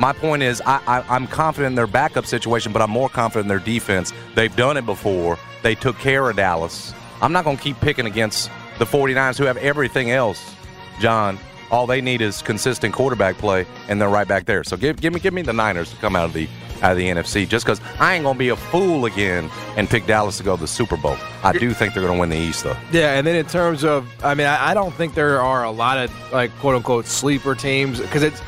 My 0.00 0.12
point 0.12 0.42
is, 0.42 0.60
I, 0.66 0.80
I, 0.88 1.04
I'm 1.08 1.28
confident 1.28 1.70
in 1.70 1.76
their 1.76 1.86
backup 1.86 2.26
situation, 2.26 2.72
but 2.72 2.82
I'm 2.82 2.90
more 2.90 3.08
confident 3.08 3.44
in 3.44 3.48
their 3.48 3.64
defense. 3.64 4.12
They've 4.34 4.56
done 4.56 4.76
it 4.76 4.84
before. 4.86 5.38
They 5.62 5.76
took 5.76 5.96
care 6.00 6.28
of 6.28 6.34
Dallas. 6.34 6.92
I'm 7.22 7.32
not 7.32 7.44
going 7.44 7.56
to 7.58 7.62
keep 7.62 7.78
picking 7.80 8.06
against 8.06 8.50
the 8.78 8.84
49ers, 8.84 9.38
who 9.38 9.44
have 9.44 9.56
everything 9.58 10.10
else. 10.10 10.54
John, 11.00 11.38
all 11.70 11.86
they 11.86 12.00
need 12.00 12.20
is 12.20 12.42
consistent 12.42 12.94
quarterback 12.94 13.36
play, 13.36 13.66
and 13.88 14.00
they're 14.00 14.08
right 14.08 14.28
back 14.28 14.44
there. 14.46 14.64
So 14.64 14.76
give, 14.76 15.00
give 15.00 15.12
me 15.12 15.20
give 15.20 15.34
me 15.34 15.42
the 15.42 15.52
Niners 15.52 15.90
to 15.90 15.96
come 15.96 16.14
out 16.16 16.26
of 16.26 16.32
the 16.32 16.48
out 16.82 16.92
of 16.92 16.98
the 16.98 17.08
NFC, 17.08 17.48
just 17.48 17.64
because 17.64 17.80
I 17.98 18.14
ain't 18.14 18.24
to 18.26 18.34
be 18.34 18.50
a 18.50 18.56
fool 18.56 19.06
again 19.06 19.50
and 19.76 19.88
pick 19.88 20.06
Dallas 20.06 20.36
to 20.38 20.42
go 20.42 20.54
to 20.56 20.60
the 20.60 20.68
Super 20.68 20.96
Bowl. 20.96 21.16
I 21.42 21.52
do 21.52 21.72
think 21.72 21.94
they're 21.94 22.06
to 22.06 22.12
win 22.12 22.28
the 22.28 22.36
East, 22.36 22.64
though. 22.64 22.76
Yeah, 22.92 23.16
and 23.16 23.26
then 23.26 23.36
in 23.36 23.46
terms 23.46 23.84
of, 23.84 24.06
I 24.22 24.34
mean, 24.34 24.46
I, 24.46 24.70
I 24.70 24.74
don't 24.74 24.92
think 24.94 25.14
there 25.14 25.40
are 25.40 25.64
a 25.64 25.70
lot 25.70 25.98
of 25.98 26.32
like 26.32 26.50
quote 26.58 26.76
unquote 26.76 27.06
sleeper 27.06 27.54
teams 27.54 28.00
because 28.00 28.22
it's 28.22 28.40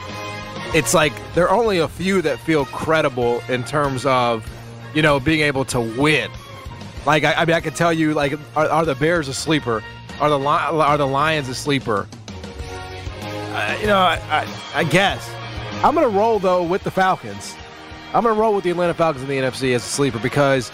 it's 0.74 0.92
like 0.92 1.12
there 1.34 1.48
are 1.48 1.56
only 1.56 1.78
a 1.78 1.88
few 1.88 2.20
that 2.22 2.38
feel 2.38 2.66
credible 2.66 3.40
in 3.48 3.64
terms 3.64 4.04
of 4.06 4.48
you 4.94 5.02
know 5.02 5.18
being 5.18 5.40
able 5.40 5.64
to 5.66 5.80
win. 5.80 6.30
Like 7.06 7.24
I, 7.24 7.34
I 7.34 7.44
mean, 7.44 7.54
I 7.56 7.60
can 7.60 7.72
tell 7.72 7.92
you, 7.92 8.14
like, 8.14 8.38
are, 8.56 8.68
are 8.68 8.84
the 8.84 8.96
Bears 8.96 9.28
a 9.28 9.34
sleeper? 9.34 9.82
Are 10.20 10.30
the 10.30 10.38
are 10.38 10.96
the 10.96 11.06
Lions 11.06 11.48
a 11.48 11.54
sleeper? 11.54 12.08
Uh, 13.20 13.78
you 13.80 13.86
know, 13.86 13.98
I, 13.98 14.20
I, 14.30 14.80
I 14.80 14.84
guess 14.84 15.28
I'm 15.82 15.94
gonna 15.94 16.08
roll 16.08 16.38
though 16.38 16.62
with 16.62 16.84
the 16.84 16.90
Falcons. 16.90 17.54
I'm 18.14 18.22
gonna 18.22 18.38
roll 18.38 18.54
with 18.54 18.64
the 18.64 18.70
Atlanta 18.70 18.94
Falcons 18.94 19.22
in 19.22 19.28
the 19.28 19.38
NFC 19.38 19.74
as 19.74 19.84
a 19.84 19.88
sleeper 19.88 20.18
because 20.18 20.70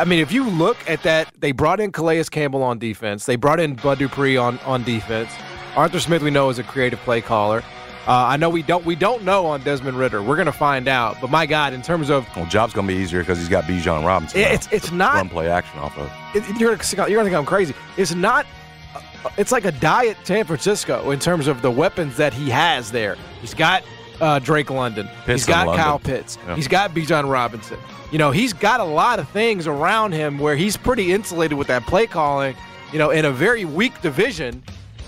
I 0.00 0.04
mean, 0.04 0.20
if 0.20 0.32
you 0.32 0.48
look 0.48 0.78
at 0.88 1.02
that, 1.02 1.30
they 1.38 1.52
brought 1.52 1.78
in 1.78 1.92
Calais 1.92 2.24
Campbell 2.24 2.62
on 2.62 2.78
defense. 2.78 3.26
They 3.26 3.36
brought 3.36 3.60
in 3.60 3.74
Bud 3.74 3.98
Dupree 3.98 4.36
on, 4.36 4.58
on 4.60 4.82
defense. 4.82 5.30
Arthur 5.76 6.00
Smith, 6.00 6.22
we 6.22 6.30
know, 6.30 6.48
is 6.48 6.58
a 6.58 6.62
creative 6.62 6.98
play 7.00 7.20
caller. 7.20 7.62
Uh, 8.06 8.12
I 8.12 8.36
know 8.38 8.48
we 8.48 8.62
don't 8.62 8.84
we 8.84 8.96
don't 8.96 9.22
know 9.24 9.46
on 9.46 9.62
Desmond 9.62 9.98
Ridder. 9.98 10.22
We're 10.22 10.36
gonna 10.36 10.52
find 10.52 10.88
out. 10.88 11.20
But 11.20 11.30
my 11.30 11.44
God, 11.46 11.72
in 11.72 11.82
terms 11.82 12.08
of 12.10 12.26
Well, 12.34 12.46
job's 12.46 12.72
going 12.72 12.86
to 12.86 12.94
be 12.94 12.98
easier 12.98 13.20
because 13.20 13.38
he's 13.38 13.48
got 13.48 13.64
Bijan 13.64 14.04
Robinson. 14.06 14.40
now. 14.40 14.48
it's 14.48 14.68
it's 14.72 14.90
not 14.90 15.14
run 15.14 15.28
play 15.28 15.48
action 15.50 15.78
off 15.80 15.96
of. 15.98 16.10
it, 16.34 16.44
you're 16.58 16.74
gonna 16.76 17.08
you're 17.10 17.18
gonna 17.18 17.24
think 17.24 17.36
I'm 17.36 17.44
crazy. 17.44 17.74
It's 17.96 18.14
not 18.14 18.46
it's 19.36 19.52
like 19.52 19.64
a 19.66 19.72
diet 19.72 20.16
San 20.24 20.44
Francisco 20.44 21.10
in 21.10 21.18
terms 21.18 21.46
of 21.46 21.60
the 21.62 21.70
weapons 21.70 22.16
that 22.16 22.32
he 22.32 22.48
has 22.50 22.90
there. 22.90 23.16
He's 23.42 23.54
got 23.54 23.82
uh, 24.20 24.38
Drake 24.38 24.70
London. 24.70 25.06
Pitts 25.26 25.42
he's 25.42 25.46
got 25.46 25.66
London. 25.66 25.84
Kyle 25.84 25.98
Pitts. 25.98 26.38
Yeah. 26.46 26.56
He's 26.56 26.68
got 26.68 26.92
Bijan 26.92 27.30
Robinson. 27.30 27.78
You 28.10 28.18
know, 28.18 28.30
he's 28.30 28.52
got 28.52 28.80
a 28.80 28.84
lot 28.84 29.18
of 29.18 29.28
things 29.28 29.66
around 29.66 30.12
him 30.12 30.38
where 30.38 30.56
he's 30.56 30.76
pretty 30.76 31.12
insulated 31.12 31.56
with 31.56 31.68
that 31.68 31.86
play 31.86 32.06
calling. 32.06 32.56
You 32.92 32.98
know, 32.98 33.10
in 33.10 33.24
a 33.24 33.30
very 33.30 33.64
weak 33.64 34.00
division, 34.00 34.62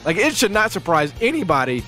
like 0.04 0.16
it 0.16 0.34
should 0.36 0.52
not 0.52 0.70
surprise 0.72 1.12
anybody. 1.20 1.82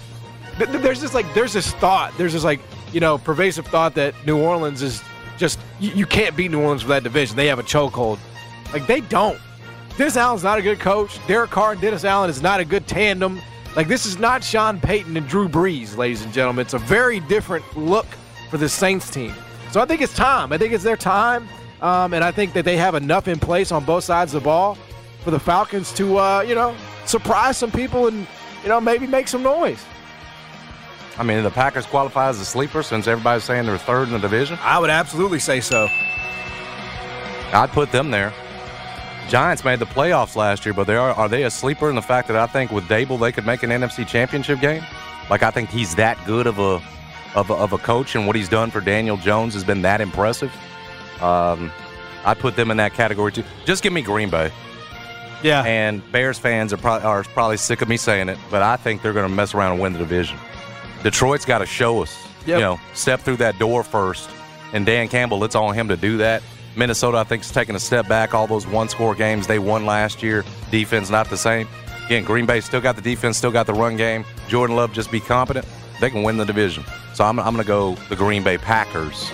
Th- 0.58 0.70
th- 0.70 0.82
There's 0.82 1.00
this 1.00 1.14
like 1.14 1.26
there's 1.34 1.52
this 1.52 1.72
thought. 1.74 2.16
There's 2.16 2.32
this 2.32 2.44
like 2.44 2.60
you 2.92 3.00
know 3.00 3.18
pervasive 3.18 3.66
thought 3.66 3.94
that 3.94 4.14
New 4.26 4.40
Orleans 4.40 4.82
is 4.82 5.02
just 5.38 5.58
you, 5.80 5.90
you 5.90 6.06
can't 6.06 6.36
beat 6.36 6.50
New 6.50 6.60
Orleans 6.60 6.84
with 6.84 6.90
that 6.90 7.02
division. 7.02 7.36
They 7.36 7.46
have 7.48 7.58
a 7.58 7.62
chokehold. 7.64 8.18
Like 8.72 8.86
they 8.86 9.00
don't. 9.00 9.38
Dennis 9.96 10.16
Allen's 10.16 10.42
not 10.42 10.58
a 10.58 10.62
good 10.62 10.80
coach. 10.80 11.24
Derek 11.28 11.50
Carr 11.50 11.72
and 11.72 11.80
Dennis 11.80 12.04
Allen 12.04 12.28
is 12.30 12.42
not 12.42 12.60
a 12.60 12.64
good 12.64 12.86
tandem. 12.86 13.40
Like 13.76 13.88
this 13.88 14.06
is 14.06 14.18
not 14.18 14.42
Sean 14.44 14.80
Payton 14.80 15.16
and 15.16 15.26
Drew 15.28 15.48
Brees, 15.48 15.96
ladies 15.96 16.22
and 16.22 16.32
gentlemen. 16.32 16.62
It's 16.64 16.74
a 16.74 16.78
very 16.78 17.20
different 17.20 17.64
look 17.76 18.06
for 18.50 18.58
the 18.58 18.68
Saints 18.68 19.10
team. 19.10 19.32
So 19.72 19.80
I 19.80 19.84
think 19.86 20.00
it's 20.00 20.14
time. 20.14 20.52
I 20.52 20.58
think 20.58 20.72
it's 20.72 20.84
their 20.84 20.96
time, 20.96 21.48
um, 21.82 22.14
and 22.14 22.22
I 22.22 22.30
think 22.30 22.52
that 22.52 22.64
they 22.64 22.76
have 22.76 22.94
enough 22.94 23.26
in 23.26 23.40
place 23.40 23.72
on 23.72 23.84
both 23.84 24.04
sides 24.04 24.32
of 24.34 24.42
the 24.42 24.44
ball 24.44 24.78
for 25.24 25.32
the 25.32 25.40
Falcons 25.40 25.92
to, 25.94 26.18
uh, 26.18 26.40
you 26.42 26.54
know, 26.54 26.76
surprise 27.06 27.56
some 27.56 27.72
people 27.72 28.06
and 28.06 28.26
you 28.62 28.68
know 28.68 28.80
maybe 28.80 29.06
make 29.08 29.26
some 29.26 29.42
noise. 29.42 29.84
I 31.16 31.22
mean, 31.22 31.42
the 31.42 31.50
Packers 31.50 31.86
qualify 31.86 32.28
as 32.28 32.40
a 32.40 32.44
sleeper 32.44 32.82
since 32.82 33.06
everybody's 33.06 33.44
saying 33.44 33.66
they're 33.66 33.78
third 33.78 34.08
in 34.08 34.14
the 34.14 34.18
division. 34.18 34.58
I 34.62 34.78
would 34.78 34.90
absolutely 34.90 35.38
say 35.38 35.60
so. 35.60 35.86
I'd 37.52 37.70
put 37.70 37.92
them 37.92 38.10
there. 38.10 38.32
Giants 39.28 39.64
made 39.64 39.78
the 39.78 39.86
playoffs 39.86 40.36
last 40.36 40.66
year, 40.66 40.74
but 40.74 40.86
they 40.86 40.96
are 40.96 41.12
are 41.12 41.28
they 41.28 41.44
a 41.44 41.50
sleeper 41.50 41.88
in 41.88 41.94
the 41.94 42.02
fact 42.02 42.28
that 42.28 42.36
I 42.36 42.46
think 42.46 42.70
with 42.70 42.84
Daboll 42.84 43.18
they 43.18 43.32
could 43.32 43.46
make 43.46 43.62
an 43.62 43.70
NFC 43.70 44.06
Championship 44.06 44.60
game? 44.60 44.82
Like 45.30 45.42
I 45.42 45.50
think 45.50 45.70
he's 45.70 45.94
that 45.94 46.18
good 46.26 46.46
of 46.46 46.58
a 46.58 46.82
of 47.34 47.50
a, 47.50 47.54
of 47.54 47.72
a 47.72 47.78
coach, 47.78 48.14
and 48.14 48.26
what 48.26 48.36
he's 48.36 48.48
done 48.48 48.70
for 48.70 48.80
Daniel 48.80 49.16
Jones 49.16 49.54
has 49.54 49.64
been 49.64 49.82
that 49.82 50.00
impressive. 50.00 50.52
Um, 51.22 51.72
I'd 52.24 52.38
put 52.38 52.56
them 52.56 52.70
in 52.70 52.76
that 52.78 52.94
category 52.94 53.32
too. 53.32 53.44
Just 53.64 53.82
give 53.82 53.92
me 53.92 54.02
Green 54.02 54.30
Bay. 54.30 54.50
Yeah. 55.42 55.62
And 55.62 56.10
Bears 56.10 56.38
fans 56.38 56.72
are 56.72 56.78
probably, 56.78 57.06
are 57.06 57.22
probably 57.22 57.58
sick 57.58 57.82
of 57.82 57.88
me 57.88 57.96
saying 57.96 58.28
it, 58.28 58.38
but 58.50 58.62
I 58.62 58.76
think 58.76 59.02
they're 59.02 59.12
going 59.12 59.28
to 59.28 59.34
mess 59.34 59.54
around 59.54 59.72
and 59.72 59.80
win 59.80 59.92
the 59.92 59.98
division. 59.98 60.38
Detroit's 61.04 61.44
got 61.44 61.58
to 61.58 61.66
show 61.66 62.02
us, 62.02 62.16
Yep. 62.46 62.58
you 62.58 62.64
know, 62.64 62.80
step 62.94 63.20
through 63.20 63.36
that 63.36 63.58
door 63.60 63.84
first. 63.84 64.28
And 64.72 64.84
Dan 64.84 65.06
Campbell, 65.08 65.44
it's 65.44 65.54
on 65.54 65.74
him 65.74 65.86
to 65.88 65.96
do 65.96 66.16
that. 66.16 66.42
Minnesota, 66.76 67.18
I 67.18 67.24
think, 67.24 67.44
is 67.44 67.52
taking 67.52 67.76
a 67.76 67.78
step 67.80 68.08
back. 68.08 68.34
All 68.34 68.48
those 68.48 68.66
one 68.66 68.88
score 68.88 69.14
games 69.14 69.46
they 69.46 69.60
won 69.60 69.86
last 69.86 70.22
year, 70.22 70.44
defense 70.72 71.10
not 71.10 71.30
the 71.30 71.36
same. 71.36 71.68
Again, 72.06 72.24
Green 72.24 72.44
Bay 72.46 72.60
still 72.60 72.80
got 72.80 72.96
the 72.96 73.02
defense, 73.02 73.38
still 73.38 73.52
got 73.52 73.66
the 73.66 73.72
run 73.74 73.96
game. 73.96 74.24
Jordan 74.48 74.74
Love 74.74 74.92
just 74.92 75.12
be 75.12 75.20
competent. 75.20 75.64
They 76.00 76.10
can 76.10 76.24
win 76.24 76.36
the 76.36 76.44
division. 76.44 76.84
So 77.14 77.24
I'm, 77.24 77.38
I'm 77.38 77.54
going 77.54 77.64
to 77.64 77.68
go 77.68 77.94
the 78.08 78.16
Green 78.16 78.42
Bay 78.42 78.58
Packers. 78.58 79.30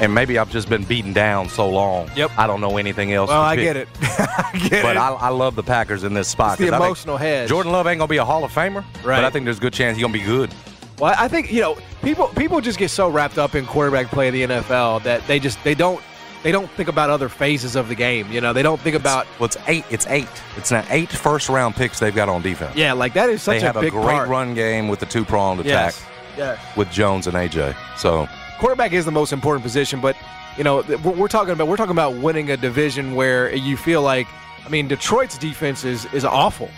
And 0.00 0.14
maybe 0.14 0.38
I've 0.38 0.50
just 0.50 0.68
been 0.68 0.84
beaten 0.84 1.12
down 1.12 1.48
so 1.48 1.68
long. 1.68 2.08
Yep. 2.16 2.30
I 2.38 2.46
don't 2.46 2.60
know 2.60 2.76
anything 2.78 3.12
else. 3.12 3.28
well, 3.28 3.42
to 3.42 3.46
I 3.48 3.56
get 3.56 3.76
it. 3.76 3.88
I 4.02 4.50
get 4.68 4.82
But 4.82 4.96
it. 4.96 4.98
I, 4.98 5.10
I 5.10 5.28
love 5.28 5.54
the 5.56 5.62
Packers 5.62 6.02
in 6.04 6.14
this 6.14 6.28
spot. 6.28 6.52
It's 6.52 6.60
the 6.60 6.66
'cause 6.66 6.72
I 6.74 6.78
think 6.78 6.86
emotional 6.86 7.16
hedge. 7.16 7.48
Jordan 7.48 7.72
Love 7.72 7.86
ain't 7.88 7.98
gonna 7.98 8.08
be 8.08 8.16
a 8.16 8.24
Hall 8.24 8.42
of 8.44 8.52
Famer, 8.52 8.84
Right. 9.04 9.16
but 9.16 9.24
I 9.24 9.30
think 9.30 9.44
there's 9.44 9.58
a 9.58 9.60
good 9.60 9.72
chance 9.72 9.96
he's 9.96 10.02
gonna 10.02 10.12
be 10.12 10.20
good. 10.24 10.52
Well, 10.98 11.14
I 11.18 11.28
think 11.28 11.52
you 11.52 11.60
know 11.60 11.76
people 12.02 12.28
people 12.28 12.60
just 12.60 12.78
get 12.78 12.90
so 12.90 13.08
wrapped 13.08 13.38
up 13.38 13.54
in 13.54 13.66
quarterback 13.66 14.08
play 14.08 14.28
of 14.28 14.34
the 14.34 14.42
NFL 14.44 15.02
that 15.02 15.26
they 15.26 15.38
just 15.40 15.62
they 15.64 15.74
don't 15.74 16.00
they 16.42 16.52
don't 16.52 16.70
think 16.72 16.88
about 16.88 17.10
other 17.10 17.28
phases 17.28 17.74
of 17.74 17.88
the 17.88 17.94
game. 17.94 18.30
You 18.30 18.40
know, 18.40 18.52
they 18.52 18.62
don't 18.62 18.80
think 18.80 18.94
about 18.94 19.26
Well, 19.38 19.46
it's 19.46 19.56
eight. 19.66 19.84
It's 19.90 20.06
eight. 20.08 20.28
It's 20.56 20.70
now 20.70 20.84
eight 20.90 21.08
first 21.10 21.48
round 21.48 21.74
picks 21.74 21.98
they've 21.98 22.14
got 22.14 22.28
on 22.28 22.42
defense. 22.42 22.76
yeah, 22.76 22.92
like 22.92 23.14
that 23.14 23.28
is 23.30 23.42
such 23.42 23.60
they 23.60 23.66
have 23.66 23.76
a 23.76 23.80
a, 23.80 23.90
great 23.90 24.04
part. 24.04 24.28
run 24.28 24.54
game 24.54 24.86
with 24.88 25.00
the 25.00 25.06
two 25.06 25.24
pronged 25.24 25.60
attack 25.60 25.94
Yes. 25.94 26.06
Yeah. 26.36 26.58
with 26.76 26.90
Jones 26.90 27.26
and 27.26 27.36
AJ. 27.36 27.74
So 27.96 28.28
quarterback 28.58 28.92
is 28.92 29.04
the 29.04 29.10
most 29.12 29.32
important 29.32 29.62
position, 29.64 30.00
but 30.00 30.16
you 30.56 30.62
know 30.64 30.82
we're 31.02 31.26
talking 31.28 31.52
about 31.54 31.66
we're 31.66 31.76
talking 31.76 31.90
about 31.92 32.14
winning 32.16 32.50
a 32.50 32.56
division 32.56 33.14
where 33.16 33.52
you 33.54 33.76
feel 33.76 34.02
like 34.02 34.28
I 34.64 34.68
mean 34.68 34.86
Detroit's 34.86 35.38
defense 35.38 35.82
is 35.84 36.04
is 36.12 36.24
awful. 36.24 36.70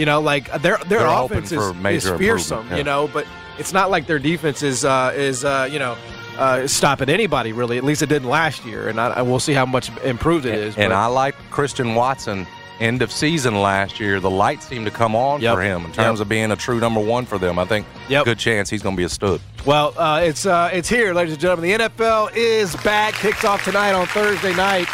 You 0.00 0.06
know, 0.06 0.20
like 0.20 0.46
their 0.62 0.78
their 0.78 0.98
They're 1.00 1.06
offense 1.06 1.52
is, 1.52 1.62
is 2.04 2.10
fearsome. 2.18 2.66
yeah. 2.70 2.76
You 2.78 2.84
know, 2.84 3.08
but 3.12 3.26
it's 3.58 3.72
not 3.72 3.90
like 3.90 4.06
their 4.06 4.18
defense 4.18 4.62
is 4.62 4.84
uh, 4.84 5.12
is 5.14 5.44
uh, 5.44 5.68
you 5.70 5.78
know. 5.78 5.96
Uh, 6.38 6.66
stopping 6.66 7.10
anybody 7.10 7.52
really. 7.52 7.76
At 7.76 7.84
least 7.84 8.00
it 8.00 8.08
didn't 8.08 8.28
last 8.30 8.64
year, 8.64 8.88
and 8.88 8.98
I, 8.98 9.08
I 9.08 9.22
we'll 9.22 9.40
see 9.40 9.52
how 9.52 9.66
much 9.66 9.90
improved 10.02 10.46
it 10.46 10.54
is. 10.54 10.74
and 10.78 10.88
but- 10.90 10.96
I 10.96 11.04
like 11.06 11.34
Christian 11.50 11.94
Watson. 11.94 12.46
End 12.78 13.02
of 13.02 13.12
season 13.12 13.60
last 13.60 14.00
year, 14.00 14.20
the 14.20 14.30
lights 14.30 14.66
seemed 14.66 14.86
to 14.86 14.90
come 14.90 15.14
on 15.14 15.42
Yep. 15.42 15.54
for 15.54 15.60
him 15.60 15.84
in 15.84 15.92
terms 15.92 16.18
Yep. 16.18 16.24
of 16.24 16.28
being 16.30 16.50
a 16.50 16.56
true 16.56 16.80
number 16.80 16.98
one 17.00 17.26
for 17.26 17.36
them. 17.36 17.58
I 17.58 17.66
think 17.66 17.84
Yep. 18.08 18.24
good 18.24 18.38
chance 18.38 18.70
he's 18.70 18.82
going 18.82 18.94
to 18.94 18.96
be 18.96 19.04
a 19.04 19.08
stud. 19.10 19.38
Well, 19.66 19.92
uh, 19.98 20.22
it's 20.24 20.46
uh, 20.46 20.70
it's 20.72 20.88
here, 20.88 21.12
ladies 21.12 21.34
and 21.34 21.42
gentlemen. 21.42 21.78
The 21.78 21.84
NFL 21.90 22.30
is 22.34 22.74
back. 22.76 23.12
Kicks 23.14 23.44
off 23.44 23.62
tonight 23.64 23.92
on 23.92 24.06
Thursday 24.06 24.54
night 24.54 24.88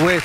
with 0.00 0.22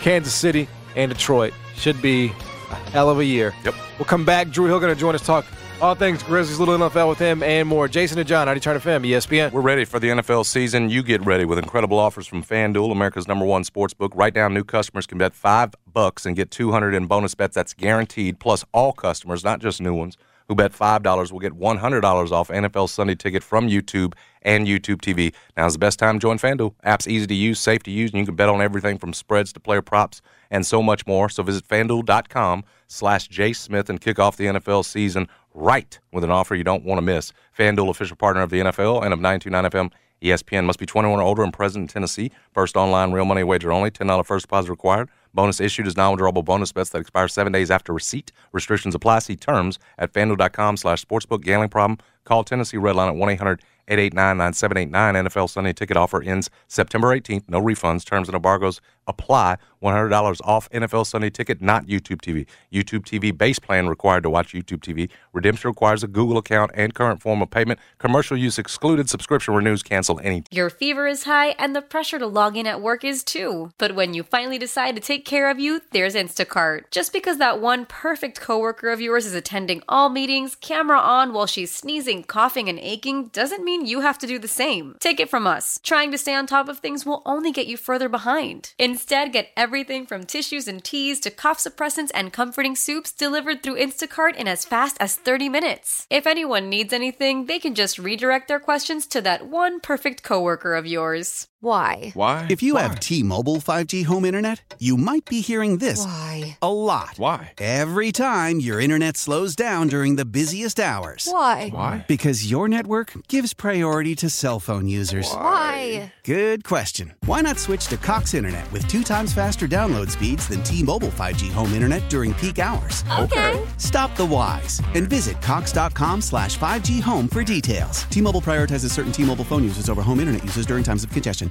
Kansas 0.00 0.32
City 0.34 0.66
and 0.96 1.10
Detroit. 1.12 1.52
Should 1.76 2.00
be 2.00 2.32
hell 2.74 3.10
of 3.10 3.18
a 3.18 3.24
year. 3.24 3.54
Yep. 3.64 3.74
We'll 3.98 4.06
come 4.06 4.24
back. 4.24 4.50
Drew 4.50 4.66
Hill 4.66 4.80
going 4.80 4.94
to 4.94 5.00
join 5.00 5.14
us 5.14 5.24
talk 5.24 5.44
all 5.80 5.94
things 5.94 6.22
Grizzlies, 6.22 6.58
little 6.58 6.76
NFL 6.76 7.08
with 7.08 7.18
him, 7.18 7.42
and 7.42 7.68
more. 7.68 7.88
Jason 7.88 8.18
and 8.18 8.26
John, 8.26 8.46
90 8.46 8.60
Turn 8.60 8.80
FM, 8.80 9.06
ESPN. 9.06 9.52
We're 9.52 9.60
ready 9.60 9.84
for 9.84 9.98
the 9.98 10.08
NFL 10.08 10.46
season. 10.46 10.88
You 10.88 11.02
get 11.02 11.24
ready 11.24 11.44
with 11.44 11.58
incredible 11.58 11.98
offers 11.98 12.26
from 12.26 12.42
FanDuel, 12.42 12.90
America's 12.90 13.28
number 13.28 13.44
one 13.44 13.64
sports 13.64 13.92
book. 13.92 14.12
Right 14.14 14.34
now, 14.34 14.48
new 14.48 14.64
customers 14.64 15.06
can 15.06 15.18
bet 15.18 15.34
five 15.34 15.74
bucks 15.92 16.26
and 16.26 16.36
get 16.36 16.50
200 16.50 16.94
in 16.94 17.06
bonus 17.06 17.34
bets. 17.34 17.54
That's 17.54 17.74
guaranteed. 17.74 18.38
Plus, 18.38 18.64
all 18.72 18.92
customers, 18.92 19.44
not 19.44 19.60
just 19.60 19.80
new 19.80 19.94
ones, 19.94 20.16
who 20.48 20.54
bet 20.54 20.72
$5 20.72 21.32
will 21.32 21.40
get 21.40 21.52
$100 21.52 22.32
off 22.32 22.48
NFL 22.48 22.88
Sunday 22.88 23.14
ticket 23.14 23.42
from 23.42 23.68
YouTube 23.68 24.14
and 24.42 24.66
YouTube 24.66 25.00
TV. 25.00 25.34
Now's 25.56 25.72
the 25.72 25.78
best 25.78 25.98
time 25.98 26.18
to 26.18 26.22
join 26.22 26.38
FanDuel. 26.38 26.74
App's 26.82 27.08
easy 27.08 27.26
to 27.26 27.34
use, 27.34 27.58
safe 27.58 27.82
to 27.84 27.90
use, 27.90 28.10
and 28.10 28.20
you 28.20 28.26
can 28.26 28.36
bet 28.36 28.48
on 28.48 28.60
everything 28.60 28.98
from 28.98 29.12
spreads 29.12 29.52
to 29.54 29.60
player 29.60 29.82
props 29.82 30.20
and 30.50 30.66
so 30.66 30.82
much 30.82 31.06
more. 31.06 31.28
So 31.28 31.42
visit 31.42 31.66
FanDuel.com 31.66 32.64
slash 32.86 33.28
Jay 33.28 33.52
Smith 33.52 33.90
and 33.90 34.00
kick 34.00 34.18
off 34.18 34.36
the 34.36 34.46
NFL 34.46 34.84
season 34.84 35.28
right 35.54 35.98
with 36.12 36.24
an 36.24 36.30
offer 36.30 36.54
you 36.54 36.64
don't 36.64 36.84
want 36.84 36.98
to 36.98 37.02
miss. 37.02 37.32
FanDuel, 37.56 37.88
official 37.90 38.16
partner 38.16 38.42
of 38.42 38.50
the 38.50 38.60
NFL 38.60 39.04
and 39.04 39.12
of 39.12 39.20
929 39.20 39.70
FM. 39.70 39.92
ESPN 40.22 40.64
must 40.64 40.78
be 40.78 40.86
21 40.86 41.20
or 41.20 41.22
older 41.22 41.42
and 41.42 41.52
present 41.52 41.82
in 41.82 41.88
Tennessee. 41.88 42.30
First 42.52 42.76
online 42.76 43.12
real 43.12 43.26
money 43.26 43.44
wager 43.44 43.70
only. 43.70 43.90
$10 43.90 44.24
first 44.24 44.44
deposit 44.44 44.70
required. 44.70 45.10
Bonus 45.34 45.60
issued 45.60 45.86
is 45.86 45.96
non-withdrawable 45.96 46.44
bonus 46.44 46.72
bets 46.72 46.90
that 46.90 47.00
expire 47.00 47.28
seven 47.28 47.52
days 47.52 47.70
after 47.70 47.92
receipt. 47.92 48.32
Restrictions 48.52 48.94
apply. 48.94 49.18
See 49.18 49.36
terms 49.36 49.78
at 49.98 50.12
fanduel.com 50.12 50.76
slash 50.76 51.04
sportsbook. 51.04 51.42
Gambling 51.42 51.70
problem? 51.70 51.98
Call 52.24 52.44
Tennessee 52.44 52.76
Redline 52.78 53.08
at 53.08 53.58
1-800-889-9789. 53.88 54.92
NFL 54.92 55.50
Sunday 55.50 55.72
ticket 55.72 55.96
offer 55.96 56.22
ends 56.22 56.48
September 56.68 57.08
18th. 57.08 57.42
No 57.48 57.60
refunds. 57.60 58.04
Terms 58.04 58.28
and 58.28 58.36
embargoes 58.36 58.80
apply. 59.06 59.56
$100 59.82 60.40
off 60.44 60.70
NFL 60.70 61.06
Sunday 61.06 61.28
ticket, 61.28 61.60
not 61.60 61.86
YouTube 61.86 62.22
TV. 62.22 62.46
YouTube 62.72 63.04
TV 63.04 63.36
base 63.36 63.58
plan 63.58 63.86
required 63.86 64.22
to 64.22 64.30
watch 64.30 64.54
YouTube 64.54 64.80
TV. 64.80 65.10
Redemption 65.32 65.68
requires 65.68 66.02
a 66.02 66.06
Google 66.06 66.38
account 66.38 66.70
and 66.74 66.94
current 66.94 67.20
form 67.20 67.42
of 67.42 67.50
payment. 67.50 67.78
Commercial 67.98 68.36
use 68.36 68.58
excluded. 68.58 69.10
Subscription 69.10 69.54
renews. 69.54 69.82
Cancel 69.82 70.18
any 70.20 70.42
Your 70.50 70.70
fever 70.70 71.06
is 71.06 71.24
high 71.24 71.48
and 71.58 71.76
the 71.76 71.82
pressure 71.82 72.18
to 72.18 72.26
log 72.26 72.56
in 72.56 72.66
at 72.66 72.80
work 72.80 73.04
is 73.04 73.22
too. 73.22 73.72
But 73.76 73.94
when 73.94 74.14
you 74.14 74.22
finally 74.22 74.58
decide 74.58 74.94
to 74.96 75.02
take 75.02 75.26
care 75.26 75.50
of 75.50 75.58
you, 75.58 75.82
there's 75.92 76.14
Instacart. 76.14 76.90
Just 76.90 77.12
because 77.12 77.38
that 77.38 77.60
one 77.60 77.84
perfect 77.84 78.40
coworker 78.40 78.88
of 78.88 79.00
yours 79.00 79.26
is 79.26 79.34
attending 79.34 79.82
all 79.88 80.08
meetings, 80.08 80.54
camera 80.54 80.98
on 80.98 81.32
while 81.34 81.46
she's 81.46 81.74
sneezing, 81.74 82.24
coughing, 82.24 82.68
and 82.68 82.78
aching, 82.78 83.28
doesn't 83.28 83.64
mean 83.64 83.84
you 83.84 84.00
have 84.00 84.18
to 84.18 84.26
do 84.26 84.38
the 84.38 84.48
same. 84.48 84.96
Take 85.00 85.20
it 85.20 85.28
from 85.28 85.46
us. 85.46 85.78
Trying 85.82 86.10
to 86.12 86.18
stay 86.18 86.34
on 86.34 86.46
top 86.46 86.68
of 86.68 86.78
things 86.78 87.04
will 87.04 87.22
only 87.26 87.52
get 87.52 87.66
you 87.66 87.76
further 87.76 88.08
behind. 88.08 88.72
Instead, 88.94 89.32
get 89.32 89.50
everything 89.56 90.06
from 90.06 90.22
tissues 90.22 90.68
and 90.68 90.84
teas 90.84 91.18
to 91.18 91.28
cough 91.28 91.58
suppressants 91.58 92.12
and 92.14 92.32
comforting 92.32 92.76
soups 92.76 93.10
delivered 93.10 93.60
through 93.60 93.74
Instacart 93.74 94.36
in 94.36 94.46
as 94.46 94.64
fast 94.64 94.96
as 95.00 95.16
30 95.16 95.48
minutes. 95.48 96.06
If 96.10 96.28
anyone 96.28 96.68
needs 96.68 96.92
anything, 96.92 97.46
they 97.46 97.58
can 97.58 97.74
just 97.74 97.98
redirect 97.98 98.46
their 98.46 98.60
questions 98.60 99.08
to 99.08 99.20
that 99.22 99.48
one 99.48 99.80
perfect 99.80 100.22
coworker 100.22 100.76
of 100.76 100.86
yours. 100.86 101.48
Why? 101.64 102.10
Why? 102.12 102.46
If 102.50 102.62
you 102.62 102.76
have 102.76 103.00
T-Mobile 103.00 103.56
5G 103.56 104.04
home 104.04 104.26
internet, 104.26 104.74
you 104.78 104.98
might 104.98 105.24
be 105.24 105.40
hearing 105.40 105.78
this 105.78 106.04
Why? 106.04 106.58
a 106.60 106.70
lot. 106.70 107.14
Why? 107.16 107.54
Every 107.56 108.12
time 108.12 108.60
your 108.60 108.78
internet 108.82 109.16
slows 109.16 109.56
down 109.56 109.88
during 109.88 110.16
the 110.16 110.26
busiest 110.26 110.78
hours. 110.78 111.26
Why? 111.26 111.70
Why? 111.70 112.04
Because 112.06 112.50
your 112.50 112.68
network 112.68 113.14
gives 113.28 113.54
priority 113.54 114.14
to 114.16 114.28
cell 114.28 114.60
phone 114.60 114.88
users. 114.88 115.26
Why? 115.32 116.12
Good 116.24 116.64
question. 116.64 117.14
Why 117.24 117.40
not 117.40 117.58
switch 117.58 117.86
to 117.86 117.96
Cox 117.96 118.34
Internet 118.34 118.70
with 118.70 118.83
two 118.84 119.02
times 119.02 119.32
faster 119.32 119.66
download 119.66 120.10
speeds 120.10 120.46
than 120.48 120.62
T-Mobile 120.62 121.08
5G 121.08 121.50
home 121.50 121.72
internet 121.72 122.08
during 122.10 122.34
peak 122.34 122.58
hours? 122.58 123.04
Okay. 123.20 123.60
Stop 123.78 124.14
the 124.16 124.26
whys 124.26 124.82
and 124.94 125.08
visit 125.08 125.40
cox.com 125.40 126.20
slash 126.20 126.58
5G 126.58 127.00
home 127.00 127.26
for 127.28 127.42
details. 127.42 128.02
T-Mobile 128.10 128.42
prioritizes 128.42 128.90
certain 128.90 129.12
T-Mobile 129.12 129.44
phone 129.44 129.64
users 129.64 129.88
over 129.88 130.02
home 130.02 130.20
internet 130.20 130.44
users 130.44 130.66
during 130.66 130.84
times 130.84 131.04
of 131.04 131.10
congestion. 131.10 131.50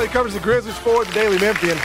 He's 0.00 0.10
covers 0.10 0.32
the 0.32 0.40
Grizzlies 0.40 0.78
for 0.78 1.04
the 1.04 1.12
Daily 1.12 1.38
Memphian. 1.38 1.76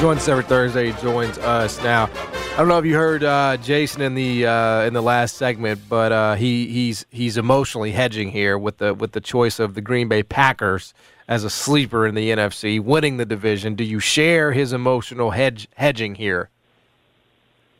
Joins 0.00 0.20
us 0.20 0.28
every 0.28 0.44
Thursday. 0.44 0.92
He 0.92 1.02
joins 1.02 1.36
us 1.38 1.82
now. 1.82 2.08
I 2.54 2.56
don't 2.56 2.68
know 2.68 2.78
if 2.78 2.86
you 2.86 2.94
heard 2.94 3.22
uh, 3.22 3.58
Jason 3.58 4.00
in 4.00 4.14
the 4.14 4.46
uh, 4.46 4.82
in 4.82 4.94
the 4.94 5.02
last 5.02 5.36
segment, 5.36 5.80
but 5.90 6.10
uh, 6.10 6.34
he 6.36 6.68
he's 6.68 7.04
he's 7.10 7.36
emotionally 7.36 7.90
hedging 7.92 8.30
here 8.30 8.56
with 8.56 8.78
the 8.78 8.94
with 8.94 9.12
the 9.12 9.20
choice 9.20 9.58
of 9.58 9.74
the 9.74 9.82
Green 9.82 10.08
Bay 10.08 10.22
Packers 10.22 10.94
as 11.28 11.44
a 11.44 11.50
sleeper 11.50 12.06
in 12.06 12.14
the 12.14 12.30
NFC, 12.30 12.80
winning 12.80 13.18
the 13.18 13.26
division. 13.26 13.74
Do 13.74 13.84
you 13.84 14.00
share 14.00 14.52
his 14.52 14.72
emotional 14.72 15.32
hedge 15.32 15.68
hedging 15.74 16.14
here? 16.14 16.48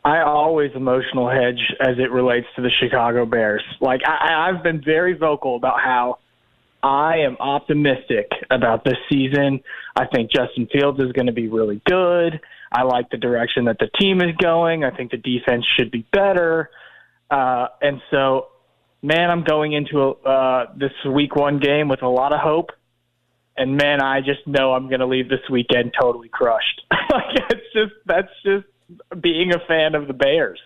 I 0.03 0.21
always 0.21 0.71
emotional 0.75 1.27
hedge 1.27 1.73
as 1.79 1.97
it 1.97 2.11
relates 2.11 2.45
to 2.55 2.61
the 2.61 2.69
Chicago 2.69 3.25
Bears. 3.25 3.63
Like 3.81 4.01
I, 4.05 4.49
I've 4.49 4.61
been 4.61 4.79
very 4.83 5.13
vocal 5.13 5.55
about 5.55 5.79
how 5.79 6.19
I 6.85 7.17
am 7.25 7.35
optimistic 7.39 8.29
about 8.51 8.85
this 8.85 8.97
season. 9.11 9.61
I 9.95 10.05
think 10.05 10.29
Justin 10.31 10.69
Fields 10.71 10.99
is 10.99 11.11
going 11.13 11.25
to 11.25 11.33
be 11.33 11.47
really 11.47 11.81
good. 11.83 12.39
I 12.71 12.83
like 12.83 13.09
the 13.09 13.17
direction 13.17 13.65
that 13.65 13.77
the 13.79 13.89
team 13.99 14.21
is 14.21 14.35
going. 14.39 14.83
I 14.83 14.95
think 14.95 15.09
the 15.09 15.17
defense 15.17 15.65
should 15.75 15.89
be 15.89 16.05
better. 16.13 16.69
Uh, 17.31 17.69
and 17.81 18.01
so, 18.11 18.49
man, 19.01 19.31
I'm 19.31 19.43
going 19.43 19.73
into 19.73 19.97
a, 19.97 20.11
uh, 20.11 20.65
this 20.77 20.91
week 21.11 21.35
one 21.35 21.57
game 21.57 21.87
with 21.87 22.03
a 22.03 22.07
lot 22.07 22.35
of 22.35 22.39
hope. 22.39 22.69
And 23.57 23.77
man, 23.77 24.03
I 24.03 24.19
just 24.19 24.45
know 24.45 24.73
I'm 24.73 24.87
going 24.87 24.99
to 24.99 25.07
leave 25.07 25.27
this 25.27 25.39
weekend 25.49 25.95
totally 25.99 26.29
crushed. 26.29 26.83
like 26.91 27.35
it's 27.49 27.73
just 27.73 27.93
that's 28.05 28.31
just 28.43 28.67
being 29.19 29.53
a 29.55 29.59
fan 29.67 29.95
of 29.95 30.05
the 30.05 30.13
Bears. 30.13 30.59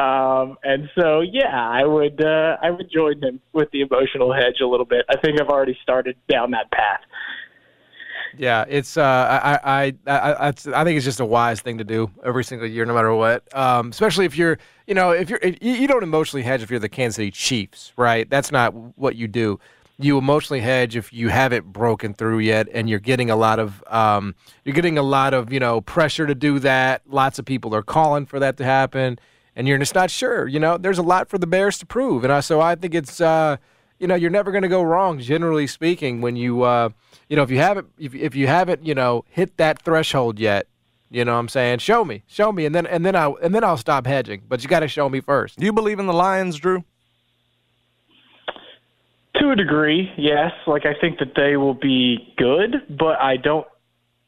Um, 0.00 0.56
and 0.62 0.88
so, 0.98 1.20
yeah, 1.20 1.54
I 1.54 1.84
would 1.84 2.24
uh, 2.24 2.56
I 2.62 2.70
would 2.70 2.90
join 2.90 3.22
him 3.22 3.40
with 3.52 3.70
the 3.72 3.82
emotional 3.82 4.32
hedge 4.32 4.60
a 4.62 4.66
little 4.66 4.86
bit. 4.86 5.04
I 5.10 5.16
think 5.18 5.40
I've 5.40 5.48
already 5.48 5.76
started 5.82 6.16
down 6.30 6.52
that 6.52 6.70
path. 6.70 7.00
Yeah, 8.38 8.64
it's 8.66 8.96
uh, 8.96 9.02
I, 9.02 9.58
I 9.62 9.94
I 10.06 10.32
I 10.32 10.48
I 10.48 10.84
think 10.84 10.96
it's 10.96 11.04
just 11.04 11.20
a 11.20 11.26
wise 11.26 11.60
thing 11.60 11.76
to 11.76 11.84
do 11.84 12.10
every 12.24 12.44
single 12.44 12.66
year, 12.66 12.86
no 12.86 12.94
matter 12.94 13.14
what. 13.14 13.54
Um, 13.54 13.90
especially 13.90 14.24
if 14.24 14.38
you're, 14.38 14.58
you 14.86 14.94
know, 14.94 15.10
if 15.10 15.28
you're, 15.28 15.40
if 15.42 15.58
you 15.62 15.86
don't 15.86 16.02
emotionally 16.02 16.42
hedge 16.42 16.62
if 16.62 16.70
you're 16.70 16.80
the 16.80 16.88
Kansas 16.88 17.16
City 17.16 17.30
Chiefs, 17.30 17.92
right? 17.98 18.30
That's 18.30 18.50
not 18.50 18.72
what 18.96 19.16
you 19.16 19.28
do. 19.28 19.60
You 19.98 20.16
emotionally 20.16 20.60
hedge 20.60 20.96
if 20.96 21.12
you 21.12 21.28
haven't 21.28 21.66
broken 21.66 22.14
through 22.14 22.38
yet, 22.38 22.68
and 22.72 22.88
you're 22.88 22.98
getting 22.98 23.28
a 23.28 23.36
lot 23.36 23.58
of, 23.58 23.84
um, 23.88 24.34
you're 24.64 24.74
getting 24.74 24.96
a 24.96 25.02
lot 25.02 25.34
of, 25.34 25.52
you 25.52 25.60
know, 25.60 25.82
pressure 25.82 26.26
to 26.26 26.34
do 26.34 26.58
that. 26.60 27.02
Lots 27.06 27.38
of 27.38 27.44
people 27.44 27.74
are 27.74 27.82
calling 27.82 28.24
for 28.24 28.40
that 28.40 28.56
to 28.56 28.64
happen, 28.64 29.18
and 29.54 29.68
you're 29.68 29.78
just 29.78 29.94
not 29.94 30.10
sure. 30.10 30.46
You 30.46 30.60
know, 30.60 30.78
there's 30.78 30.98
a 30.98 31.02
lot 31.02 31.28
for 31.28 31.38
the 31.38 31.46
Bears 31.46 31.78
to 31.78 31.86
prove, 31.86 32.24
and 32.24 32.32
I, 32.32 32.40
so 32.40 32.60
I 32.60 32.74
think 32.74 32.94
it's, 32.94 33.20
uh, 33.20 33.56
you 33.98 34.06
know, 34.06 34.14
you're 34.14 34.30
never 34.30 34.50
going 34.50 34.62
to 34.62 34.68
go 34.68 34.82
wrong, 34.82 35.18
generally 35.18 35.66
speaking, 35.66 36.20
when 36.20 36.36
you. 36.36 36.62
Uh, 36.62 36.90
you 37.32 37.36
know, 37.36 37.42
if 37.42 37.50
you 37.50 37.56
haven't 37.56 37.88
if, 37.98 38.14
if 38.14 38.34
you 38.34 38.46
haven't, 38.46 38.84
you 38.84 38.94
know, 38.94 39.24
hit 39.30 39.56
that 39.56 39.80
threshold 39.80 40.38
yet, 40.38 40.66
you 41.10 41.24
know 41.24 41.32
what 41.32 41.38
I'm 41.38 41.48
saying? 41.48 41.78
Show 41.78 42.04
me. 42.04 42.24
Show 42.26 42.52
me 42.52 42.66
and 42.66 42.74
then 42.74 42.84
and 42.84 43.06
then 43.06 43.16
I 43.16 43.30
and 43.42 43.54
then 43.54 43.64
I'll 43.64 43.78
stop 43.78 44.06
hedging. 44.06 44.42
But 44.46 44.62
you 44.62 44.68
got 44.68 44.80
to 44.80 44.88
show 44.88 45.08
me 45.08 45.22
first. 45.22 45.58
Do 45.58 45.64
you 45.64 45.72
believe 45.72 45.98
in 45.98 46.06
the 46.06 46.12
Lions, 46.12 46.58
Drew? 46.58 46.84
To 49.36 49.50
a 49.50 49.56
degree, 49.56 50.12
yes. 50.18 50.52
Like 50.66 50.84
I 50.84 50.92
think 51.00 51.20
that 51.20 51.32
they 51.34 51.56
will 51.56 51.72
be 51.72 52.34
good, 52.36 52.82
but 52.90 53.18
I 53.18 53.38
don't 53.38 53.66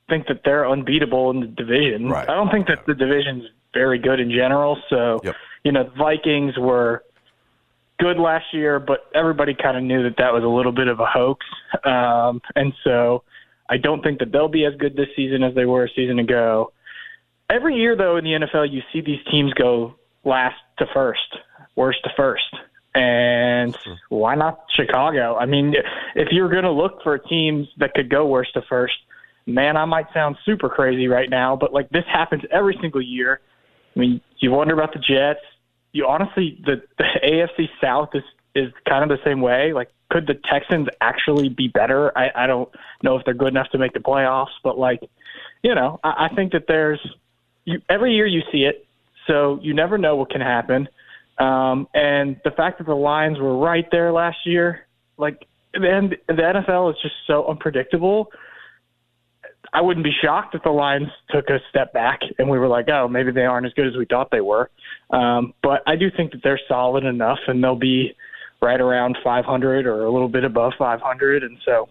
think 0.08 0.26
that 0.28 0.40
they're 0.42 0.66
unbeatable 0.66 1.30
in 1.30 1.40
the 1.40 1.46
division. 1.46 2.08
Right. 2.08 2.26
I 2.26 2.34
don't 2.34 2.50
think 2.50 2.68
that 2.68 2.86
the 2.86 2.94
division's 2.94 3.44
very 3.74 3.98
good 3.98 4.20
in 4.20 4.30
general, 4.30 4.78
so 4.88 5.20
Yep. 5.24 5.36
you 5.64 5.72
know, 5.72 5.84
the 5.84 5.90
Vikings 5.90 6.56
were 6.56 7.04
good 7.98 8.18
last 8.18 8.46
year, 8.52 8.78
but 8.80 9.06
everybody 9.14 9.54
kind 9.54 9.76
of 9.76 9.82
knew 9.82 10.02
that 10.04 10.16
that 10.18 10.32
was 10.32 10.42
a 10.42 10.48
little 10.48 10.72
bit 10.72 10.88
of 10.88 11.00
a 11.00 11.06
hoax. 11.06 11.44
Um, 11.84 12.40
and 12.56 12.72
so 12.82 13.22
I 13.68 13.76
don't 13.76 14.02
think 14.02 14.18
that 14.18 14.32
they'll 14.32 14.48
be 14.48 14.64
as 14.64 14.74
good 14.76 14.96
this 14.96 15.08
season 15.16 15.42
as 15.42 15.54
they 15.54 15.64
were 15.64 15.84
a 15.84 15.88
season 15.94 16.18
ago. 16.18 16.72
Every 17.50 17.76
year, 17.76 17.96
though, 17.96 18.16
in 18.16 18.24
the 18.24 18.32
NFL, 18.32 18.72
you 18.72 18.82
see 18.92 19.00
these 19.00 19.20
teams 19.30 19.52
go 19.54 19.94
last 20.24 20.56
to 20.78 20.86
first, 20.92 21.36
worst 21.76 21.98
to 22.04 22.10
first. 22.16 22.42
And 22.94 23.76
why 24.08 24.34
not 24.34 24.64
Chicago? 24.74 25.36
I 25.36 25.46
mean, 25.46 25.74
if 26.14 26.28
you're 26.30 26.48
going 26.48 26.64
to 26.64 26.70
look 26.70 27.02
for 27.02 27.18
teams 27.18 27.68
that 27.78 27.92
could 27.94 28.08
go 28.08 28.26
worst 28.26 28.54
to 28.54 28.62
first, 28.68 28.94
man, 29.46 29.76
I 29.76 29.84
might 29.84 30.06
sound 30.14 30.36
super 30.44 30.68
crazy 30.68 31.08
right 31.08 31.28
now, 31.28 31.56
but 31.56 31.72
like 31.72 31.90
this 31.90 32.04
happens 32.10 32.42
every 32.50 32.78
single 32.80 33.02
year. 33.02 33.40
I 33.94 33.98
mean, 33.98 34.20
you 34.38 34.50
wonder 34.50 34.74
about 34.74 34.92
the 34.92 34.98
Jets. 34.98 35.44
You 35.92 36.06
honestly, 36.06 36.58
the, 36.64 36.82
the 36.98 37.04
AFC 37.24 37.68
South 37.80 38.10
is 38.14 38.24
is 38.54 38.72
kind 38.88 39.02
of 39.02 39.16
the 39.16 39.22
same 39.24 39.40
way. 39.40 39.72
Like, 39.72 39.90
could 40.10 40.28
the 40.28 40.34
Texans 40.34 40.86
actually 41.00 41.48
be 41.48 41.66
better? 41.66 42.16
I, 42.16 42.30
I 42.44 42.46
don't 42.46 42.68
know 43.02 43.16
if 43.16 43.24
they're 43.24 43.34
good 43.34 43.48
enough 43.48 43.68
to 43.70 43.78
make 43.78 43.94
the 43.94 43.98
playoffs, 43.98 44.54
but 44.62 44.78
like, 44.78 45.00
you 45.64 45.74
know, 45.74 45.98
I, 46.04 46.28
I 46.30 46.34
think 46.36 46.52
that 46.52 46.66
there's 46.68 47.00
you 47.64 47.80
every 47.88 48.14
year 48.14 48.26
you 48.26 48.42
see 48.52 48.64
it, 48.64 48.86
so 49.26 49.58
you 49.62 49.74
never 49.74 49.98
know 49.98 50.16
what 50.16 50.30
can 50.30 50.40
happen. 50.40 50.88
Um, 51.38 51.88
and 51.94 52.40
the 52.44 52.52
fact 52.52 52.78
that 52.78 52.86
the 52.86 52.94
Lions 52.94 53.40
were 53.40 53.56
right 53.58 53.86
there 53.90 54.12
last 54.12 54.38
year, 54.46 54.86
like, 55.16 55.46
then 55.72 56.12
the 56.28 56.32
NFL 56.34 56.90
is 56.90 56.96
just 57.02 57.14
so 57.26 57.46
unpredictable. 57.48 58.30
I 59.74 59.80
wouldn't 59.80 60.04
be 60.04 60.12
shocked 60.22 60.54
if 60.54 60.62
the 60.62 60.70
Lions 60.70 61.08
took 61.30 61.50
a 61.50 61.58
step 61.68 61.92
back 61.92 62.20
and 62.38 62.48
we 62.48 62.58
were 62.58 62.68
like, 62.68 62.88
oh, 62.88 63.08
maybe 63.08 63.32
they 63.32 63.44
aren't 63.44 63.66
as 63.66 63.72
good 63.72 63.88
as 63.88 63.96
we 63.96 64.06
thought 64.06 64.30
they 64.30 64.40
were. 64.40 64.70
Um, 65.10 65.52
but 65.62 65.82
I 65.86 65.96
do 65.96 66.10
think 66.16 66.30
that 66.32 66.42
they're 66.44 66.60
solid 66.68 67.04
enough 67.04 67.40
and 67.48 67.62
they'll 67.62 67.74
be 67.74 68.14
right 68.62 68.80
around 68.80 69.18
500 69.22 69.84
or 69.86 70.04
a 70.04 70.12
little 70.12 70.28
bit 70.28 70.44
above 70.44 70.74
500. 70.78 71.42
And 71.42 71.58
so 71.64 71.88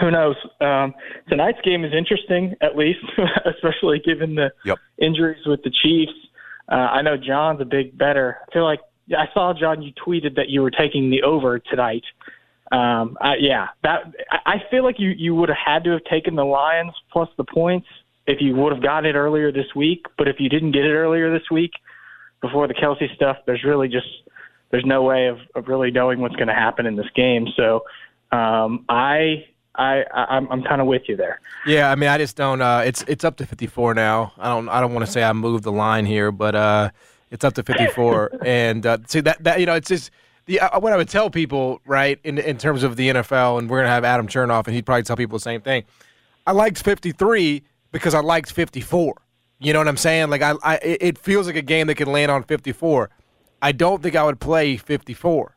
who 0.00 0.10
knows? 0.10 0.36
Um, 0.60 0.94
tonight's 1.28 1.60
game 1.62 1.84
is 1.84 1.92
interesting, 1.92 2.54
at 2.62 2.76
least, 2.76 3.00
especially 3.44 4.00
given 4.04 4.34
the 4.34 4.50
Yep. 4.64 4.78
injuries 4.98 5.44
with 5.46 5.62
the 5.62 5.70
Chiefs. 5.82 6.12
Uh, 6.70 6.76
I 6.76 7.02
know 7.02 7.16
John's 7.18 7.60
a 7.60 7.66
big 7.66 7.96
better. 7.96 8.38
I 8.48 8.52
feel 8.52 8.64
like 8.64 8.80
I 9.10 9.26
saw 9.34 9.52
John. 9.52 9.82
You 9.82 9.92
tweeted 9.92 10.36
that 10.36 10.48
you 10.48 10.62
were 10.62 10.70
taking 10.70 11.10
the 11.10 11.22
over 11.22 11.58
tonight. 11.58 12.04
Um, 12.72 13.18
I, 13.20 13.34
yeah, 13.38 13.68
that 13.82 14.12
I 14.30 14.54
I 14.54 14.62
feel 14.70 14.82
like 14.82 14.98
you 14.98 15.10
you 15.10 15.34
would 15.34 15.50
have 15.50 15.58
had 15.58 15.84
to 15.84 15.90
have 15.90 16.04
taken 16.04 16.34
the 16.34 16.44
Lions 16.44 16.92
plus 17.12 17.28
the 17.36 17.44
points 17.44 17.86
if 18.26 18.40
you 18.40 18.54
would 18.56 18.72
have 18.72 18.82
gotten 18.82 19.10
it 19.10 19.14
earlier 19.14 19.52
this 19.52 19.74
week. 19.76 20.06
But 20.16 20.26
if 20.26 20.36
you 20.40 20.48
didn't 20.48 20.72
get 20.72 20.84
it 20.84 20.94
earlier 20.94 21.30
this 21.30 21.50
week 21.50 21.72
before 22.40 22.66
the 22.66 22.74
Kelce 22.74 23.14
stuff, 23.14 23.36
there's 23.46 23.62
really 23.62 23.88
just 23.88 24.06
there's 24.70 24.86
no 24.86 25.02
way 25.02 25.26
of, 25.26 25.38
of 25.54 25.68
really 25.68 25.90
knowing 25.90 26.20
what's 26.20 26.34
going 26.36 26.48
to 26.48 26.54
happen 26.54 26.86
in 26.86 26.96
this 26.96 27.10
game. 27.14 27.46
So 27.56 27.84
um, 28.32 28.86
I 28.88 29.44
I 29.74 30.04
I'm, 30.14 30.50
I'm 30.50 30.62
kind 30.62 30.80
of 30.80 30.86
with 30.86 31.02
you 31.08 31.16
there. 31.16 31.40
Yeah, 31.66 31.90
I 31.90 31.94
mean, 31.94 32.08
I 32.08 32.18
just 32.18 32.36
don't. 32.36 32.62
Uh, 32.62 32.82
it's 32.84 33.04
it's 33.06 33.24
up 33.24 33.36
to 33.36 33.46
54 33.46 33.94
now. 33.94 34.32
I 34.38 34.48
don't 34.48 34.68
I 34.70 34.80
don't 34.80 34.94
want 34.94 35.04
to 35.04 35.12
say 35.12 35.22
I 35.22 35.32
moved 35.34 35.64
the 35.64 35.72
line 35.72 36.06
here, 36.06 36.32
but 36.32 36.54
uh, 36.54 36.90
it's 37.30 37.44
up 37.44 37.52
to 37.54 37.62
54. 37.62 38.38
and 38.46 38.86
uh, 38.86 38.98
see 39.06 39.20
that 39.20 39.44
that 39.44 39.60
you 39.60 39.66
know, 39.66 39.74
it's 39.74 39.88
just 39.88 40.10
the 40.46 40.60
uh, 40.60 40.80
what 40.80 40.92
I 40.92 40.96
would 40.96 41.08
tell 41.08 41.30
people, 41.30 41.80
right, 41.86 42.18
in 42.24 42.38
in 42.38 42.58
terms 42.58 42.82
of 42.82 42.96
the 42.96 43.08
NFL, 43.08 43.58
and 43.58 43.70
we're 43.70 43.78
gonna 43.78 43.90
have 43.90 44.04
Adam 44.04 44.26
Chernoff, 44.26 44.66
and 44.66 44.74
he'd 44.74 44.86
probably 44.86 45.02
tell 45.04 45.16
people 45.16 45.38
the 45.38 45.42
same 45.42 45.60
thing. 45.60 45.84
I 46.46 46.52
liked 46.52 46.82
53 46.82 47.62
because 47.92 48.14
I 48.14 48.20
liked 48.20 48.50
54. 48.50 49.14
You 49.60 49.72
know 49.72 49.78
what 49.78 49.88
I'm 49.88 49.96
saying? 49.96 50.30
Like 50.30 50.42
I, 50.42 50.54
I 50.62 50.74
it 50.82 51.18
feels 51.18 51.46
like 51.46 51.56
a 51.56 51.62
game 51.62 51.86
that 51.86 51.94
can 51.94 52.10
land 52.10 52.30
on 52.30 52.42
54. 52.42 53.10
I 53.60 53.72
don't 53.72 54.02
think 54.02 54.16
I 54.16 54.24
would 54.24 54.40
play 54.40 54.76
54. 54.76 55.56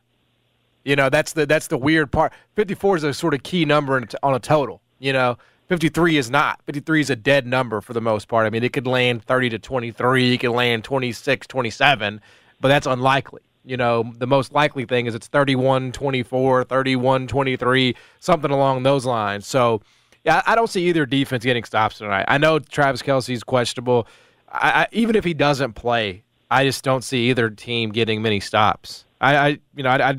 You 0.84 0.94
know, 0.94 1.10
that's 1.10 1.32
the 1.32 1.46
that's 1.46 1.66
the 1.66 1.78
weird 1.78 2.12
part. 2.12 2.32
54 2.54 2.98
is 2.98 3.04
a 3.04 3.12
sort 3.12 3.34
of 3.34 3.42
key 3.42 3.64
number 3.64 4.00
on 4.22 4.34
a 4.34 4.38
total. 4.38 4.80
You 5.00 5.12
know, 5.12 5.36
53 5.68 6.16
is 6.16 6.30
not. 6.30 6.60
53 6.66 7.00
is 7.00 7.10
a 7.10 7.16
dead 7.16 7.46
number 7.46 7.80
for 7.80 7.92
the 7.92 8.00
most 8.00 8.28
part. 8.28 8.46
I 8.46 8.50
mean, 8.50 8.62
it 8.62 8.72
could 8.72 8.86
land 8.86 9.24
30 9.24 9.50
to 9.50 9.58
23, 9.58 10.34
it 10.34 10.38
could 10.38 10.50
land 10.50 10.84
26, 10.84 11.46
27, 11.48 12.20
but 12.60 12.68
that's 12.68 12.86
unlikely. 12.86 13.42
You 13.66 13.76
know, 13.76 14.12
the 14.16 14.26
most 14.26 14.52
likely 14.52 14.84
thing 14.84 15.06
is 15.06 15.14
it's 15.14 15.26
31 15.26 15.92
24, 15.92 16.64
31 16.64 17.26
23, 17.26 17.96
something 18.20 18.50
along 18.50 18.84
those 18.84 19.04
lines. 19.04 19.46
So, 19.46 19.82
yeah, 20.24 20.42
I 20.46 20.54
don't 20.54 20.68
see 20.68 20.88
either 20.88 21.04
defense 21.04 21.44
getting 21.44 21.64
stops 21.64 21.98
tonight. 21.98 22.24
I 22.28 22.38
know 22.38 22.60
Travis 22.60 23.02
Kelce's 23.02 23.42
questionable. 23.42 24.06
I, 24.48 24.70
I, 24.70 24.86
even 24.92 25.16
if 25.16 25.24
he 25.24 25.34
doesn't 25.34 25.72
play, 25.72 26.22
I 26.50 26.64
just 26.64 26.84
don't 26.84 27.02
see 27.02 27.28
either 27.30 27.50
team 27.50 27.90
getting 27.90 28.22
many 28.22 28.38
stops. 28.40 29.04
I, 29.20 29.36
I 29.36 29.48
you 29.74 29.82
know, 29.82 29.90
I, 29.90 30.10
I 30.10 30.16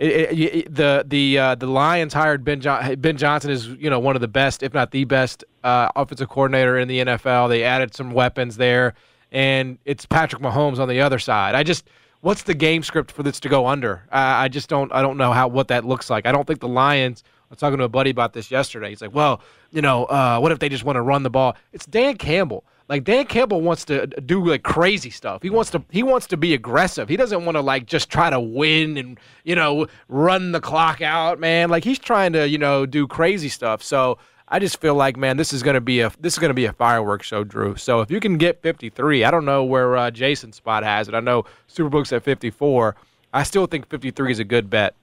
it, 0.00 0.38
it, 0.38 0.74
the 0.74 1.04
the 1.06 1.38
uh, 1.38 1.54
the 1.54 1.66
Lions 1.66 2.12
hired 2.12 2.44
Ben 2.44 2.60
John- 2.60 2.94
Ben 2.96 3.16
Johnson 3.16 3.50
is 3.50 3.66
you 3.68 3.90
know 3.90 3.98
one 3.98 4.14
of 4.14 4.20
the 4.20 4.28
best, 4.28 4.62
if 4.62 4.72
not 4.72 4.90
the 4.90 5.04
best, 5.04 5.44
uh, 5.62 5.88
offensive 5.96 6.28
coordinator 6.28 6.78
in 6.78 6.88
the 6.88 7.00
NFL. 7.00 7.48
They 7.50 7.64
added 7.64 7.94
some 7.94 8.12
weapons 8.12 8.56
there, 8.56 8.94
and 9.30 9.78
it's 9.84 10.06
Patrick 10.06 10.42
Mahomes 10.42 10.78
on 10.78 10.88
the 10.88 11.00
other 11.00 11.18
side. 11.18 11.54
I 11.54 11.62
just 11.62 11.88
what's 12.20 12.42
the 12.42 12.54
game 12.54 12.82
script 12.82 13.12
for 13.12 13.22
this 13.22 13.40
to 13.40 13.48
go 13.48 13.66
under? 13.66 14.02
I 14.10 14.48
just 14.48 14.68
don't 14.68 14.92
I 14.92 15.02
don't 15.02 15.16
know 15.16 15.32
how 15.32 15.48
what 15.48 15.68
that 15.68 15.84
looks 15.84 16.10
like. 16.10 16.26
I 16.26 16.32
don't 16.32 16.46
think 16.46 16.60
the 16.60 16.68
Lions. 16.68 17.24
I 17.26 17.54
was 17.54 17.58
talking 17.58 17.78
to 17.78 17.84
a 17.84 17.88
buddy 17.88 18.10
about 18.10 18.32
this 18.32 18.50
yesterday. 18.50 18.90
He's 18.90 19.02
like, 19.02 19.14
well, 19.14 19.40
you 19.70 19.82
know, 19.82 20.04
uh, 20.04 20.38
what 20.38 20.52
if 20.52 20.60
they 20.60 20.68
just 20.68 20.84
want 20.84 20.96
to 20.96 21.02
run 21.02 21.24
the 21.24 21.30
ball? 21.30 21.56
It's 21.72 21.84
Dan 21.84 22.16
Campbell. 22.16 22.64
Like 22.88 23.04
Dan 23.04 23.26
Campbell 23.26 23.60
wants 23.60 23.84
to 23.86 24.06
do 24.06 24.44
like 24.44 24.64
crazy 24.64 25.10
stuff. 25.10 25.42
He 25.42 25.50
wants 25.50 25.70
to 25.70 25.84
he 25.90 26.02
wants 26.02 26.26
to 26.28 26.36
be 26.36 26.54
aggressive. 26.54 27.08
He 27.08 27.16
doesn't 27.16 27.44
want 27.44 27.56
to 27.56 27.60
like 27.60 27.86
just 27.86 28.10
try 28.10 28.30
to 28.30 28.40
win 28.40 28.96
and 28.96 29.18
you 29.44 29.54
know 29.54 29.86
run 30.08 30.52
the 30.52 30.60
clock 30.60 31.00
out, 31.00 31.38
man. 31.38 31.70
Like 31.70 31.84
he's 31.84 32.00
trying 32.00 32.32
to 32.32 32.48
you 32.48 32.58
know 32.58 32.86
do 32.86 33.06
crazy 33.06 33.48
stuff. 33.48 33.80
So 33.82 34.18
I 34.50 34.58
just 34.58 34.80
feel 34.80 34.96
like, 34.96 35.16
man, 35.16 35.36
this 35.36 35.52
is 35.52 35.62
gonna 35.62 35.80
be 35.80 36.00
a 36.00 36.12
this 36.18 36.32
is 36.32 36.38
gonna 36.38 36.54
be 36.54 36.64
a 36.64 36.72
fireworks 36.72 37.26
show, 37.26 37.44
Drew. 37.44 37.76
So 37.76 38.00
if 38.00 38.10
you 38.10 38.18
can 38.18 38.36
get 38.36 38.60
53, 38.62 39.24
I 39.24 39.30
don't 39.30 39.44
know 39.44 39.62
where 39.62 39.96
uh, 39.96 40.10
Jason 40.10 40.52
Spot 40.52 40.82
has 40.82 41.08
it. 41.08 41.14
I 41.14 41.20
know 41.20 41.44
Superbook's 41.68 42.12
at 42.12 42.24
54. 42.24 42.96
I 43.32 43.44
still 43.44 43.66
think 43.66 43.88
53 43.88 44.32
is 44.32 44.38
a 44.40 44.44
good 44.44 44.68
bet. 44.68 44.94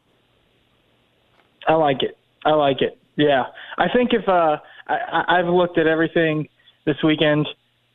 I 1.66 1.74
like 1.74 2.04
it. 2.04 2.18
I 2.46 2.52
like 2.52 2.82
it. 2.82 2.98
Yeah, 3.16 3.46
I 3.78 3.88
think 3.90 4.14
if 4.14 4.28
uh, 4.28 4.58
I, 4.88 5.40
I've 5.40 5.48
looked 5.48 5.78
at 5.78 5.88
everything 5.88 6.50
this 6.86 6.98
weekend, 7.04 7.48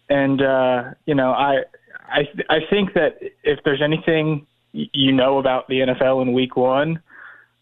and 0.08 0.40
uh, 0.40 0.84
you 1.06 1.14
know, 1.14 1.32
I 1.32 1.64
I 2.08 2.28
I 2.48 2.58
think 2.70 2.94
that 2.94 3.18
if 3.44 3.60
there's 3.64 3.82
anything 3.82 4.46
you 4.72 5.12
know 5.12 5.38
about 5.38 5.68
the 5.68 5.80
NFL 5.80 6.22
in 6.22 6.32
Week 6.32 6.56
One 6.56 7.02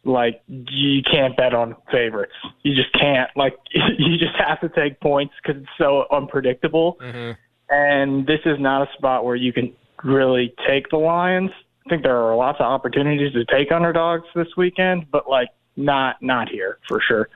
like 0.04 0.42
you 0.46 1.02
can't 1.02 1.36
bet 1.36 1.54
on 1.54 1.76
favorites. 1.90 2.32
You 2.62 2.74
just 2.74 2.92
can't. 2.92 3.30
Like 3.36 3.56
you 3.98 4.16
just 4.16 4.34
have 4.36 4.60
to 4.60 4.68
take 4.68 5.00
points 5.00 5.34
because 5.42 5.62
it's 5.62 5.72
so 5.78 6.06
unpredictable. 6.10 6.98
Mm-hmm. 7.00 7.32
And 7.72 8.26
this 8.26 8.40
is 8.44 8.58
not 8.58 8.88
a 8.88 8.92
spot 8.94 9.24
where 9.24 9.36
you 9.36 9.52
can 9.52 9.72
really 10.02 10.54
take 10.66 10.88
the 10.90 10.96
Lions. 10.96 11.50
I 11.86 11.90
think 11.90 12.02
there 12.02 12.16
are 12.16 12.34
lots 12.34 12.60
of 12.60 12.66
opportunities 12.66 13.32
to 13.32 13.44
take 13.44 13.70
underdogs 13.72 14.26
this 14.34 14.48
weekend, 14.56 15.10
but 15.10 15.28
like 15.28 15.48
not 15.76 16.16
not 16.20 16.48
here 16.48 16.78
for 16.88 17.00
sure. 17.00 17.28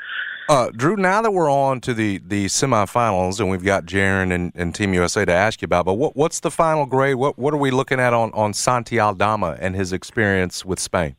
Uh, 0.49 0.71
Drew, 0.77 0.97
now 0.97 1.23
that 1.23 1.31
we're 1.31 1.51
on 1.51 1.81
to 1.81 1.95
the, 1.95 2.19
the 2.19 2.47
semifinals 2.47 3.41
and 3.41 3.49
we've 3.49 3.65
got 3.65 3.87
Jaren 3.87 4.31
and, 4.31 4.53
and 4.55 4.75
Team 4.75 4.93
USA 4.93 5.25
to 5.25 5.33
ask 5.33 5.63
you 5.63 5.67
about, 5.67 5.87
but 5.87 5.95
what, 5.95 6.17
what's 6.17 6.41
the 6.41 6.51
final 6.51 6.85
grade? 6.85 7.15
What 7.15 7.39
what 7.39 7.55
are 7.55 7.59
we 7.59 7.71
looking 7.71 7.99
at 7.99 8.13
on, 8.13 8.31
on 8.33 8.53
Santi 8.53 9.01
Aldama 9.01 9.57
and 9.59 9.75
his 9.75 9.93
experience 9.93 10.65
with 10.65 10.79
Spain? 10.79 11.17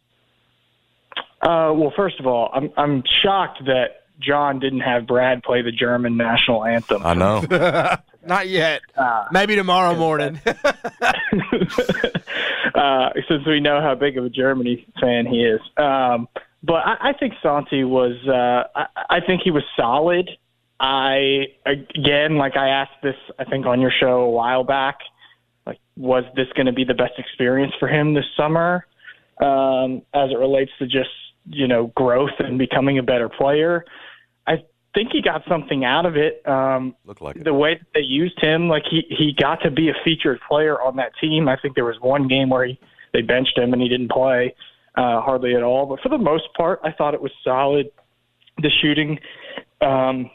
Uh, 1.46 1.72
well, 1.74 1.94
first 1.96 2.20
of 2.20 2.26
all, 2.26 2.50
I'm 2.54 2.72
I'm 2.76 3.04
shocked 3.22 3.64
that 3.66 4.08
John 4.20 4.60
didn't 4.60 4.80
have 4.80 5.06
Brad 5.06 5.44
play 5.44 5.62
the 5.62 5.72
German 5.72 6.18
national 6.18 6.66
anthem. 6.66 7.06
I 7.06 7.14
know. 7.14 7.42
Not 8.26 8.48
yet. 8.48 8.82
Uh, 8.98 9.26
Maybe 9.32 9.56
tomorrow 9.56 9.96
morning. 9.96 10.42
uh, 10.46 10.54
since 13.28 13.46
we 13.46 13.60
know 13.60 13.80
how 13.80 13.94
big 13.94 14.18
of 14.18 14.26
a 14.26 14.30
Germany 14.30 14.88
fan 15.00 15.28
he 15.28 15.44
is. 15.44 15.62
Um, 15.78 16.28
but 16.64 16.82
I, 16.84 17.10
I 17.10 17.14
think 17.14 17.36
Santi 17.44 17.84
was. 17.84 18.16
Uh, 18.28 18.64
I, 18.76 19.18
I 19.18 19.20
think 19.20 19.44
he 19.44 19.52
was 19.52 19.62
solid. 19.78 20.32
I 20.80 21.50
again, 21.68 22.38
like 22.38 22.58
I 22.58 22.70
asked 22.70 23.04
this, 23.04 23.18
I 23.38 23.44
think 23.44 23.68
on 23.68 23.82
your 23.82 23.92
show 23.92 24.22
a 24.22 24.32
while 24.32 24.64
back. 24.64 24.98
Like, 25.68 25.78
was 25.96 26.24
this 26.36 26.48
going 26.56 26.66
to 26.66 26.74
be 26.74 26.86
the 26.86 26.96
best 26.96 27.20
experience 27.20 27.74
for 27.80 27.88
him 27.88 28.16
this 28.16 28.26
summer? 28.36 28.88
Um, 29.40 30.02
as 30.14 30.32
it 30.32 30.40
relates 30.40 30.72
to 30.80 30.88
just 30.88 31.10
you 31.48 31.68
know 31.68 31.88
growth 31.96 32.32
and 32.40 32.58
becoming 32.58 32.98
a 32.98 33.04
better 33.04 33.30
player. 33.30 33.86
I 34.48 34.64
think 34.94 35.10
he 35.12 35.22
got 35.22 35.44
something 35.48 35.84
out 35.84 36.06
of 36.06 36.16
it. 36.16 36.48
Um, 36.48 36.96
Look 37.06 37.22
like 37.22 37.36
it. 37.36 37.44
the 37.44 37.54
way 37.54 37.76
that 37.76 37.88
they 37.94 38.02
used 38.02 38.40
him, 38.40 38.68
like 38.68 38.84
he 38.90 39.06
he 39.10 39.34
got 39.38 39.62
to 39.64 39.72
be 39.72 39.90
a 39.90 39.94
featured 40.04 40.40
player 40.48 40.82
on 40.82 40.96
that 40.98 41.12
team. 41.20 41.48
I 41.48 41.58
think 41.58 41.76
there 41.76 41.86
was 41.86 41.98
one 42.02 42.28
game 42.28 42.50
where 42.50 42.66
he 42.66 42.80
they 43.14 43.22
benched 43.22 43.58
him 43.58 43.74
and 43.74 43.82
he 43.82 43.88
didn't 43.88 44.12
play 44.12 44.54
uh, 44.98 45.22
hardly 45.22 45.56
at 45.56 45.64
all. 45.64 45.86
But 45.86 46.02
for 46.02 46.10
the 46.10 46.18
most 46.18 46.46
part, 46.56 46.80
I 46.84 46.92
thought 46.92 47.14
it 47.14 47.22
was 47.22 47.32
solid. 47.44 47.88
The 48.62 48.70
shooting, 48.82 49.20
um, 49.82 50.30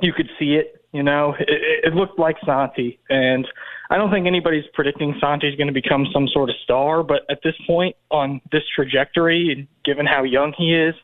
you 0.00 0.12
could 0.12 0.30
see 0.38 0.54
it. 0.54 0.84
You 0.92 1.02
know, 1.02 1.34
it, 1.40 1.86
it 1.86 1.94
looked 1.94 2.18
like 2.18 2.36
Santi, 2.44 3.00
and 3.08 3.46
I 3.92 3.98
don't 3.98 4.10
think 4.10 4.26
anybody's 4.26 4.64
predicting 4.72 5.14
Santi's 5.20 5.54
going 5.54 5.66
to 5.66 5.72
become 5.72 6.06
some 6.14 6.26
sort 6.26 6.48
of 6.48 6.56
star. 6.64 7.02
But 7.02 7.26
at 7.28 7.40
this 7.44 7.54
point 7.66 7.94
on 8.10 8.40
this 8.50 8.62
trajectory, 8.74 9.52
and 9.52 9.68
given 9.84 10.06
how 10.06 10.22
young 10.22 10.54
he 10.56 10.74
is, 10.74 10.94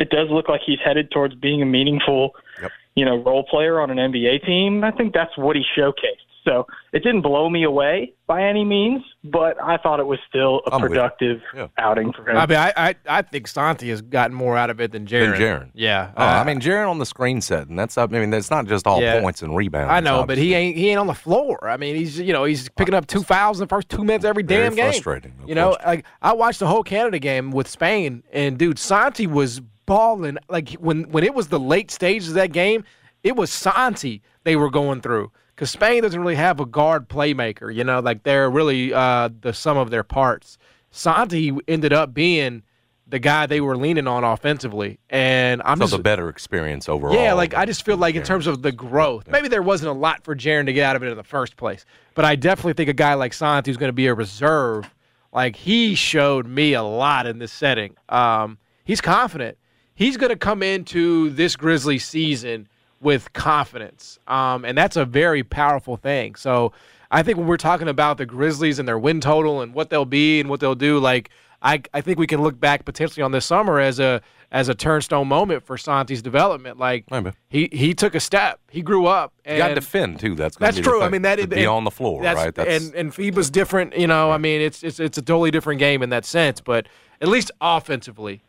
it 0.00 0.10
does 0.10 0.26
look 0.30 0.48
like 0.48 0.60
he's 0.66 0.80
headed 0.84 1.12
towards 1.12 1.36
being 1.36 1.62
a 1.62 1.64
meaningful, 1.64 2.34
yep. 2.60 2.72
you 2.96 3.04
know, 3.04 3.22
role 3.22 3.44
player 3.44 3.80
on 3.80 3.88
an 3.88 3.98
NBA 3.98 4.44
team. 4.44 4.82
I 4.82 4.90
think 4.90 5.14
that's 5.14 5.30
what 5.38 5.54
he 5.54 5.62
showcased. 5.78 6.23
So 6.44 6.66
it 6.92 7.02
didn't 7.02 7.22
blow 7.22 7.48
me 7.48 7.64
away 7.64 8.12
by 8.26 8.42
any 8.42 8.64
means, 8.64 9.02
but 9.24 9.56
I 9.62 9.78
thought 9.78 9.98
it 9.98 10.06
was 10.06 10.18
still 10.28 10.60
a 10.66 10.74
I'm 10.74 10.80
productive 10.82 11.40
Yeah. 11.54 11.68
outing 11.78 12.12
for 12.12 12.28
him. 12.28 12.36
I 12.36 12.46
mean, 12.46 12.58
I, 12.58 12.72
I 12.76 12.94
I 13.08 13.22
think 13.22 13.46
Santi 13.48 13.88
has 13.88 14.02
gotten 14.02 14.36
more 14.36 14.56
out 14.56 14.68
of 14.68 14.78
it 14.80 14.92
than 14.92 15.06
Jaren. 15.06 15.32
Than 15.38 15.40
Jaren. 15.40 15.70
Yeah. 15.74 16.12
Oh, 16.16 16.22
I 16.24 16.44
mean, 16.44 16.60
Jaren 16.60 16.90
on 16.90 16.98
the 16.98 17.06
screen 17.06 17.40
set, 17.40 17.68
and 17.68 17.78
that's 17.78 17.96
I 17.96 18.06
mean, 18.06 18.28
that's 18.28 18.50
not 18.50 18.66
just 18.66 18.86
all 18.86 19.00
Yeah. 19.00 19.20
points 19.20 19.42
and 19.42 19.56
rebounds. 19.56 19.90
I 19.90 20.00
know, 20.00 20.26
but 20.26 20.36
he 20.36 20.52
ain't 20.54 20.76
he 20.76 20.90
ain't 20.90 21.00
on 21.00 21.06
the 21.06 21.14
floor. 21.14 21.58
I 21.66 21.78
mean, 21.78 21.96
he's 21.96 22.18
you 22.20 22.32
know 22.34 22.44
he's 22.44 22.68
picking 22.70 22.94
up 22.94 23.06
two 23.06 23.22
fouls 23.22 23.58
in 23.58 23.64
the 23.66 23.68
first 23.74 23.88
two 23.88 24.04
minutes 24.04 24.24
every 24.26 24.42
Very 24.42 24.64
damn 24.66 24.74
game. 24.76 24.84
frustrating, 24.92 25.34
no 25.40 25.46
you 25.46 25.54
know, 25.54 25.76
like 25.86 26.04
I 26.20 26.34
watched 26.34 26.58
the 26.60 26.66
whole 26.66 26.82
Canada 26.82 27.18
game 27.18 27.52
with 27.52 27.68
Spain, 27.68 28.22
and 28.34 28.58
dude, 28.58 28.78
Santi 28.78 29.26
was 29.26 29.60
balling. 29.86 30.36
Like 30.50 30.72
when 30.74 31.04
when 31.04 31.24
it 31.24 31.34
was 31.34 31.48
the 31.48 31.60
late 31.60 31.90
stages 31.90 32.28
of 32.28 32.34
that 32.34 32.52
game, 32.52 32.84
it 33.22 33.34
was 33.34 33.50
Santi 33.50 34.20
they 34.44 34.56
were 34.56 34.68
going 34.70 35.00
through 35.00 35.32
because 35.54 35.70
Spain 35.70 36.02
doesn't 36.02 36.20
really 36.20 36.34
have 36.34 36.60
a 36.60 36.66
guard 36.66 37.08
playmaker. 37.08 37.74
You 37.74 37.84
know, 37.84 38.00
like 38.00 38.22
they're 38.22 38.50
really 38.50 38.92
uh, 38.92 39.30
the 39.40 39.52
sum 39.52 39.76
of 39.76 39.90
their 39.90 40.02
parts. 40.02 40.58
Santi 40.90 41.52
ended 41.68 41.92
up 41.92 42.14
being 42.14 42.62
the 43.06 43.18
guy 43.18 43.46
they 43.46 43.60
were 43.60 43.76
leaning 43.76 44.06
on 44.06 44.24
offensively, 44.24 44.98
and 45.10 45.60
I'm 45.64 45.78
so 45.78 45.84
just 45.84 45.96
the 45.96 46.02
better 46.02 46.28
experience 46.28 46.88
overall. 46.88 47.14
yeah, 47.14 47.32
like 47.34 47.54
I 47.54 47.64
just 47.66 47.84
feel 47.84 47.96
like 47.96 48.14
in 48.14 48.22
terms 48.22 48.46
of 48.46 48.62
the 48.62 48.72
growth, 48.72 49.28
maybe 49.28 49.48
there 49.48 49.62
wasn't 49.62 49.90
a 49.90 49.94
lot 49.94 50.24
for 50.24 50.34
Jaren 50.34 50.66
to 50.66 50.72
get 50.72 50.84
out 50.84 50.96
of 50.96 51.02
it 51.02 51.10
in 51.10 51.16
the 51.16 51.22
first 51.22 51.56
place. 51.56 51.84
But 52.14 52.24
I 52.24 52.36
definitely 52.36 52.74
think 52.74 52.88
a 52.88 52.94
guy 52.94 53.14
like 53.14 53.32
Santi 53.32 53.70
who's 53.70 53.76
going 53.76 53.88
to 53.88 53.92
be 53.92 54.06
a 54.06 54.14
reserve, 54.14 54.92
like 55.32 55.56
he 55.56 55.94
showed 55.94 56.46
me 56.46 56.72
a 56.74 56.82
lot 56.82 57.26
in 57.26 57.38
this 57.38 57.52
setting. 57.52 57.96
Um, 58.08 58.58
he's 58.84 59.00
confident. 59.00 59.58
He's 59.94 60.16
going 60.16 60.30
to 60.30 60.36
come 60.36 60.62
into 60.62 61.30
this 61.30 61.54
Grizzly 61.56 61.98
season 61.98 62.68
with 63.04 63.32
confidence, 63.32 64.18
um, 64.26 64.64
and 64.64 64.76
that's 64.76 64.96
a 64.96 65.04
very 65.04 65.44
powerful 65.44 65.96
thing. 65.96 66.34
So 66.34 66.72
I 67.10 67.22
think 67.22 67.38
when 67.38 67.46
we're 67.46 67.56
talking 67.56 67.88
about 67.88 68.18
the 68.18 68.26
Grizzlies 68.26 68.80
and 68.80 68.88
their 68.88 68.98
win 68.98 69.20
total 69.20 69.60
and 69.60 69.72
what 69.72 69.90
they'll 69.90 70.04
be 70.04 70.40
and 70.40 70.50
what 70.50 70.58
they'll 70.58 70.74
do, 70.74 70.98
like 70.98 71.30
I, 71.62 71.82
I 71.94 72.00
think 72.00 72.18
we 72.18 72.26
can 72.26 72.42
look 72.42 72.58
back 72.58 72.84
potentially 72.84 73.22
on 73.22 73.32
this 73.32 73.46
summer 73.46 73.78
as 73.78 74.00
a 74.00 74.20
as 74.52 74.68
a 74.68 74.74
turnstone 74.74 75.26
moment 75.26 75.64
for 75.64 75.76
Santi's 75.76 76.22
development. 76.22 76.78
Like 76.78 77.04
he 77.48 77.68
he 77.72 77.94
took 77.94 78.14
a 78.14 78.20
step, 78.20 78.60
he 78.68 78.82
grew 78.82 79.06
up. 79.06 79.32
And 79.44 79.56
you 79.56 79.62
got 79.62 79.68
to 79.68 79.74
defend 79.74 80.20
too. 80.20 80.34
That's 80.34 80.56
that's 80.56 80.78
true. 80.78 81.02
I 81.02 81.08
mean 81.08 81.22
that 81.22 81.38
to 81.38 81.46
be 81.46 81.66
on 81.66 81.84
the 81.84 81.90
floor, 81.90 82.22
right? 82.22 82.54
That's 82.54 82.84
and 82.84 82.94
and 82.94 83.12
FIBA's 83.12 83.50
different. 83.50 83.96
You 83.96 84.06
know, 84.06 84.30
I 84.30 84.38
mean 84.38 84.60
it's 84.60 84.82
it's 84.82 85.00
it's 85.00 85.18
a 85.18 85.22
totally 85.22 85.50
different 85.50 85.78
game 85.78 86.02
in 86.02 86.10
that 86.10 86.24
sense. 86.24 86.60
But 86.60 86.86
at 87.20 87.28
least 87.28 87.50
offensively, 87.60 88.42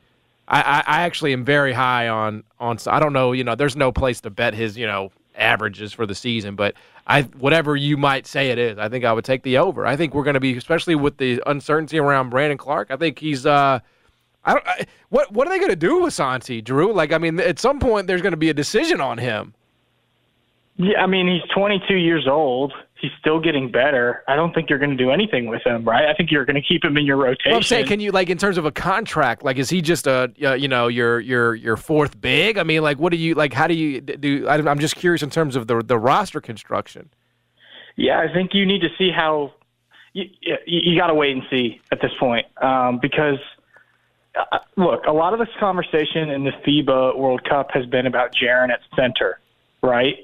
I, 0.47 0.61
I, 0.61 0.83
I 0.85 1.01
actually 1.01 1.33
am 1.33 1.43
very 1.43 1.73
high 1.73 2.07
on 2.07 2.43
on. 2.59 2.77
I 2.87 2.99
don't 2.99 3.13
know. 3.13 3.31
You 3.31 3.43
know, 3.43 3.55
there's 3.55 3.75
no 3.75 3.91
place 3.91 4.21
to 4.21 4.29
bet 4.29 4.53
his 4.53 4.77
you 4.77 4.85
know 4.85 5.11
averages 5.35 5.91
for 5.93 6.05
the 6.05 6.15
season, 6.15 6.55
but 6.55 6.75
I 7.07 7.23
whatever 7.23 7.75
you 7.75 7.97
might 7.97 8.27
say 8.27 8.49
it 8.49 8.57
is, 8.57 8.77
I 8.77 8.89
think 8.89 9.05
I 9.05 9.13
would 9.13 9.25
take 9.25 9.43
the 9.43 9.57
over. 9.57 9.85
I 9.85 9.95
think 9.95 10.13
we're 10.13 10.23
going 10.23 10.35
to 10.35 10.39
be, 10.39 10.57
especially 10.57 10.95
with 10.95 11.17
the 11.17 11.41
uncertainty 11.45 11.99
around 11.99 12.29
Brandon 12.29 12.57
Clarke. 12.57 12.91
I 12.91 12.97
think 12.97 13.19
he's. 13.19 13.45
uh 13.45 13.79
I 14.43 14.53
don't. 14.53 14.67
I, 14.67 14.85
what 15.09 15.31
What 15.31 15.47
are 15.47 15.49
they 15.49 15.59
going 15.59 15.71
to 15.71 15.75
do 15.75 16.01
with 16.01 16.13
Santi, 16.13 16.61
Drew? 16.61 16.93
Like, 16.93 17.11
I 17.11 17.17
mean, 17.17 17.39
at 17.39 17.59
some 17.59 17.79
point 17.79 18.07
there's 18.07 18.21
going 18.21 18.33
to 18.33 18.37
be 18.37 18.49
a 18.49 18.53
decision 18.53 19.01
on 19.01 19.17
him. 19.17 19.53
Yeah, 20.77 21.01
I 21.01 21.07
mean 21.07 21.27
he's 21.27 21.49
22 21.53 21.95
years 21.95 22.27
old. 22.27 22.73
He's 22.99 23.11
still 23.19 23.39
getting 23.39 23.71
better. 23.71 24.23
I 24.27 24.35
don't 24.35 24.53
think 24.53 24.69
you're 24.69 24.79
going 24.79 24.91
to 24.91 24.97
do 24.97 25.11
anything 25.11 25.47
with 25.47 25.65
him, 25.65 25.83
right? 25.83 26.05
I 26.05 26.13
think 26.13 26.31
you're 26.31 26.45
going 26.45 26.55
to 26.55 26.61
keep 26.61 26.83
him 26.83 26.97
in 26.97 27.05
your 27.05 27.17
rotation. 27.17 27.51
Well, 27.51 27.57
I'm 27.57 27.63
saying, 27.63 27.87
can 27.87 27.99
you 27.99 28.11
like 28.11 28.29
in 28.29 28.37
terms 28.37 28.57
of 28.57 28.65
a 28.65 28.71
contract? 28.71 29.43
Like, 29.43 29.57
is 29.57 29.69
he 29.69 29.81
just 29.81 30.07
a 30.07 30.31
uh, 30.43 30.53
you 30.53 30.67
know 30.67 30.87
your 30.87 31.19
your 31.19 31.55
your 31.55 31.77
fourth 31.77 32.19
big? 32.19 32.57
I 32.57 32.63
mean, 32.63 32.81
like, 32.81 32.97
what 32.97 33.11
do 33.11 33.17
you 33.17 33.35
like? 33.35 33.53
How 33.53 33.67
do 33.67 33.73
you 33.73 34.01
do? 34.01 34.47
I'm 34.47 34.79
just 34.79 34.95
curious 34.95 35.23
in 35.23 35.29
terms 35.29 35.55
of 35.55 35.67
the 35.67 35.81
the 35.81 35.97
roster 35.97 36.41
construction. 36.41 37.09
Yeah, 37.97 38.19
I 38.19 38.33
think 38.33 38.53
you 38.53 38.65
need 38.65 38.81
to 38.81 38.89
see 38.97 39.09
how 39.09 39.53
you, 40.13 40.25
you, 40.41 40.57
you 40.65 40.99
got 40.99 41.07
to 41.07 41.13
wait 41.13 41.31
and 41.31 41.43
see 41.49 41.79
at 41.91 42.01
this 42.01 42.11
point 42.19 42.45
um, 42.61 42.99
because 43.01 43.39
uh, 44.35 44.59
look, 44.75 45.05
a 45.05 45.11
lot 45.11 45.33
of 45.33 45.39
this 45.39 45.53
conversation 45.59 46.29
in 46.29 46.43
the 46.43 46.51
FIBA 46.65 47.17
World 47.17 47.43
Cup 47.47 47.71
has 47.71 47.85
been 47.85 48.05
about 48.05 48.33
Jaren 48.33 48.69
at 48.69 48.79
center, 48.95 49.39
right? 49.81 50.15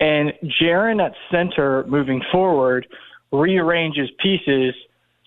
And 0.00 0.32
Jaren 0.60 1.04
at 1.04 1.12
center 1.30 1.84
moving 1.86 2.22
forward 2.32 2.86
rearranges 3.30 4.08
pieces 4.18 4.74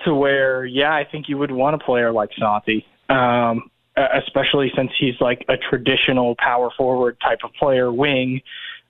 to 0.03 0.13
where, 0.13 0.65
yeah, 0.65 0.93
I 0.93 1.05
think 1.09 1.30
you 1.30 1.38
would 1.38 1.51
want 1.51 1.76
a 1.76 1.80
player 1.80 2.11
like 2.11 2.30
Santi, 2.38 2.86
um, 3.09 3.69
especially 3.95 4.71
since 4.76 4.91
he's 4.99 5.13
like 5.21 5.45
a 5.47 5.53
traditional 5.69 6.36
power 6.39 6.69
forward 6.76 7.17
type 7.21 7.39
of 7.43 7.53
player, 7.53 7.91
wing, 7.93 8.41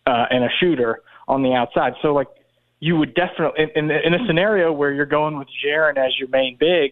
uh, 0.07 0.25
and 0.29 0.43
a 0.43 0.49
shooter 0.59 1.01
on 1.27 1.43
the 1.43 1.53
outside. 1.53 1.93
So, 2.01 2.13
like, 2.13 2.27
you 2.79 2.97
would 2.97 3.13
definitely, 3.13 3.65
in, 3.75 3.91
in, 3.91 3.91
in 3.91 4.13
a 4.13 4.27
scenario 4.27 4.71
where 4.71 4.91
you're 4.91 5.05
going 5.05 5.38
with 5.38 5.47
Jaren 5.65 5.97
as 5.97 6.17
your 6.17 6.29
main 6.29 6.57
big, 6.59 6.91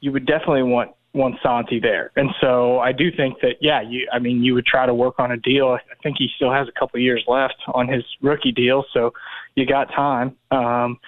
you 0.00 0.12
would 0.12 0.26
definitely 0.26 0.62
want 0.64 0.92
want 1.14 1.36
Santi 1.42 1.78
there. 1.78 2.10
And 2.16 2.30
so 2.40 2.78
I 2.78 2.92
do 2.92 3.10
think 3.14 3.40
that, 3.40 3.56
yeah, 3.60 3.82
you, 3.82 4.08
I 4.12 4.18
mean, 4.18 4.42
you 4.42 4.54
would 4.54 4.66
try 4.66 4.86
to 4.86 4.94
work 4.94 5.16
on 5.18 5.32
a 5.32 5.36
deal. 5.36 5.68
I 5.68 6.02
think 6.02 6.16
he 6.18 6.28
still 6.36 6.52
has 6.52 6.68
a 6.68 6.72
couple 6.72 6.98
of 6.98 7.02
years 7.02 7.22
left 7.26 7.56
on 7.74 7.86
his 7.86 8.02
rookie 8.22 8.52
deal, 8.52 8.84
so 8.92 9.12
you 9.54 9.66
got 9.66 9.86
time. 9.92 10.36
Um, 10.50 10.98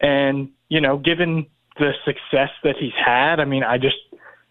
and, 0.00 0.48
you 0.68 0.80
know, 0.80 0.96
given 0.96 1.46
the 1.78 1.92
success 2.04 2.50
that 2.64 2.76
he's 2.78 2.94
had, 3.04 3.38
I 3.38 3.44
mean, 3.44 3.62
I 3.62 3.76
just, 3.76 3.96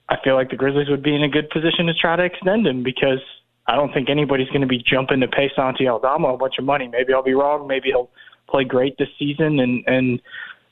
I 0.10 0.18
feel 0.24 0.36
like 0.36 0.49
the 0.49 0.55
Grizzlies 0.55 0.89
would 0.89 1.03
be 1.03 1.16
in 1.16 1.24
a 1.24 1.30
good 1.30 1.49
position 1.49 1.88
to 1.88 1.93
try 1.93 2.16
to 2.16 2.24
extend 2.24 2.68
him 2.68 2.84
because 2.84 3.20
I 3.68 3.76
don't 3.76 3.93
think 3.93 4.10
anybody's 4.10 4.47
going 4.49 4.62
to 4.62 4.68
be 4.68 4.84
jumping 4.84 5.20
to 5.20 5.28
pay 5.28 5.51
Santi 5.55 5.88
Aldama 5.88 6.30
a 6.30 6.38
bunch 6.38 6.55
of 6.57 6.66
money. 6.66 6.88
Maybe 6.88 7.14
I'll 7.14 7.24
be 7.24 7.36
wrong. 7.36 7.68
Maybe 7.68 7.89
he'll 7.89 8.10
play 8.49 8.64
great 8.64 8.97
this 8.97 9.10
season, 9.20 9.60
and 9.60 9.84
and 9.86 10.22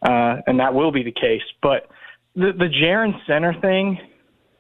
uh, 0.01 0.41
and 0.47 0.59
that 0.59 0.73
will 0.73 0.91
be 0.91 1.03
the 1.03 1.11
case. 1.11 1.43
But 1.61 1.89
the 2.35 2.53
the 2.57 2.69
Jaren 2.69 3.13
Center 3.27 3.53
thing, 3.61 3.99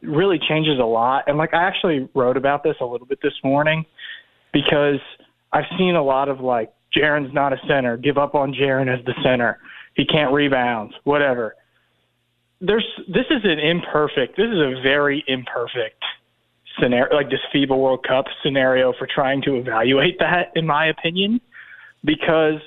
really 0.01 0.39
changes 0.39 0.79
a 0.79 0.85
lot. 0.85 1.25
And 1.27 1.37
like 1.37 1.53
I 1.53 1.63
actually 1.63 2.07
wrote 2.13 2.37
about 2.37 2.63
this 2.63 2.75
a 2.81 2.85
little 2.85 3.07
bit 3.07 3.19
this 3.21 3.33
morning 3.43 3.85
because 4.53 4.99
I've 5.51 5.65
seen 5.77 5.95
a 5.95 6.03
lot 6.03 6.29
of 6.29 6.39
like 6.39 6.73
Jaren's 6.95 7.33
not 7.33 7.53
a 7.53 7.57
center, 7.67 7.97
give 7.97 8.17
up 8.17 8.35
on 8.35 8.53
Jaren 8.53 8.87
as 8.87 9.03
the 9.05 9.13
center. 9.23 9.59
He 9.95 10.05
can't 10.05 10.33
rebound, 10.33 10.93
whatever. 11.03 11.55
There's 12.61 12.85
this 13.07 13.25
is 13.29 13.43
an 13.43 13.59
imperfect. 13.59 14.37
This 14.37 14.47
is 14.47 14.59
a 14.59 14.81
very 14.81 15.23
imperfect 15.27 16.03
scenario, 16.79 17.15
like 17.15 17.29
this 17.29 17.39
FIBA 17.53 17.77
World 17.77 18.05
Cup 18.07 18.25
scenario 18.43 18.93
for 18.93 19.07
trying 19.07 19.41
to 19.43 19.55
evaluate 19.55 20.19
that, 20.19 20.51
in 20.55 20.65
my 20.65 20.87
opinion, 20.87 21.41
because 22.03 22.59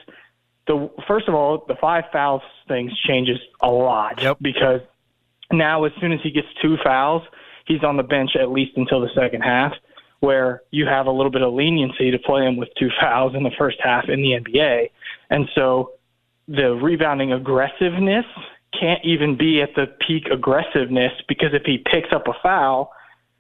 the 0.66 0.90
first 1.06 1.28
of 1.28 1.34
all, 1.34 1.64
the 1.66 1.76
five 1.80 2.04
fouls 2.12 2.42
things 2.68 2.92
changes 3.00 3.38
a 3.60 3.70
lot 3.70 4.20
yep. 4.22 4.36
because 4.40 4.80
now, 5.52 5.84
as 5.84 5.92
soon 6.00 6.12
as 6.12 6.20
he 6.22 6.30
gets 6.30 6.48
two 6.62 6.76
fouls, 6.82 7.22
he's 7.66 7.82
on 7.82 7.96
the 7.96 8.02
bench 8.02 8.30
at 8.40 8.50
least 8.50 8.72
until 8.76 9.00
the 9.00 9.10
second 9.14 9.42
half, 9.42 9.72
where 10.20 10.62
you 10.70 10.86
have 10.86 11.06
a 11.06 11.10
little 11.10 11.30
bit 11.30 11.42
of 11.42 11.52
leniency 11.52 12.10
to 12.10 12.18
play 12.18 12.46
him 12.46 12.56
with 12.56 12.68
two 12.78 12.88
fouls 13.00 13.34
in 13.34 13.42
the 13.42 13.50
first 13.58 13.78
half 13.82 14.08
in 14.08 14.22
the 14.22 14.38
NBA. 14.40 14.90
And 15.30 15.48
so 15.54 15.92
the 16.48 16.74
rebounding 16.74 17.32
aggressiveness 17.32 18.26
can't 18.78 19.04
even 19.04 19.36
be 19.36 19.62
at 19.62 19.70
the 19.74 19.86
peak 20.06 20.26
aggressiveness 20.32 21.12
because 21.28 21.50
if 21.52 21.62
he 21.64 21.78
picks 21.78 22.12
up 22.12 22.28
a 22.28 22.32
foul, 22.42 22.92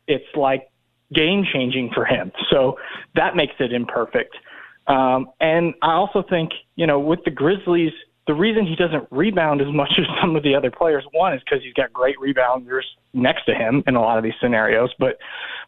it's 0.06 0.24
like 0.34 0.70
game 1.12 1.44
changing 1.52 1.90
for 1.94 2.04
him. 2.04 2.32
So 2.50 2.78
that 3.14 3.36
makes 3.36 3.54
it 3.58 3.72
imperfect. 3.72 4.36
Um, 4.86 5.30
and 5.40 5.74
I 5.82 5.92
also 5.92 6.22
think, 6.28 6.50
you 6.76 6.86
know, 6.86 6.98
with 6.98 7.20
the 7.24 7.30
Grizzlies, 7.30 7.92
the 8.26 8.34
reason 8.34 8.66
he 8.66 8.76
doesn't 8.76 9.06
rebound 9.10 9.60
as 9.60 9.72
much 9.72 9.92
as 9.98 10.06
some 10.20 10.36
of 10.36 10.42
the 10.42 10.54
other 10.54 10.70
players, 10.70 11.04
one 11.12 11.34
is 11.34 11.40
because 11.40 11.62
he's 11.64 11.74
got 11.74 11.92
great 11.92 12.16
rebounders 12.18 12.82
next 13.12 13.44
to 13.46 13.54
him 13.54 13.82
in 13.86 13.96
a 13.96 14.00
lot 14.00 14.18
of 14.18 14.24
these 14.24 14.34
scenarios, 14.40 14.90
but 14.98 15.18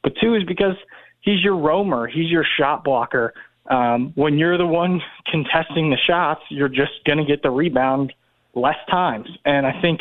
but 0.02 0.12
two 0.20 0.34
is 0.34 0.44
because 0.44 0.76
he's 1.20 1.42
your 1.42 1.56
roamer, 1.56 2.06
he's 2.06 2.30
your 2.30 2.44
shot 2.58 2.84
blocker. 2.84 3.34
Um, 3.70 4.12
when 4.16 4.38
you're 4.38 4.58
the 4.58 4.66
one 4.66 5.00
contesting 5.30 5.90
the 5.90 5.96
shots, 5.96 6.42
you're 6.50 6.68
just 6.68 6.92
going 7.06 7.18
to 7.18 7.24
get 7.24 7.42
the 7.42 7.50
rebound 7.50 8.12
less 8.54 8.76
times. 8.90 9.28
And 9.44 9.66
I 9.66 9.80
think 9.80 10.00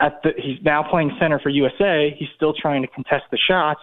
at 0.00 0.20
the 0.22 0.32
he's 0.36 0.58
now 0.62 0.82
playing 0.82 1.16
center 1.18 1.38
for 1.38 1.48
USA. 1.48 2.14
He's 2.18 2.28
still 2.36 2.52
trying 2.52 2.82
to 2.82 2.88
contest 2.88 3.24
the 3.30 3.38
shots. 3.38 3.80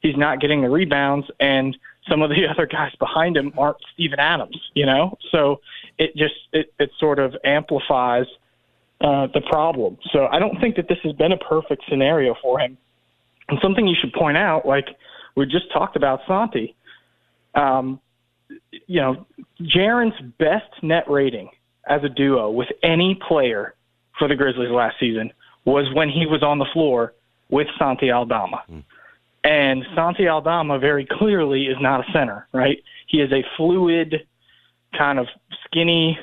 He's 0.00 0.16
not 0.16 0.40
getting 0.40 0.62
the 0.62 0.70
rebounds, 0.70 1.26
and 1.40 1.76
some 2.08 2.22
of 2.22 2.30
the 2.30 2.46
other 2.50 2.66
guys 2.66 2.94
behind 2.98 3.36
him 3.36 3.52
aren't 3.58 3.78
Steven 3.94 4.18
Adams, 4.18 4.58
you 4.74 4.86
know? 4.86 5.16
So 5.30 5.60
it 5.98 6.16
just, 6.16 6.34
it, 6.52 6.72
it 6.78 6.90
sort 6.98 7.18
of 7.18 7.34
amplifies 7.44 8.26
uh, 9.00 9.28
the 9.34 9.40
problem. 9.48 9.98
So 10.12 10.26
I 10.26 10.38
don't 10.38 10.58
think 10.60 10.76
that 10.76 10.88
this 10.88 10.98
has 11.04 11.12
been 11.14 11.32
a 11.32 11.36
perfect 11.36 11.82
scenario 11.88 12.34
for 12.42 12.58
him. 12.60 12.76
And 13.48 13.58
something 13.62 13.86
you 13.86 13.96
should 14.00 14.12
point 14.12 14.36
out, 14.36 14.66
like 14.66 14.86
we 15.36 15.46
just 15.46 15.72
talked 15.72 15.96
about 15.96 16.20
Santi, 16.26 16.74
um, 17.54 18.00
you 18.86 19.00
know, 19.00 19.26
Jaren's 19.60 20.20
best 20.38 20.82
net 20.82 21.04
rating 21.08 21.48
as 21.88 22.02
a 22.04 22.08
duo 22.08 22.50
with 22.50 22.68
any 22.82 23.18
player 23.26 23.74
for 24.18 24.28
the 24.28 24.34
Grizzlies 24.34 24.70
last 24.70 24.96
season 24.98 25.32
was 25.64 25.86
when 25.94 26.08
he 26.08 26.26
was 26.26 26.42
on 26.42 26.58
the 26.58 26.66
floor 26.72 27.14
with 27.50 27.66
Santi 27.78 28.10
Aldama. 28.10 28.62
Mm. 28.70 28.84
And 29.44 29.84
Santi 29.94 30.28
Aldama 30.28 30.78
very 30.78 31.06
clearly 31.10 31.66
is 31.66 31.76
not 31.80 32.00
a 32.00 32.12
center, 32.12 32.46
right? 32.52 32.78
He 33.06 33.18
is 33.18 33.32
a 33.32 33.42
fluid, 33.56 34.26
kind 34.96 35.18
of 35.18 35.26
skinny 35.68 36.18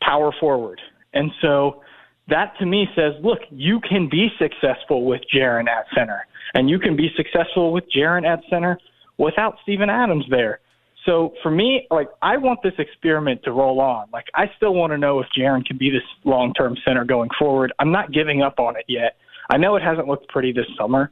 power 0.00 0.32
forward. 0.38 0.80
And 1.12 1.30
so 1.42 1.82
that 2.28 2.52
to 2.60 2.66
me 2.66 2.86
says, 2.94 3.14
look, 3.22 3.40
you 3.50 3.80
can 3.80 4.08
be 4.08 4.28
successful 4.38 5.06
with 5.06 5.22
Jaren 5.34 5.66
at 5.68 5.86
center, 5.96 6.26
and 6.54 6.68
you 6.68 6.78
can 6.78 6.96
be 6.96 7.08
successful 7.16 7.72
with 7.72 7.84
Jaren 7.94 8.26
at 8.26 8.40
center 8.50 8.78
without 9.16 9.56
Steven 9.62 9.90
Adams 9.90 10.24
there. 10.30 10.60
So 11.06 11.32
for 11.42 11.50
me, 11.50 11.86
like 11.90 12.08
I 12.20 12.36
want 12.36 12.60
this 12.62 12.74
experiment 12.78 13.42
to 13.44 13.52
roll 13.52 13.80
on. 13.80 14.08
Like 14.12 14.26
I 14.34 14.50
still 14.56 14.74
want 14.74 14.92
to 14.92 14.98
know 14.98 15.20
if 15.20 15.26
Jaren 15.36 15.64
can 15.64 15.78
be 15.78 15.90
this 15.90 16.02
long-term 16.24 16.76
center 16.84 17.04
going 17.04 17.30
forward. 17.38 17.72
I'm 17.78 17.90
not 17.90 18.12
giving 18.12 18.42
up 18.42 18.58
on 18.58 18.76
it 18.76 18.84
yet. 18.88 19.16
I 19.50 19.56
know 19.56 19.76
it 19.76 19.82
hasn't 19.82 20.06
looked 20.06 20.28
pretty 20.28 20.52
this 20.52 20.66
summer, 20.78 21.10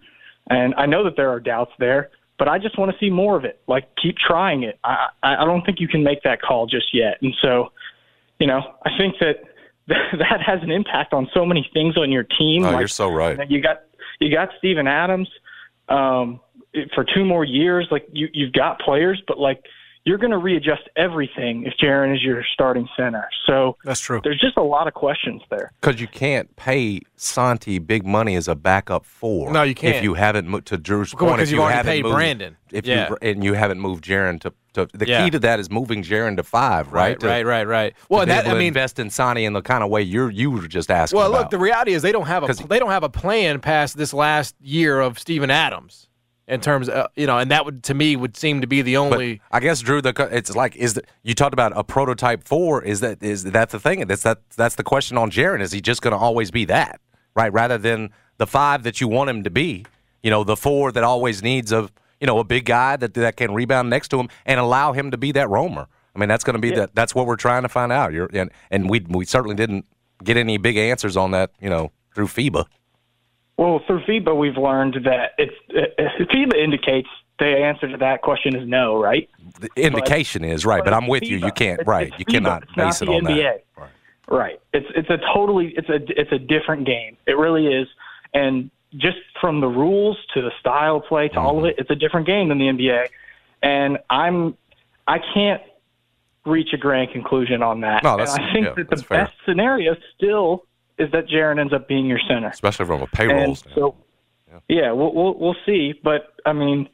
and 0.51 0.75
I 0.75 0.85
know 0.85 1.03
that 1.05 1.15
there 1.17 1.31
are 1.31 1.41
doubts 1.41 1.73
there, 1.79 2.11
but 2.39 2.49
I 2.49 2.59
just 2.59 2.79
want 2.79 2.93
to 2.93 2.99
see 2.99 3.11
more 3.11 3.37
of 3.37 3.45
it. 3.45 3.61
Like, 3.67 3.89
keep 4.01 4.17
trying 4.19 4.63
it. 4.63 4.79
I, 4.85 5.09
I 5.23 5.45
don't 5.45 5.65
think 5.65 5.81
you 5.81 5.89
can 5.89 6.03
make 6.03 6.23
that 6.25 6.43
call 6.43 6.67
just 6.67 6.93
yet. 6.93 7.19
And 7.23 7.35
so, 7.41 7.73
you 8.39 8.47
know, 8.47 8.61
I 8.85 8.91
think 8.99 9.17
that 9.21 9.37
that 9.89 10.41
has 10.45 10.63
an 10.63 10.71
impact 10.71 11.13
on 11.13 11.29
so 11.33 11.47
many 11.47 11.69
things 11.73 11.97
on 11.97 12.13
your 12.13 12.25
team. 12.25 12.65
Oh, 12.65 12.73
like, 12.73 12.79
you're 12.81 12.89
so 12.89 13.09
right. 13.09 13.39
You 13.51 13.63
got 13.63 13.83
you 14.19 14.35
got 14.35 14.51
Steven 14.59 14.87
Adams 14.87 15.29
um, 15.89 16.41
for 16.95 17.05
two 17.05 17.25
more 17.25 17.45
years. 17.45 17.87
Like, 17.91 18.07
you 18.13 18.29
you've 18.33 18.53
got 18.53 18.81
players, 18.81 19.23
but 19.27 19.39
like 19.39 19.63
you're 20.07 20.19
going 20.19 20.31
to 20.31 20.39
readjust 20.39 20.89
everything 20.97 21.65
if 21.67 21.75
Jaren 21.83 22.15
is 22.15 22.23
your 22.23 22.45
starting 22.55 22.89
center. 22.97 23.29
So 23.45 23.77
that's 23.85 24.01
true. 24.01 24.21
There's 24.23 24.41
just 24.41 24.57
a 24.57 24.63
lot 24.63 24.87
of 24.87 24.95
questions 24.95 25.43
there 25.51 25.73
because 25.81 26.01
you 26.01 26.07
can't 26.07 26.55
pay 26.55 27.01
Santi 27.17 27.81
big 27.81 28.07
money 28.07 28.37
as 28.37 28.47
a 28.47 28.55
backup 28.55 29.05
four. 29.05 29.53
No, 29.53 29.65
you 29.65 29.75
can't. 29.75 29.97
If 29.97 30.05
you 30.05 30.15
haven't 30.15 30.49
moved 30.49 30.69
to 30.69 30.79
Drew's 30.79 31.13
point, 31.13 31.37
because 31.37 31.51
you, 31.51 31.59
you 31.59 31.67
haven't 31.67 31.91
paid 31.91 32.05
moved, 32.05 32.15
Brandon. 32.15 32.57
If 32.71 32.87
yeah. 32.87 33.09
you 33.11 33.17
and 33.21 33.45
you 33.45 33.55
haven't 33.55 33.81
moved 33.81 34.05
Jaren 34.05 34.41
to. 34.43 34.53
to 34.75 34.87
the 34.95 35.09
yeah. 35.09 35.25
key 35.25 35.31
to 35.31 35.41
that 35.41 35.59
is 35.59 35.71
moving 35.71 36.05
Jaren 36.05 36.37
to 36.37 36.45
five, 36.45 36.93
right? 36.93 37.11
Right, 37.11 37.21
to, 37.21 37.27
right, 37.27 37.45
right, 37.45 37.67
right. 37.67 37.95
Well, 38.09 38.21
to 38.21 38.27
that 38.27 38.47
I 38.47 38.55
mean, 38.55 38.69
invest 38.69 39.01
in 39.01 39.11
Santi 39.11 39.45
in 39.45 39.55
the 39.55 39.63
kind 39.63 39.83
of 39.83 39.91
way 39.91 40.03
you're 40.03 40.31
you 40.31 40.53
were 40.53 40.69
just 40.69 40.89
asking. 40.89 41.19
Well, 41.19 41.31
about. 41.31 41.41
look, 41.41 41.51
the 41.51 41.59
reality 41.59 41.95
is 41.95 42.03
they 42.03 42.13
don't 42.13 42.27
have 42.27 42.49
a 42.49 42.55
they 42.55 42.79
don't 42.79 42.91
have 42.91 43.03
a 43.03 43.09
plan 43.09 43.61
past 43.61 43.97
this 43.97 44.15
last 44.15 44.55
year 44.61 45.01
of 45.01 45.19
Steven 45.19 45.51
Adams 45.51 46.07
in 46.49 46.61
terms 46.61 46.89
of 46.89 47.09
you 47.17 47.27
know, 47.27 47.39
and 47.39 47.51
that 47.51 47.65
would 47.65 47.83
to 47.85 47.95
me 47.95 48.17
would 48.17 48.37
seem 48.37 48.61
to 48.61 48.67
be 48.67 48.83
the 48.83 48.97
only. 48.97 49.41
But 49.51 49.57
I 49.57 49.61
guess 49.61 49.81
Drew, 49.81 50.01
the 50.01 50.29
it's 50.31 50.55
like 50.55 50.77
is 50.77 50.95
the, 50.95 51.03
you 51.23 51.35
talked 51.35 51.53
about 51.53 51.73
a 51.77 51.83
prototype 51.83 52.45
four? 52.45 52.83
Is 52.83 53.01
that 53.01 53.23
is 53.23 53.45
that 53.45 53.71
the 53.71 53.81
thing? 53.81 54.07
That's 54.07 54.23
that 54.23 54.39
that's 54.57 54.77
the 54.77 54.85
question 54.85 55.19
on 55.19 55.31
Jaren. 55.31 55.61
Is 55.61 55.73
he 55.73 55.81
just 55.81 56.03
going 56.03 56.13
to 56.13 56.19
always 56.19 56.51
be 56.51 56.65
that 56.67 57.01
right, 57.35 57.53
rather 57.53 57.79
than 57.79 58.11
the 58.39 58.47
five 58.47 58.85
that 58.85 59.01
you 59.01 59.09
want 59.09 59.31
him 59.31 59.43
to 59.43 59.51
be? 59.51 59.85
You 60.23 60.31
know, 60.31 60.45
the 60.45 60.57
four 60.57 60.93
that 60.93 61.05
always 61.05 61.43
needs 61.43 61.73
a 61.73 61.89
you 62.21 62.27
know 62.27 62.39
a 62.39 62.45
big 62.45 62.65
guy 62.65 62.97
that 62.97 63.15
that 63.15 63.37
can 63.37 63.53
rebound 63.53 63.91
next 63.91 64.09
to 64.09 64.21
him 64.21 64.29
and 64.45 64.61
allow 64.61 64.93
him 64.93 65.11
to 65.11 65.17
be 65.17 65.33
that 65.33 65.49
roamer. 65.49 65.89
I 66.15 66.19
mean, 66.19 66.29
that's 66.29 66.45
going 66.45 66.55
to 66.55 66.61
be 66.61 66.71
yeah. 66.71 66.77
that. 66.77 66.95
That's 66.95 67.15
what 67.15 67.27
we're 67.27 67.37
trying 67.37 67.63
to 67.63 67.69
find 67.69 67.93
out. 67.93 68.13
You're, 68.13 68.31
and 68.33 68.51
and 68.71 68.89
we 68.89 69.01
we 69.01 69.25
certainly 69.25 69.57
didn't 69.57 69.85
get 70.23 70.37
any 70.37 70.59
big 70.59 70.77
answers 70.77 71.17
on 71.17 71.33
that. 71.33 71.51
You 71.61 71.71
know, 71.71 71.91
through 72.15 72.29
FIBA. 72.29 72.67
Well, 73.57 73.81
through 73.87 74.05
FIBA, 74.05 74.37
we've 74.37 74.57
learned 74.57 74.99
that 75.05 75.33
it's 75.39 75.55
uh, 75.71 76.03
FIBA 76.21 76.63
indicates 76.63 77.09
the 77.39 77.47
answer 77.47 77.89
to 77.89 77.97
that 77.99 78.23
question 78.23 78.55
is 78.55 78.69
no, 78.69 79.01
right? 79.01 79.29
The 79.61 79.71
indication 79.77 80.43
but, 80.43 80.51
is 80.51 80.67
right, 80.67 80.79
but, 80.79 80.91
but 80.91 80.95
I'm 80.95 81.07
with 81.07 81.23
FIBA. 81.23 81.29
you. 81.29 81.37
You 81.39 81.53
can't 81.53 81.81
it's, 81.81 81.89
right. 81.89 82.09
It's 82.09 82.19
you 82.19 82.25
FIBA. 82.27 82.33
cannot 82.33 82.63
it's 82.65 82.73
base 82.75 83.03
it 83.03 83.09
on 83.09 83.23
NBA. 83.23 83.37
that. 83.37 83.65
Right. 83.77 83.91
Right. 84.29 84.61
It's 84.73 84.87
it's 84.95 85.11
a 85.11 85.19
totally 85.35 85.75
it's 85.77 85.89
a 85.89 86.01
it's 86.21 86.33
a 86.33 86.39
different 86.39 86.87
game. 86.87 87.17
It 87.27 87.37
really 87.39 87.67
is. 87.67 87.89
And 88.35 88.71
just 88.97 89.19
from 89.41 89.61
the 89.61 89.69
rules 89.69 90.19
to 90.35 90.43
the 90.43 90.51
style 90.61 90.97
of 90.97 91.05
play 91.05 91.29
to 91.29 91.41
all 91.41 91.59
of 91.59 91.65
it, 91.65 91.77
it's 91.79 91.91
a 91.91 91.95
different 91.95 92.27
game 92.27 92.49
than 92.49 92.59
the 92.59 92.67
NBA. 92.67 93.07
And 93.63 93.99
I'm 94.11 94.57
I 95.07 95.19
can't 95.33 95.63
reach 96.45 96.73
a 96.73 96.77
grand 96.77 97.11
conclusion 97.13 97.63
on 97.63 97.81
that. 97.81 98.03
No, 98.03 98.19
and 98.19 98.29
I 98.29 98.53
think 98.53 98.67
yeah, 98.67 98.75
that 98.75 98.77
the 98.77 98.85
that's 98.97 99.03
fair. 99.03 99.25
best 99.25 99.35
scenario 99.47 99.97
still 100.17 100.65
is 100.99 101.11
that 101.13 101.29
Jaren 101.29 101.59
ends 101.61 101.73
up 101.73 101.89
being 101.89 102.07
your 102.07 102.21
center. 102.29 102.49
especially 102.49 102.87
from 102.87 103.03
a 103.03 103.07
payroll 103.07 103.39
And 103.39 103.59
standpoint. 103.59 103.95
so, 104.51 104.61
yeah, 104.69 104.93
we'll, 104.93 105.13
we'll 105.15 105.35
we'll 105.39 105.57
see. 105.67 105.95
But 106.03 106.33
I 106.47 106.53
mean, 106.53 106.89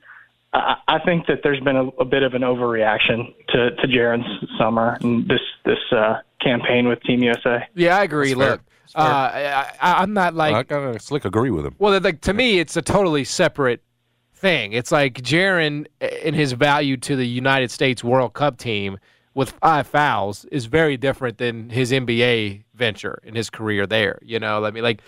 I, 0.52 0.76
I 0.88 0.98
think 1.00 1.26
that 1.26 1.40
there's 1.42 1.60
been 1.60 1.76
a, 1.76 1.86
a 1.88 2.04
bit 2.04 2.22
of 2.22 2.34
an 2.34 2.42
overreaction 2.42 3.34
to 3.50 3.70
to 3.76 3.86
Jaren's 3.86 4.26
summer 4.58 4.98
and 5.00 5.28
this 5.28 5.40
this 5.64 5.78
uh, 5.92 6.16
campaign 6.40 6.88
with 6.88 7.00
Team 7.02 7.22
USA. 7.22 7.66
Yeah, 7.74 7.98
I 7.98 8.02
agree. 8.02 8.34
Look, 8.34 8.60
uh, 8.94 8.98
I, 8.98 9.70
I, 9.80 10.02
I'm 10.02 10.12
not 10.12 10.34
like 10.34 10.54
I 10.54 10.62
gotta 10.64 10.98
slick 10.98 11.24
agree 11.24 11.50
with 11.50 11.64
him. 11.64 11.74
Well, 11.78 11.98
like 12.00 12.20
to 12.22 12.34
me, 12.34 12.58
it's 12.58 12.76
a 12.76 12.82
totally 12.82 13.24
separate 13.24 13.82
thing. 14.34 14.72
It's 14.72 14.90
like 14.90 15.14
Jaren 15.22 15.86
in 16.00 16.34
his 16.34 16.52
value 16.52 16.96
to 16.98 17.14
the 17.16 17.26
United 17.26 17.70
States 17.70 18.02
World 18.02 18.32
Cup 18.34 18.58
team 18.58 18.98
with 19.34 19.52
five 19.52 19.86
fouls 19.86 20.44
is 20.46 20.66
very 20.66 20.96
different 20.96 21.38
than 21.38 21.70
his 21.70 21.92
NBA 21.92 22.64
venture 22.82 23.20
in 23.22 23.36
his 23.36 23.48
career 23.48 23.86
there. 23.86 24.18
You 24.22 24.40
know, 24.40 24.64
I 24.64 24.72
mean, 24.72 24.82
like 24.82 25.02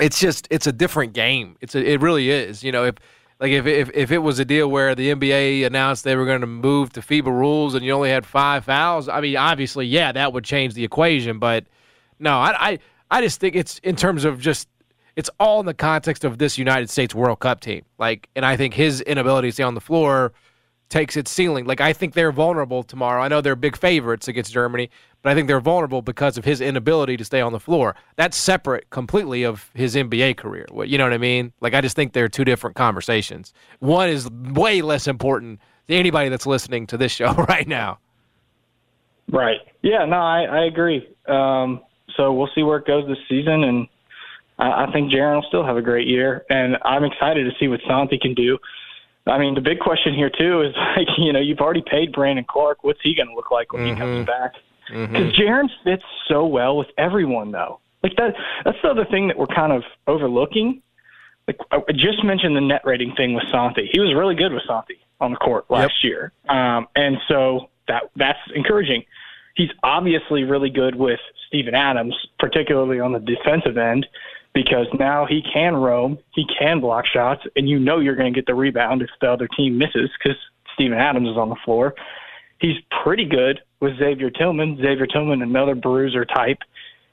it's 0.00 0.20
just 0.20 0.46
it's 0.50 0.68
a 0.68 0.72
different 0.72 1.14
game. 1.14 1.56
It's 1.60 1.74
a, 1.74 1.84
it 1.84 2.00
really 2.00 2.30
is. 2.30 2.62
You 2.62 2.70
know, 2.70 2.84
if 2.84 2.94
like 3.40 3.50
if 3.50 3.66
if 3.66 3.90
if 3.92 4.12
it 4.12 4.18
was 4.18 4.38
a 4.38 4.44
deal 4.44 4.70
where 4.70 4.94
the 4.94 5.12
NBA 5.12 5.66
announced 5.66 6.04
they 6.04 6.14
were 6.14 6.26
going 6.26 6.42
to 6.42 6.46
move 6.46 6.92
to 6.92 7.00
FIBA 7.00 7.26
rules 7.26 7.74
and 7.74 7.84
you 7.84 7.90
only 7.90 8.10
had 8.10 8.24
five 8.24 8.64
fouls, 8.64 9.08
I 9.08 9.20
mean, 9.20 9.36
obviously, 9.36 9.84
yeah, 9.86 10.12
that 10.12 10.32
would 10.32 10.44
change 10.44 10.74
the 10.74 10.84
equation. 10.84 11.40
But 11.40 11.64
no, 12.20 12.38
I 12.38 12.70
I, 12.70 12.78
I 13.10 13.20
just 13.20 13.40
think 13.40 13.56
it's 13.56 13.80
in 13.80 13.96
terms 13.96 14.24
of 14.24 14.40
just 14.40 14.68
it's 15.16 15.30
all 15.40 15.58
in 15.58 15.66
the 15.66 15.74
context 15.74 16.24
of 16.24 16.38
this 16.38 16.56
United 16.56 16.88
States 16.88 17.16
World 17.16 17.40
Cup 17.40 17.60
team. 17.60 17.84
Like, 17.98 18.28
and 18.36 18.46
I 18.46 18.56
think 18.56 18.74
his 18.74 19.00
inability 19.00 19.48
to 19.48 19.52
stay 19.52 19.64
on 19.64 19.74
the 19.74 19.80
floor 19.80 20.32
takes 20.90 21.16
its 21.16 21.30
ceiling. 21.30 21.64
Like, 21.64 21.80
I 21.80 21.92
think 21.92 22.14
they're 22.14 22.32
vulnerable 22.32 22.82
tomorrow. 22.82 23.22
I 23.22 23.28
know 23.28 23.40
they're 23.40 23.56
big 23.56 23.76
favorites 23.76 24.28
against 24.28 24.52
Germany, 24.52 24.90
but 25.22 25.30
I 25.30 25.34
think 25.34 25.46
they're 25.46 25.60
vulnerable 25.60 26.02
because 26.02 26.36
of 26.36 26.44
his 26.44 26.60
inability 26.60 27.16
to 27.16 27.24
stay 27.24 27.40
on 27.40 27.52
the 27.52 27.60
floor. 27.60 27.94
That's 28.16 28.36
separate 28.36 28.90
completely 28.90 29.44
of 29.44 29.70
his 29.74 29.94
NBA 29.94 30.36
career. 30.36 30.66
You 30.84 30.98
know 30.98 31.04
what 31.04 31.12
I 31.12 31.18
mean? 31.18 31.52
Like, 31.60 31.74
I 31.74 31.80
just 31.80 31.96
think 31.96 32.12
they're 32.12 32.28
two 32.28 32.44
different 32.44 32.76
conversations. 32.76 33.54
One 33.78 34.08
is 34.08 34.28
way 34.30 34.82
less 34.82 35.06
important 35.06 35.60
to 35.88 35.94
anybody 35.94 36.28
that's 36.28 36.46
listening 36.46 36.86
to 36.88 36.96
this 36.96 37.12
show 37.20 37.32
right 37.32 37.66
now. 37.66 37.98
Right. 39.30 39.60
Yeah. 39.82 40.04
No, 40.06 40.16
I 40.16 40.42
I 40.42 40.64
agree. 40.64 41.08
Um, 41.28 41.82
so 42.16 42.32
we'll 42.32 42.50
see 42.54 42.64
where 42.64 42.78
it 42.78 42.86
goes 42.86 43.06
this 43.06 43.18
season, 43.28 43.62
and 43.62 43.86
I, 44.58 44.86
I 44.86 44.92
think 44.92 45.12
Jaren 45.12 45.36
will 45.36 45.46
still 45.48 45.64
have 45.64 45.76
a 45.76 45.82
great 45.82 46.08
year, 46.08 46.44
and 46.50 46.76
I'm 46.84 47.04
excited 47.04 47.44
to 47.44 47.50
see 47.60 47.68
what 47.68 47.80
Santi 47.86 48.18
can 48.18 48.34
do. 48.34 48.58
I 49.30 49.38
mean, 49.38 49.54
the 49.54 49.60
big 49.60 49.78
question 49.78 50.14
here 50.14 50.30
too 50.30 50.62
is 50.62 50.74
like, 50.96 51.08
you 51.18 51.32
know, 51.32 51.40
you've 51.40 51.60
already 51.60 51.82
paid 51.82 52.12
Brandon 52.12 52.44
Clarke. 52.48 52.84
What's 52.84 53.00
he 53.02 53.14
going 53.14 53.28
to 53.28 53.34
look 53.34 53.50
like 53.50 53.72
when 53.72 53.86
he 53.86 53.94
comes 53.94 54.26
back? 54.26 54.54
Because 54.88 55.32
Jaren 55.34 55.68
fits 55.84 56.02
so 56.26 56.46
well 56.46 56.76
with 56.76 56.88
everyone, 56.98 57.52
though. 57.52 57.80
Like 58.02 58.16
that. 58.16 58.34
That's 58.64 58.78
the 58.82 58.88
other 58.88 59.04
thing 59.04 59.28
that 59.28 59.38
we're 59.38 59.46
kind 59.46 59.72
of 59.72 59.84
overlooking. 60.06 60.82
Like 61.46 61.58
I 61.70 61.92
just 61.92 62.24
mentioned 62.24 62.56
the 62.56 62.60
net 62.60 62.82
rating 62.84 63.14
thing 63.14 63.34
with 63.34 63.44
Santi. 63.50 63.88
He 63.92 64.00
was 64.00 64.14
really 64.14 64.34
good 64.34 64.52
with 64.52 64.62
Santi 64.66 64.98
on 65.20 65.32
the 65.32 65.36
court 65.36 65.70
last 65.70 66.02
year, 66.02 66.32
um, 66.48 66.86
and 66.96 67.18
so 67.28 67.68
that 67.88 68.04
that's 68.16 68.38
encouraging. 68.54 69.04
He's 69.54 69.70
obviously 69.82 70.44
really 70.44 70.70
good 70.70 70.94
with 70.94 71.20
Steven 71.48 71.74
Adams, 71.74 72.16
particularly 72.38 73.00
on 73.00 73.12
the 73.12 73.18
defensive 73.18 73.76
end, 73.76 74.06
because 74.54 74.86
now 74.98 75.26
he 75.26 75.42
can 75.52 75.76
roam, 75.76 76.18
he 76.34 76.44
can 76.58 76.80
block 76.80 77.04
shots, 77.06 77.42
and 77.56 77.68
you 77.68 77.78
know 77.78 78.00
you're 78.00 78.16
going 78.16 78.32
to 78.32 78.36
get 78.36 78.46
the 78.46 78.54
rebound 78.54 79.02
if 79.02 79.10
the 79.20 79.30
other 79.30 79.48
team 79.56 79.78
misses 79.78 80.10
because 80.18 80.36
Steven 80.74 80.98
Adams 80.98 81.28
is 81.28 81.36
on 81.36 81.48
the 81.48 81.56
floor. 81.64 81.94
He's 82.58 82.76
pretty 83.02 83.24
good 83.24 83.60
with 83.80 83.98
Xavier 83.98 84.30
Tillman. 84.30 84.76
Xavier 84.76 85.06
Tillman, 85.06 85.42
another 85.42 85.74
bruiser 85.74 86.24
type. 86.24 86.58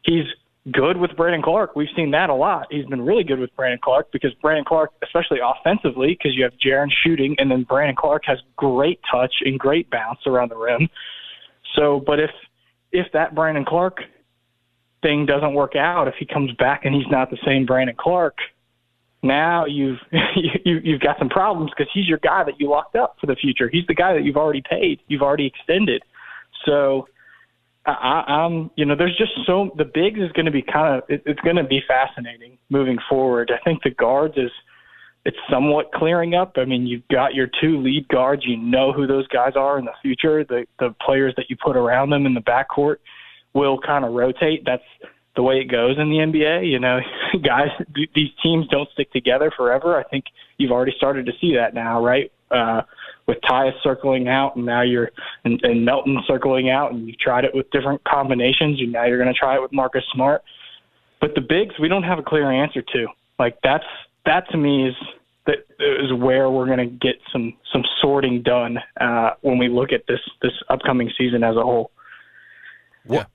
He's 0.03 0.25
good 0.71 0.97
with 0.97 1.15
Brandon 1.15 1.41
Clarke. 1.41 1.75
We've 1.75 1.87
seen 1.95 2.11
that 2.11 2.29
a 2.29 2.33
lot. 2.33 2.67
He's 2.69 2.85
been 2.85 3.01
really 3.01 3.23
good 3.23 3.39
with 3.39 3.55
Brandon 3.55 3.79
Clarke 3.81 4.11
because 4.11 4.33
Brandon 4.41 4.65
Clarke, 4.65 4.91
especially 5.03 5.39
offensively, 5.43 6.17
because 6.17 6.35
you 6.35 6.43
have 6.43 6.53
Jaren 6.53 6.89
shooting, 7.03 7.35
and 7.39 7.49
then 7.49 7.63
Brandon 7.63 7.95
Clarke 7.95 8.23
has 8.25 8.39
great 8.57 8.99
touch 9.09 9.33
and 9.41 9.59
great 9.59 9.89
bounce 9.89 10.19
around 10.25 10.49
the 10.49 10.57
rim. 10.57 10.89
So, 11.75 12.01
but 12.05 12.19
if 12.19 12.31
if 12.91 13.11
that 13.13 13.35
Brandon 13.35 13.65
Clarke 13.65 14.01
thing 15.01 15.25
doesn't 15.25 15.53
work 15.53 15.75
out, 15.75 16.07
if 16.07 16.15
he 16.19 16.25
comes 16.25 16.51
back 16.53 16.85
and 16.85 16.93
he's 16.93 17.09
not 17.09 17.29
the 17.29 17.37
same 17.45 17.65
Brandon 17.65 17.95
Clarke, 17.97 18.39
now 19.23 19.65
you've 19.65 19.99
you, 20.65 20.79
you've 20.83 21.01
got 21.01 21.17
some 21.19 21.29
problems 21.29 21.71
because 21.75 21.91
he's 21.93 22.07
your 22.07 22.19
guy 22.19 22.43
that 22.43 22.59
you 22.59 22.69
locked 22.69 22.95
up 22.95 23.17
for 23.19 23.27
the 23.27 23.35
future. 23.35 23.69
He's 23.69 23.85
the 23.87 23.95
guy 23.95 24.13
that 24.13 24.23
you've 24.23 24.37
already 24.37 24.63
paid, 24.67 24.99
you've 25.07 25.21
already 25.21 25.47
extended. 25.47 26.03
So, 26.65 27.07
I, 27.85 28.23
I'm 28.27 28.69
you 28.75 28.85
know 28.85 28.95
there's 28.95 29.17
just 29.17 29.31
so 29.45 29.71
the 29.77 29.85
bigs 29.85 30.19
is 30.19 30.31
going 30.33 30.45
to 30.45 30.51
be 30.51 30.61
kind 30.61 30.97
of 30.97 31.09
it, 31.09 31.23
it's 31.25 31.39
going 31.41 31.55
to 31.55 31.63
be 31.63 31.81
fascinating 31.87 32.57
moving 32.69 32.97
forward. 33.09 33.51
I 33.53 33.63
think 33.63 33.83
the 33.83 33.91
guards 33.91 34.35
is 34.37 34.51
it's 35.25 35.37
somewhat 35.49 35.91
clearing 35.93 36.35
up. 36.35 36.53
I 36.55 36.65
mean, 36.65 36.87
you've 36.87 37.07
got 37.09 37.33
your 37.33 37.49
two 37.61 37.81
lead 37.81 38.07
guards. 38.07 38.43
You 38.45 38.57
know 38.57 38.93
who 38.93 39.07
those 39.07 39.27
guys 39.27 39.53
are 39.55 39.79
in 39.79 39.85
the 39.85 39.93
future. 40.01 40.43
The 40.43 40.65
the 40.79 40.93
players 41.05 41.33
that 41.37 41.49
you 41.49 41.55
put 41.61 41.77
around 41.77 42.09
them 42.09 42.25
in 42.25 42.33
the 42.33 42.41
backcourt 42.41 42.97
will 43.57 43.79
kind 43.79 44.05
of 44.05 44.13
rotate. 44.13 44.63
That's 44.65 44.83
the 45.35 45.43
way 45.43 45.55
it 45.55 45.65
goes 45.65 45.97
in 45.97 46.09
the 46.09 46.17
NBA. 46.17 46.69
You 46.69 46.79
know, 46.79 46.99
guys, 47.43 47.69
these 48.13 48.29
teams 48.43 48.67
don't 48.67 48.89
stick 48.93 49.11
together 49.11 49.51
forever. 49.55 49.97
I 49.97 50.03
think 50.03 50.25
you've 50.57 50.71
already 50.71 50.93
started 50.95 51.25
to 51.25 51.31
see 51.41 51.55
that 51.55 51.73
now, 51.73 52.03
right? 52.03 52.31
Uh, 52.51 52.81
with 53.25 53.39
Tyus 53.41 53.73
circling 53.83 54.29
out, 54.29 54.55
and 54.55 54.65
now 54.65 54.81
you're 54.81 55.11
and, 55.43 55.59
and 55.63 55.83
Melton 55.83 56.17
circling 56.25 56.69
out, 56.69 56.93
and 56.93 57.07
you've 57.07 57.19
tried 57.19 57.43
it 57.43 57.53
with 57.53 57.69
different 57.71 58.01
combinations. 58.05 58.79
And 58.79 58.93
now 58.93 59.05
you're 59.05 59.21
going 59.21 59.33
to 59.33 59.37
try 59.37 59.55
it 59.55 59.61
with 59.61 59.73
Marcus 59.73 60.03
Smart. 60.13 60.43
But 61.19 61.35
the 61.35 61.41
bigs, 61.41 61.75
we 61.79 61.89
don't 61.89 62.03
have 62.03 62.19
a 62.19 62.23
clear 62.23 62.49
answer 62.49 62.81
to. 62.81 63.07
Like 63.37 63.57
that's 63.63 63.83
that 64.25 64.49
to 64.51 64.57
me 64.57 64.87
is 64.87 64.95
that 65.45 65.57
is 65.79 66.13
where 66.13 66.49
we're 66.49 66.67
going 66.67 66.77
to 66.77 66.85
get 66.85 67.15
some 67.33 67.53
some 67.73 67.83
sorting 68.01 68.43
done 68.43 68.77
uh, 69.01 69.31
when 69.41 69.57
we 69.57 69.67
look 69.67 69.91
at 69.91 70.07
this 70.07 70.21
this 70.41 70.53
upcoming 70.69 71.11
season 71.17 71.43
as 71.43 71.55
a 71.57 71.63
whole. 71.63 71.91
What, 73.05 73.29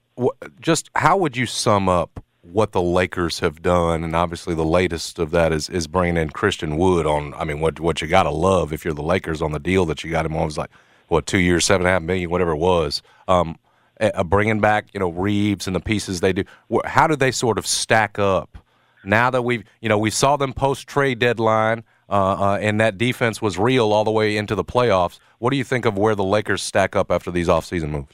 just 0.59 0.89
how 0.95 1.17
would 1.17 1.35
you 1.37 1.45
sum 1.45 1.89
up 1.89 2.23
what 2.41 2.71
the 2.71 2.81
Lakers 2.81 3.39
have 3.39 3.61
done? 3.61 4.03
And 4.03 4.15
obviously, 4.15 4.53
the 4.55 4.65
latest 4.65 5.19
of 5.19 5.31
that 5.31 5.51
is 5.51 5.69
is 5.69 5.87
bringing 5.87 6.17
in 6.17 6.29
Christian 6.29 6.77
Wood 6.77 7.05
on. 7.05 7.33
I 7.35 7.43
mean, 7.43 7.59
what 7.59 7.79
what 7.79 8.01
you 8.01 8.07
got 8.07 8.23
to 8.23 8.31
love 8.31 8.73
if 8.73 8.83
you're 8.83 8.93
the 8.93 9.03
Lakers 9.03 9.41
on 9.41 9.51
the 9.51 9.59
deal 9.59 9.85
that 9.85 10.03
you 10.03 10.11
got 10.11 10.25
him 10.25 10.35
on 10.35 10.45
was 10.45 10.57
like 10.57 10.69
what 11.07 11.25
two 11.25 11.39
years, 11.39 11.65
seven 11.65 11.85
and 11.85 11.89
a 11.89 11.93
half 11.93 12.01
million, 12.01 12.29
whatever 12.29 12.51
it 12.51 12.57
was. 12.57 13.01
Um, 13.27 13.57
uh, 14.01 14.23
bringing 14.23 14.59
back 14.59 14.87
you 14.93 14.99
know 14.99 15.09
Reaves 15.09 15.67
and 15.67 15.75
the 15.75 15.79
pieces 15.79 16.19
they 16.19 16.33
do. 16.33 16.43
How 16.85 17.07
do 17.07 17.15
they 17.15 17.31
sort 17.31 17.57
of 17.57 17.65
stack 17.65 18.19
up 18.19 18.57
now 19.03 19.29
that 19.29 19.43
we've 19.43 19.63
you 19.81 19.89
know 19.89 19.97
we 19.97 20.09
saw 20.09 20.37
them 20.37 20.53
post 20.53 20.87
trade 20.87 21.19
deadline? 21.19 21.83
Uh, 22.09 22.35
uh, 22.37 22.57
and 22.61 22.79
that 22.79 22.97
defense 22.97 23.41
was 23.41 23.57
real 23.57 23.91
all 23.91 24.03
the 24.03 24.11
way 24.11 24.37
into 24.37 24.53
the 24.53 24.63
playoffs. 24.63 25.19
What 25.39 25.49
do 25.49 25.57
you 25.57 25.63
think 25.63 25.85
of 25.85 25.97
where 25.97 26.13
the 26.13 26.23
Lakers 26.23 26.61
stack 26.61 26.95
up 26.95 27.09
after 27.09 27.31
these 27.31 27.47
offseason 27.47 27.89
moves? 27.89 28.13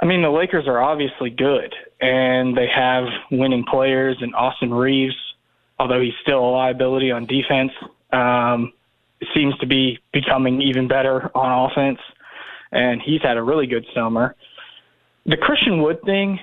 I 0.00 0.06
mean, 0.06 0.22
the 0.22 0.30
Lakers 0.30 0.66
are 0.66 0.82
obviously 0.82 1.30
good, 1.30 1.74
and 2.00 2.56
they 2.56 2.66
have 2.66 3.04
winning 3.30 3.64
players. 3.64 4.16
And 4.20 4.34
Austin 4.34 4.72
Reaves, 4.72 5.14
although 5.78 6.00
he's 6.00 6.14
still 6.22 6.40
a 6.40 6.50
liability 6.50 7.10
on 7.10 7.26
defense, 7.26 7.72
um, 8.12 8.72
seems 9.34 9.56
to 9.58 9.66
be 9.66 9.98
becoming 10.12 10.60
even 10.60 10.88
better 10.88 11.30
on 11.34 11.70
offense. 11.70 12.00
And 12.72 13.00
he's 13.00 13.22
had 13.22 13.36
a 13.36 13.42
really 13.42 13.66
good 13.66 13.86
summer. 13.94 14.34
The 15.26 15.36
Christian 15.36 15.80
Wood 15.80 16.02
thing, 16.04 16.40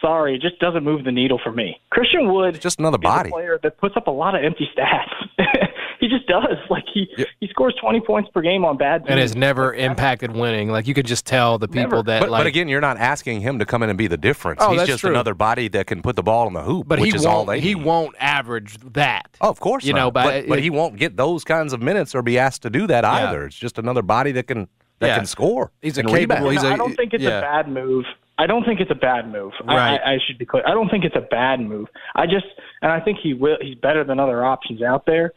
sorry, 0.00 0.34
it 0.34 0.42
just 0.42 0.58
doesn't 0.58 0.84
move 0.84 1.04
the 1.04 1.12
needle 1.12 1.40
for 1.42 1.52
me. 1.52 1.80
Christian 1.90 2.32
Wood, 2.32 2.60
just 2.60 2.78
another 2.78 2.98
is 2.98 3.02
body. 3.02 3.28
a 3.28 3.32
player 3.32 3.58
that 3.62 3.78
puts 3.78 3.96
up 3.96 4.06
a 4.06 4.10
lot 4.10 4.34
of 4.34 4.42
empty 4.44 4.68
stats. 4.76 5.08
he 6.00 6.08
just 6.08 6.26
does. 6.26 6.56
Like 6.68 6.84
he 6.92 7.06
he 7.40 7.48
scores 7.48 7.74
twenty 7.80 8.00
points 8.00 8.30
per 8.32 8.40
game 8.42 8.64
on 8.64 8.76
bad 8.76 8.98
teams. 9.02 9.10
And 9.10 9.20
has 9.20 9.34
never 9.36 9.74
impacted 9.74 10.32
winning. 10.32 10.70
Like 10.70 10.86
you 10.86 10.94
could 10.94 11.06
just 11.06 11.26
tell 11.26 11.58
the 11.58 11.68
people 11.68 12.02
that 12.04 12.20
but, 12.20 12.30
like 12.30 12.40
but 12.40 12.46
again, 12.46 12.68
you're 12.68 12.80
not 12.80 12.96
asking 12.96 13.40
him 13.40 13.58
to 13.58 13.66
come 13.66 13.82
in 13.82 13.88
and 13.90 13.98
be 13.98 14.06
the 14.06 14.16
difference. 14.16 14.60
Oh, 14.62 14.70
He's 14.70 14.78
that's 14.80 14.88
just 14.88 15.00
true. 15.00 15.10
another 15.10 15.34
body 15.34 15.68
that 15.68 15.86
can 15.86 16.02
put 16.02 16.16
the 16.16 16.22
ball 16.22 16.46
in 16.46 16.52
the 16.54 16.62
hoop, 16.62 16.86
but 16.88 16.98
which 17.00 17.10
he 17.10 17.16
is 17.16 17.24
won't 17.24 17.36
all 17.36 17.44
they 17.44 17.60
he 17.60 17.74
need. 17.74 17.84
won't 17.84 18.14
average 18.18 18.76
that. 18.92 19.36
Oh, 19.40 19.48
of 19.50 19.60
course, 19.60 19.84
You 19.84 19.92
not. 19.92 19.98
know, 19.98 20.10
but, 20.10 20.24
but, 20.42 20.48
but 20.48 20.58
he 20.60 20.70
won't 20.70 20.96
get 20.96 21.16
those 21.16 21.44
kinds 21.44 21.72
of 21.72 21.80
minutes 21.82 22.14
or 22.14 22.22
be 22.22 22.38
asked 22.38 22.62
to 22.62 22.70
do 22.70 22.86
that 22.86 23.04
Yeah. 23.04 23.28
either. 23.28 23.44
It's 23.46 23.56
just 23.56 23.78
another 23.78 24.02
body 24.02 24.32
that 24.32 24.46
can 24.46 24.68
that 25.00 25.06
Yeah. 25.08 25.16
can 25.16 25.26
score. 25.26 25.72
He's 25.80 25.96
a 25.96 26.02
capable- 26.02 26.14
rebound. 26.18 26.52
he's 26.52 26.62
a- 26.62 26.68
I 26.68 26.76
don't 26.76 26.94
think 26.94 27.14
it's 27.14 27.24
yeah. 27.24 27.38
a 27.38 27.40
bad 27.40 27.68
move. 27.68 28.04
I 28.42 28.46
don't 28.46 28.64
think 28.64 28.80
it's 28.80 28.90
a 28.90 28.94
bad 28.94 29.30
move. 29.30 29.52
I- 29.66 29.76
Right. 29.76 30.00
I, 30.04 30.14
I 30.14 30.18
should 30.26 30.38
be 30.38 30.46
clear. 30.46 30.62
I 30.66 30.70
don't 30.70 30.88
think 30.88 31.04
it's 31.04 31.16
a 31.16 31.20
bad 31.20 31.60
move. 31.60 31.88
I 32.14 32.26
just, 32.26 32.46
and 32.82 32.90
I 32.90 33.00
think 33.00 33.18
he 33.22 33.34
will. 33.34 33.58
He's 33.60 33.74
better 33.76 34.02
than 34.04 34.18
other 34.18 34.44
options 34.44 34.82
out 34.82 35.04
there. 35.06 35.32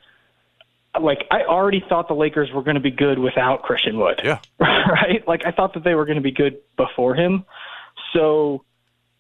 Like 1.00 1.26
I 1.32 1.42
already 1.44 1.84
thought 1.90 2.08
the 2.08 2.14
Lakers 2.14 2.50
were 2.54 2.62
going 2.62 2.76
to 2.76 2.82
be 2.82 2.92
good 2.92 3.18
without 3.20 3.64
Christian 3.64 3.98
Wood. 3.98 4.22
Yeah. 4.24 4.40
right. 4.60 5.28
Like 5.28 5.46
I 5.46 5.52
thought 5.52 5.74
that 5.74 5.84
they 5.84 5.96
were 5.96 6.06
going 6.06 6.18
to 6.18 6.22
be 6.22 6.32
good 6.32 6.58
before 6.78 7.16
him. 7.16 7.46
So 8.14 8.64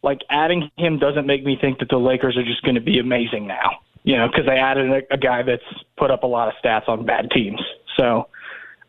like 0.03 0.19
adding 0.29 0.69
him 0.77 0.99
doesn't 0.99 1.25
make 1.25 1.43
me 1.43 1.57
think 1.59 1.79
that 1.79 1.89
the 1.89 1.97
Lakers 1.97 2.38
are 2.38 2.43
just 2.43 2.61
going 2.63 2.75
to 2.75 2.81
be 2.81 2.99
amazing 2.99 3.47
now. 3.47 3.79
You 4.03 4.17
know, 4.17 4.27
because 4.27 4.45
they 4.45 4.57
added 4.57 4.91
a, 4.91 5.13
a 5.13 5.17
guy 5.17 5.43
that's 5.43 5.63
put 5.97 6.11
up 6.11 6.23
a 6.23 6.27
lot 6.27 6.47
of 6.49 6.53
stats 6.63 6.88
on 6.89 7.05
bad 7.05 7.31
teams. 7.31 7.61
So 7.97 8.27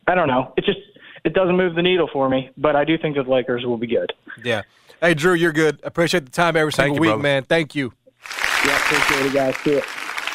I 0.07 0.15
don't 0.15 0.29
know. 0.29 0.53
It 0.57 0.65
just 0.65 0.81
it 1.25 1.33
doesn't 1.33 1.57
move 1.57 1.75
the 1.77 1.83
needle 1.83 2.11
for 2.13 2.29
me, 2.29 2.51
but 2.59 2.77
I 2.77 2.85
do 2.85 2.99
think 2.99 3.17
that 3.17 3.25
the 3.25 3.31
Lakers 3.31 3.65
will 3.65 3.79
be 3.79 3.87
good. 3.87 4.13
Yeah. 4.45 4.63
Hey, 5.05 5.13
Drew, 5.13 5.35
you're 5.35 5.53
good. 5.53 5.81
Appreciate 5.83 6.25
the 6.25 6.31
time 6.31 6.57
every 6.57 6.73
single 6.73 6.95
you, 6.95 7.01
week, 7.03 7.09
brother. 7.11 7.23
man. 7.23 7.43
Thank 7.43 7.75
you. 7.75 7.93
Yeah, 8.65 8.75
appreciate 8.75 9.27
it, 9.27 9.35
guys. 9.35 9.55
See 9.59 9.73
it. 9.73 9.85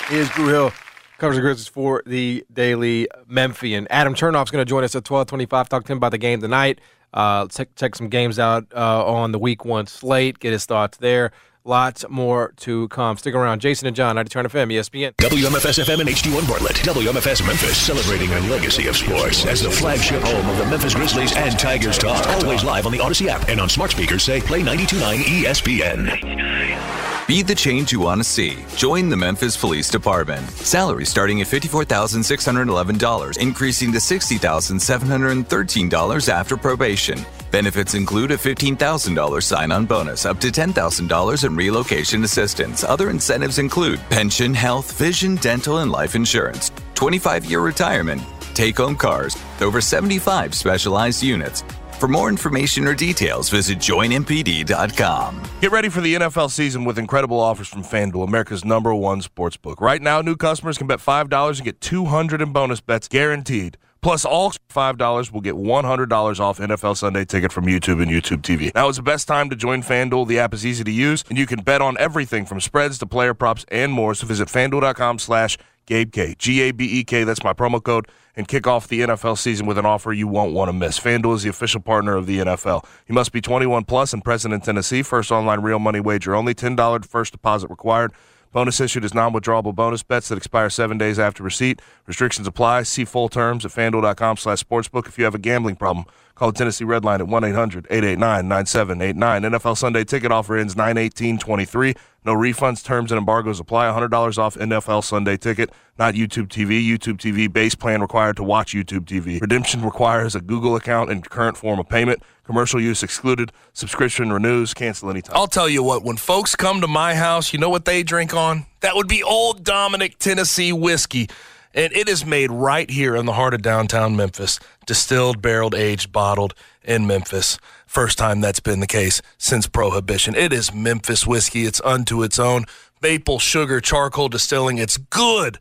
Here's 0.10 0.30
Drew 0.30 0.48
Hill, 0.50 0.72
covers 1.18 1.38
the 1.38 1.42
Grizzlies 1.42 1.68
for 1.68 2.04
the 2.06 2.46
Daily 2.54 3.08
Memphian. 3.26 3.88
Adam 3.90 4.14
Chernoff's 4.14 4.52
going 4.52 4.64
to 4.64 4.70
join 4.70 4.84
us 4.84 4.94
at 4.96 5.04
12:25. 5.06 5.70
Talk 5.70 5.86
to 5.86 5.92
him 5.92 5.98
about 5.98 6.12
the 6.12 6.20
game 6.20 6.40
tonight. 6.40 6.82
Uh, 7.12 7.48
check 7.48 7.70
check 7.78 7.96
some 7.96 8.10
games 8.10 8.38
out 8.38 8.68
uh, 8.76 9.04
on 9.08 9.32
the 9.32 9.40
Week 9.40 9.66
One 9.66 9.88
slate. 9.88 10.38
Get 10.38 10.52
his 10.52 10.68
thoughts 10.68 11.00
there. 11.00 11.32
Lots 11.66 12.06
more 12.10 12.54
to 12.58 12.88
come. 12.88 13.18
Stick 13.18 13.36
around. 13.36 13.60
Jason 13.60 13.88
and 13.88 13.96
John, 13.96 14.16
90 14.16 14.30
Turn 14.30 14.46
FM, 14.46 14.72
ESPN. 14.74 15.14
WMFS 15.18 15.84
FM 15.84 16.00
and 16.00 16.10
HD1 16.10 16.48
Bartlett. 16.48 16.76
WMFS 16.78 17.46
Memphis, 17.46 17.78
celebrating 17.78 18.32
a 18.32 18.40
legacy 18.50 18.88
of 18.88 18.96
sports 18.96 19.46
as 19.46 19.62
the 19.62 19.70
flagship 19.70 20.22
home 20.24 20.48
of 20.50 20.58
the 20.58 20.66
Memphis 20.66 20.96
Grizzlies 20.96 21.36
and 21.36 21.58
Tigers 21.60 21.98
Talk. 21.98 22.26
Always 22.28 22.64
live 22.64 22.86
on 22.86 22.92
the 22.92 22.98
Audacy 23.00 23.28
app 23.28 23.48
and 23.50 23.60
on 23.60 23.70
smart 23.70 23.92
speakers 23.92 24.24
say 24.24 24.40
play 24.42 24.62
92.9 24.62 25.44
ESPN. 25.44 27.28
Be 27.28 27.44
the 27.44 27.54
change 27.54 27.92
you 27.92 28.00
want 28.00 28.20
to 28.20 28.24
see. 28.24 28.58
Join 28.76 29.10
the 29.10 29.18
Memphis 29.18 29.56
Police 29.56 29.90
Department. 29.90 30.50
Salary 30.50 31.06
starting 31.06 31.42
at 31.42 31.48
$54,611, 31.48 33.38
increasing 33.38 33.92
to 33.92 34.00
$60,713 34.00 36.30
after 36.30 36.58
probation. 36.58 37.24
Benefits 37.52 37.94
include 37.94 38.32
a 38.32 38.38
$15,000 38.38 39.44
sign 39.44 39.72
on 39.72 39.86
bonus, 39.86 40.26
up 40.26 40.40
to 40.40 40.48
$10,000 40.48 41.44
in 41.44 41.56
relocation 41.56 42.24
assistance. 42.24 42.84
Other 42.84 43.10
incentives 43.10 43.60
include 43.60 44.00
pension, 44.10 44.54
health, 44.54 44.98
vision, 44.98 45.36
dental, 45.36 45.80
and 45.80 45.92
life 45.92 46.16
insurance, 46.16 46.72
25 46.96 47.46
year 47.46 47.62
retirement, 47.62 48.22
take 48.54 48.78
home 48.78 48.96
cars, 48.96 49.38
over 49.62 49.82
75 49.82 50.54
specialized 50.54 51.24
units. 51.24 51.64
For 52.00 52.08
more 52.08 52.30
information 52.30 52.88
or 52.88 52.96
details, 52.96 53.50
visit 53.50 53.78
joinmpd.com. 53.78 55.44
Get 55.60 55.72
ready 55.72 55.90
for 55.90 56.00
the 56.00 56.16
NFL 56.16 56.50
season 56.50 56.86
with 56.86 56.98
incredible 56.98 57.38
offers 57.38 57.68
from 57.68 57.84
FanDuel, 57.84 58.26
America's 58.26 58.64
number 58.64 58.96
one 58.96 59.22
sports 59.22 59.58
book. 59.58 59.82
Right 59.82 60.02
now, 60.02 60.22
new 60.22 60.38
customers 60.38 60.78
can 60.78 60.88
bet 60.88 61.00
$5 61.00 61.58
and 61.58 61.66
get 61.66 61.82
200 61.82 62.42
in 62.42 62.54
bonus 62.54 62.80
bets 62.80 63.10
guaranteed. 63.10 63.78
Plus, 64.02 64.24
all 64.26 64.52
$5 64.52 65.32
will 65.32 65.42
get 65.42 65.56
$100 65.56 66.40
off 66.40 66.60
NFL 66.60 66.98
Sunday 66.98 67.26
ticket 67.26 67.52
from 67.52 67.66
YouTube 67.66 68.02
and 68.02 68.10
YouTube 68.10 68.42
TV. 68.42 68.74
Now 68.74 68.88
is 68.88 68.96
the 68.96 69.04
best 69.04 69.28
time 69.28 69.50
to 69.50 69.56
join 69.56 69.82
FanDuel. 69.82 70.28
The 70.28 70.40
app 70.40 70.54
is 70.54 70.66
easy 70.66 70.84
to 70.84 70.92
use, 70.92 71.24
and 71.30 71.38
you 71.38 71.46
can 71.46 71.62
bet 71.62 71.82
on 71.82 71.98
everything 72.00 72.46
from 72.46 72.62
spreads 72.62 72.98
to 73.00 73.06
player 73.06 73.34
props 73.34 73.66
and 73.70 73.92
more. 73.92 74.14
So 74.16 74.26
visit 74.26 74.48
FanDuel.com 74.48 75.20
slash 75.20 75.58
Gabe 75.90 76.12
K. 76.12 76.36
G 76.38 76.62
A 76.62 76.72
B 76.72 76.86
E 76.86 77.04
K. 77.04 77.24
That's 77.24 77.44
my 77.44 77.52
promo 77.52 77.84
code. 77.84 78.08
And 78.36 78.48
kick 78.48 78.68
off 78.68 78.88
the 78.88 79.02
NFL 79.02 79.38
season 79.38 79.66
with 79.66 79.78
an 79.78 79.86
offer 79.86 80.14
you 80.14 80.28
won't 80.28 80.54
want 80.54 80.70
to 80.70 80.74
miss. 80.74 81.00
FanDuel 81.00 81.36
is 81.36 81.44
the 81.44 81.50
official 81.50 81.82
partner 81.82 82.16
of 82.16 82.28
the 82.28 82.40
NFL. 82.40 82.86
You 83.08 83.16
must 83.16 83.32
be 83.32 83.42
21 83.42 83.84
plus 83.86 84.14
and 84.14 84.24
present 84.24 84.54
in 84.54 84.62
Tennessee. 84.62 85.02
First 85.02 85.32
online 85.32 85.62
real 85.62 85.80
money 85.80 86.00
wager 86.00 86.36
only. 86.36 86.54
$10 86.54 87.06
first 87.06 87.32
deposit 87.34 87.70
required. 87.70 88.14
Bonus 88.52 88.82
issued 88.82 89.06
is 89.06 89.14
non-withdrawable 89.14 89.76
bonus 89.76 90.02
bets 90.02 90.30
that 90.30 90.38
expire 90.38 90.70
seven 90.70 90.98
days 90.98 91.20
after 91.20 91.44
receipt. 91.44 91.82
Restrictions 92.08 92.48
apply. 92.48 92.84
See 92.84 93.06
full 93.06 93.30
terms 93.30 93.64
at 93.64 93.72
fanduel.com 93.72 94.38
slash 94.38 94.64
sportsbook. 94.64 95.08
If 95.08 95.20
you 95.20 95.26
have 95.26 95.36
a 95.36 95.40
gambling 95.40 95.76
problem, 95.76 96.06
call 96.40 96.52
the 96.52 96.58
Tennessee 96.58 96.86
Red 96.86 97.04
Line 97.04 97.20
at 97.22 97.28
1-800-889-9789. 97.28 99.18
NFL 99.20 99.78
Sunday 99.78 100.06
ticket 100.06 100.32
offer 100.32 100.58
ends 100.58 100.74
9-18-23. 100.74 101.98
No 102.26 102.34
refunds, 102.34 102.84
terms, 102.84 103.12
and 103.12 103.20
embargoes 103.20 103.60
apply. 103.60 103.88
$100 103.88 104.38
off 104.38 104.56
NFL 104.56 105.04
Sunday 105.04 105.36
ticket, 105.38 105.70
not 105.98 106.14
YouTube 106.14 106.48
TV. 106.48 106.82
YouTube 106.86 107.18
TV 107.18 107.52
base 107.52 107.76
plan 107.76 108.02
required 108.02 108.38
to 108.38 108.44
watch 108.44 108.74
YouTube 108.74 109.06
TV. 109.06 109.42
Redemption 109.42 109.84
requires 109.84 110.34
a 110.36 110.42
Google 110.42 110.76
account 110.76 111.12
and 111.12 111.30
current 111.30 111.58
form 111.58 111.80
of 111.80 111.90
payment. 111.90 112.24
Commercial 112.46 112.82
use 112.82 113.04
excluded. 113.04 113.52
Subscription 113.74 114.32
renews. 114.32 114.74
Cancel 114.74 115.10
anytime. 115.10 115.36
I'll 115.36 115.48
tell 115.48 115.70
you 115.70 115.84
what, 115.84 116.04
when 116.04 116.18
folks 116.18 116.56
come 116.56 116.82
to 116.82 116.88
my 116.88 117.16
house, 117.16 117.54
you 117.54 117.60
know 117.60 117.70
what 117.70 117.86
they 117.86 118.02
drink 118.02 118.34
on? 118.34 118.66
That 118.80 118.96
would 118.96 119.08
be 119.08 119.22
Old 119.24 119.64
Dominick 119.64 120.18
Tennessee 120.20 120.72
whiskey. 120.74 121.30
And 121.74 121.94
it 121.94 122.10
is 122.10 122.26
made 122.26 122.52
right 122.52 122.90
here 122.90 123.16
in 123.16 123.26
the 123.26 123.34
heart 123.34 123.54
of 123.54 123.62
downtown 123.62 124.16
Memphis, 124.16 124.60
distilled, 124.86 125.42
barreled, 125.42 125.76
aged, 125.76 126.12
bottled 126.12 126.56
in 126.84 127.06
Memphis. 127.06 127.60
First 127.86 128.18
time 128.18 128.42
that's 128.42 128.60
been 128.60 128.80
the 128.80 128.88
case 128.88 129.22
since 129.38 129.68
Prohibition. 129.68 130.36
It 130.36 130.52
is 130.52 130.74
Memphis 130.74 131.28
whiskey. 131.28 131.66
It's 131.66 131.82
unto 131.86 132.24
its 132.24 132.40
own. 132.40 132.66
Maple, 133.02 133.40
sugar, 133.40 133.80
charcoal 133.80 134.30
distilling. 134.30 134.78
It's 134.78 134.98
good 134.98 135.60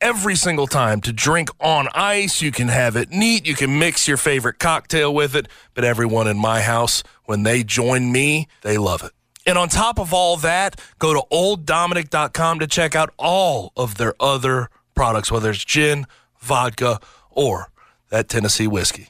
every 0.00 0.36
single 0.36 0.66
time 0.66 1.00
to 1.00 1.12
drink 1.12 1.48
on 1.60 1.88
ice. 1.94 2.40
You 2.40 2.52
can 2.52 2.68
have 2.68 2.94
it 2.94 3.10
neat. 3.10 3.46
You 3.46 3.54
can 3.54 3.78
mix 3.78 4.06
your 4.06 4.16
favorite 4.16 4.58
cocktail 4.58 5.12
with 5.12 5.34
it. 5.34 5.48
But 5.74 5.84
everyone 5.84 6.28
in 6.28 6.38
my 6.38 6.60
house, 6.60 7.02
when 7.24 7.42
they 7.42 7.64
join 7.64 8.12
me, 8.12 8.46
they 8.62 8.78
love 8.78 9.02
it. 9.02 9.12
And 9.46 9.58
on 9.58 9.68
top 9.68 9.98
of 9.98 10.14
all 10.14 10.36
that, 10.38 10.80
go 10.98 11.12
to 11.12 11.22
olddominick.com 11.30 12.60
to 12.60 12.66
check 12.66 12.94
out 12.94 13.12
all 13.18 13.72
of 13.76 13.96
their 13.96 14.14
other 14.20 14.68
products, 14.94 15.30
whether 15.30 15.50
it's 15.50 15.64
gin, 15.64 16.06
vodka, 16.40 17.00
or 17.30 17.70
that 18.10 18.28
Tennessee 18.28 18.66
whiskey. 18.66 19.08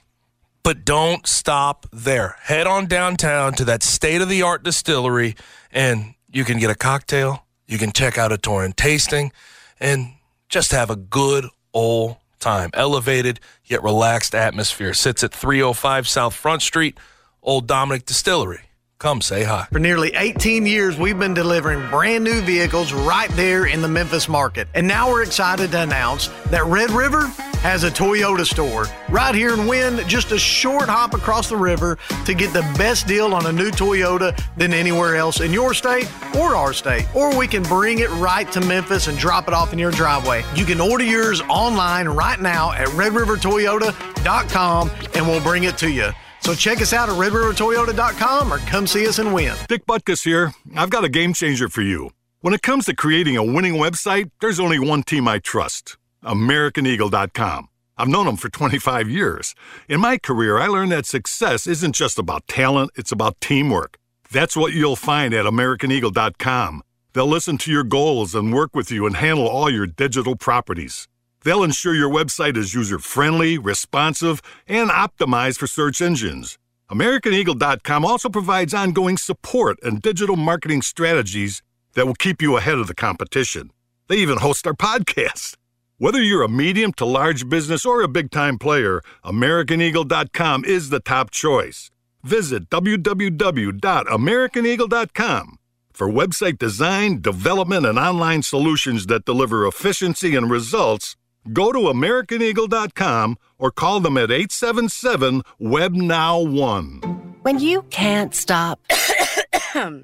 But 0.63 0.85
don't 0.85 1.27
stop 1.27 1.87
there. 1.93 2.37
Head 2.43 2.67
on 2.67 2.87
downtown 2.87 3.53
to 3.55 3.65
that 3.67 3.83
state 3.83 4.23
of 4.23 4.29
the 4.29 4.43
art 4.43 4.63
distillery, 4.63 5.35
and 5.71 6.15
you 6.33 6.45
can 6.45 6.59
get 6.59 6.71
a 6.71 6.75
cocktail. 6.75 7.45
You 7.67 7.77
can 7.77 7.93
check 7.93 8.17
out 8.17 8.33
a 8.33 8.39
Torrent 8.39 8.77
tasting, 8.77 9.31
and 9.79 10.15
just 10.49 10.71
have 10.73 10.89
a 10.89 10.97
good 10.97 11.47
old 11.75 12.17
time. 12.39 12.71
Elevated 12.75 13.41
yet 13.65 13.83
relaxed 13.83 14.35
atmosphere. 14.35 14.95
Sits 14.95 15.23
at 15.23 15.33
305 15.33 16.09
South 16.09 16.35
Front 16.35 16.63
Street, 16.63 16.99
Old 17.43 17.67
Dominick 17.67 18.07
Distillery. 18.07 18.63
Come 19.05 19.21
say 19.21 19.45
hi. 19.45 19.69
For 19.71 19.79
nearly 19.79 20.15
18 20.15 20.65
years, 20.65 20.97
we've 20.97 21.19
been 21.19 21.35
delivering 21.35 21.91
brand 21.91 22.25
new 22.25 22.41
vehicles 22.41 22.95
right 22.95 23.29
there 23.33 23.67
in 23.67 23.83
the 23.83 23.89
Memphis 23.89 24.31
market. 24.31 24.67
And 24.73 24.89
now 24.89 25.11
we're 25.11 25.23
excited 25.23 25.73
to 25.73 25.83
announce 25.83 26.29
that 26.47 26.65
Red 26.65 26.91
River 26.91 27.27
has 27.61 27.85
a 27.85 27.91
Toyota 27.91 28.47
store 28.47 28.87
right 29.11 29.35
here 29.35 29.53
in 29.53 29.67
Wynn, 29.67 30.09
just 30.09 30.33
a 30.33 30.39
short 30.39 30.89
hop 30.89 31.13
across 31.13 31.51
the 31.51 31.57
river 31.59 31.99
to 32.25 32.33
get 32.33 32.55
the 32.55 32.63
best 32.79 33.07
deal 33.07 33.35
on 33.35 33.45
a 33.45 33.53
new 33.53 33.71
Toyota 33.71 34.35
than 34.57 34.73
anywhere 34.73 35.17
else 35.17 35.43
in 35.43 35.53
your 35.53 35.75
state 35.75 36.11
or 36.39 36.57
our 36.57 36.73
state. 36.73 37.07
Or 37.15 37.37
we 37.37 37.47
can 37.47 37.63
bring 37.65 37.99
it 37.99 38.09
right 38.13 38.51
to 38.53 38.61
Memphis 38.63 39.09
and 39.09 39.19
drop 39.19 39.49
it 39.49 39.53
off 39.53 39.75
in 39.75 39.79
your 39.79 39.91
driveway. 39.91 40.45
You 40.55 40.65
can 40.65 40.81
order 40.81 41.05
yours 41.05 41.43
online 41.43 42.09
right 42.09 42.41
now 42.41 42.73
at 42.73 42.89
redrivertoyota.com 42.89 44.91
and 45.15 45.29
we'll 45.29 45.43
bring 45.43 45.65
it 45.65 45.77
to 45.77 45.91
you. 45.91 46.11
So 46.45 46.55
check 46.55 46.83
us 46.83 46.93
out 46.93 47.09
at 47.09 47.15
redrivertoyota.com 47.15 48.53
or 48.53 48.59
come 48.59 48.87
see 48.87 49.09
us 49.09 49.19
and 49.19 49.33
win. 49.33 49.57
Dick 49.67 49.87
Butkus 49.87 50.25
here. 50.25 50.53
I've 50.77 50.91
got 50.91 51.03
a 51.03 51.09
game 51.09 51.33
changer 51.33 51.71
for 51.71 51.81
you. 51.81 52.11
When 52.43 52.53
it 52.53 52.61
comes 52.61 52.85
to 52.85 52.95
creating 52.95 53.39
a 53.39 53.43
winning 53.43 53.77
website, 53.77 54.31
there's 54.43 54.61
only 54.61 54.79
one 54.79 55.05
team 55.05 55.27
I 55.27 55.39
trust 55.39 55.97
AmericanEagle.com. 56.23 57.69
I've 57.97 58.09
known 58.09 58.27
them 58.27 58.37
for 58.37 58.51
25 58.51 59.09
years. 59.09 59.55
In 59.89 60.01
my 60.01 60.19
career, 60.19 60.59
I 60.59 60.67
learned 60.67 60.93
that 60.93 61.07
success 61.07 61.67
isn't 61.67 61.95
just 61.95 62.19
about 62.19 62.47
talent, 62.47 62.91
it's 62.95 63.13
about 63.13 63.41
teamwork. 63.41 63.97
That's 64.31 64.55
what 64.55 64.75
you'll 64.75 64.97
find 64.97 65.33
at 65.33 65.47
AmericanEagle.com. 65.47 66.83
They'll 67.15 67.27
listen 67.27 67.57
to 67.57 67.73
your 67.73 67.85
goals 67.85 68.35
and 68.35 68.53
work 68.53 68.77
with 68.77 68.91
you 68.91 69.07
and 69.07 69.17
handle 69.17 69.49
all 69.49 69.71
your 69.71 69.87
digital 69.87 70.37
properties. 70.37 71.09
They'll 71.45 71.63
ensure 71.63 71.95
your 71.95 72.11
website 72.11 72.57
is 72.57 72.75
user 72.75 72.99
friendly, 72.99 73.59
responsive, 73.59 74.43
and 74.67 74.91
optimized 74.91 75.59
for 75.59 75.67
search 75.67 76.03
engines. 76.03 76.59
AmericanEagle.com 76.91 78.05
also 78.05 78.29
provides 78.29 78.75
ongoing 78.75 79.17
support 79.17 79.79
and 79.83 80.03
digital 80.03 80.37
marketing 80.37 80.83
strategies 80.83 81.63
that 81.95 82.07
will 82.07 82.15
keep 82.15 82.43
you 82.43 82.57
ahead 82.57 82.79
of 82.79 82.89
the 82.89 82.95
competition. 82.95 83.71
They 84.09 84.17
even 84.17 84.39
host 84.39 84.67
our 84.67 84.75
podcast. 84.75 85.57
Whether 85.99 86.23
you're 86.23 86.43
a 86.43 86.49
medium 86.49 86.93
to 86.95 87.05
large 87.05 87.49
business 87.49 87.87
or 87.87 88.03
a 88.03 88.09
big 88.09 88.31
time 88.31 88.59
player, 88.59 89.01
AmericanEagle.com 89.25 90.65
is 90.65 90.91
the 90.91 91.01
top 91.01 91.31
choice. 91.31 91.91
Visit 92.23 92.71
www.americaneagle.com 92.71 95.59
for 95.93 96.09
website 96.09 96.59
design, 96.59 97.21
development, 97.21 97.87
and 97.87 97.99
online 97.99 98.43
solutions 98.43 99.07
that 99.07 99.25
deliver 99.25 99.67
efficiency 99.67 100.35
and 100.35 100.51
results. 100.51 101.17
Go 101.53 101.73
to 101.73 101.79
AmericanEagle.com 101.79 103.37
or 103.59 103.71
call 103.71 104.01
them 104.01 104.17
at 104.17 104.31
877 104.31 105.43
WebNow1. 105.61 107.25
When 107.43 107.59
you 107.59 107.83
can't 107.91 108.35
stop, 108.35 108.81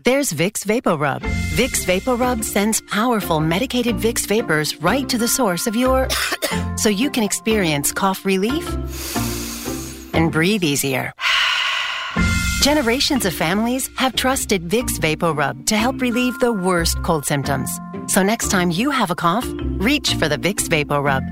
there's 0.04 0.32
Vicks 0.32 0.64
VapoRub. 0.64 1.20
Vicks 1.54 1.84
VapoRub 1.86 2.44
sends 2.44 2.82
powerful 2.82 3.40
medicated 3.40 3.96
Vicks 3.96 4.26
vapors 4.26 4.76
right 4.76 5.08
to 5.08 5.16
the 5.16 5.28
source 5.28 5.66
of 5.66 5.74
your 5.74 6.08
so 6.76 6.88
you 6.88 7.10
can 7.10 7.24
experience 7.24 7.92
cough 7.92 8.26
relief 8.26 8.68
and 10.14 10.30
breathe 10.30 10.62
easier. 10.64 11.12
Generations 12.60 13.24
of 13.24 13.32
families 13.32 13.88
have 13.94 14.14
trusted 14.14 14.68
Vicks 14.68 14.98
VapoRub 14.98 15.64
to 15.64 15.78
help 15.78 15.98
relieve 16.02 16.38
the 16.40 16.52
worst 16.52 17.02
cold 17.02 17.24
symptoms. 17.24 17.70
So 18.06 18.22
next 18.22 18.50
time 18.50 18.70
you 18.70 18.90
have 18.90 19.10
a 19.10 19.14
cough, 19.14 19.46
reach 19.78 20.12
for 20.16 20.28
the 20.28 20.36
Vicks 20.36 20.68
VapoRub. 20.68 21.22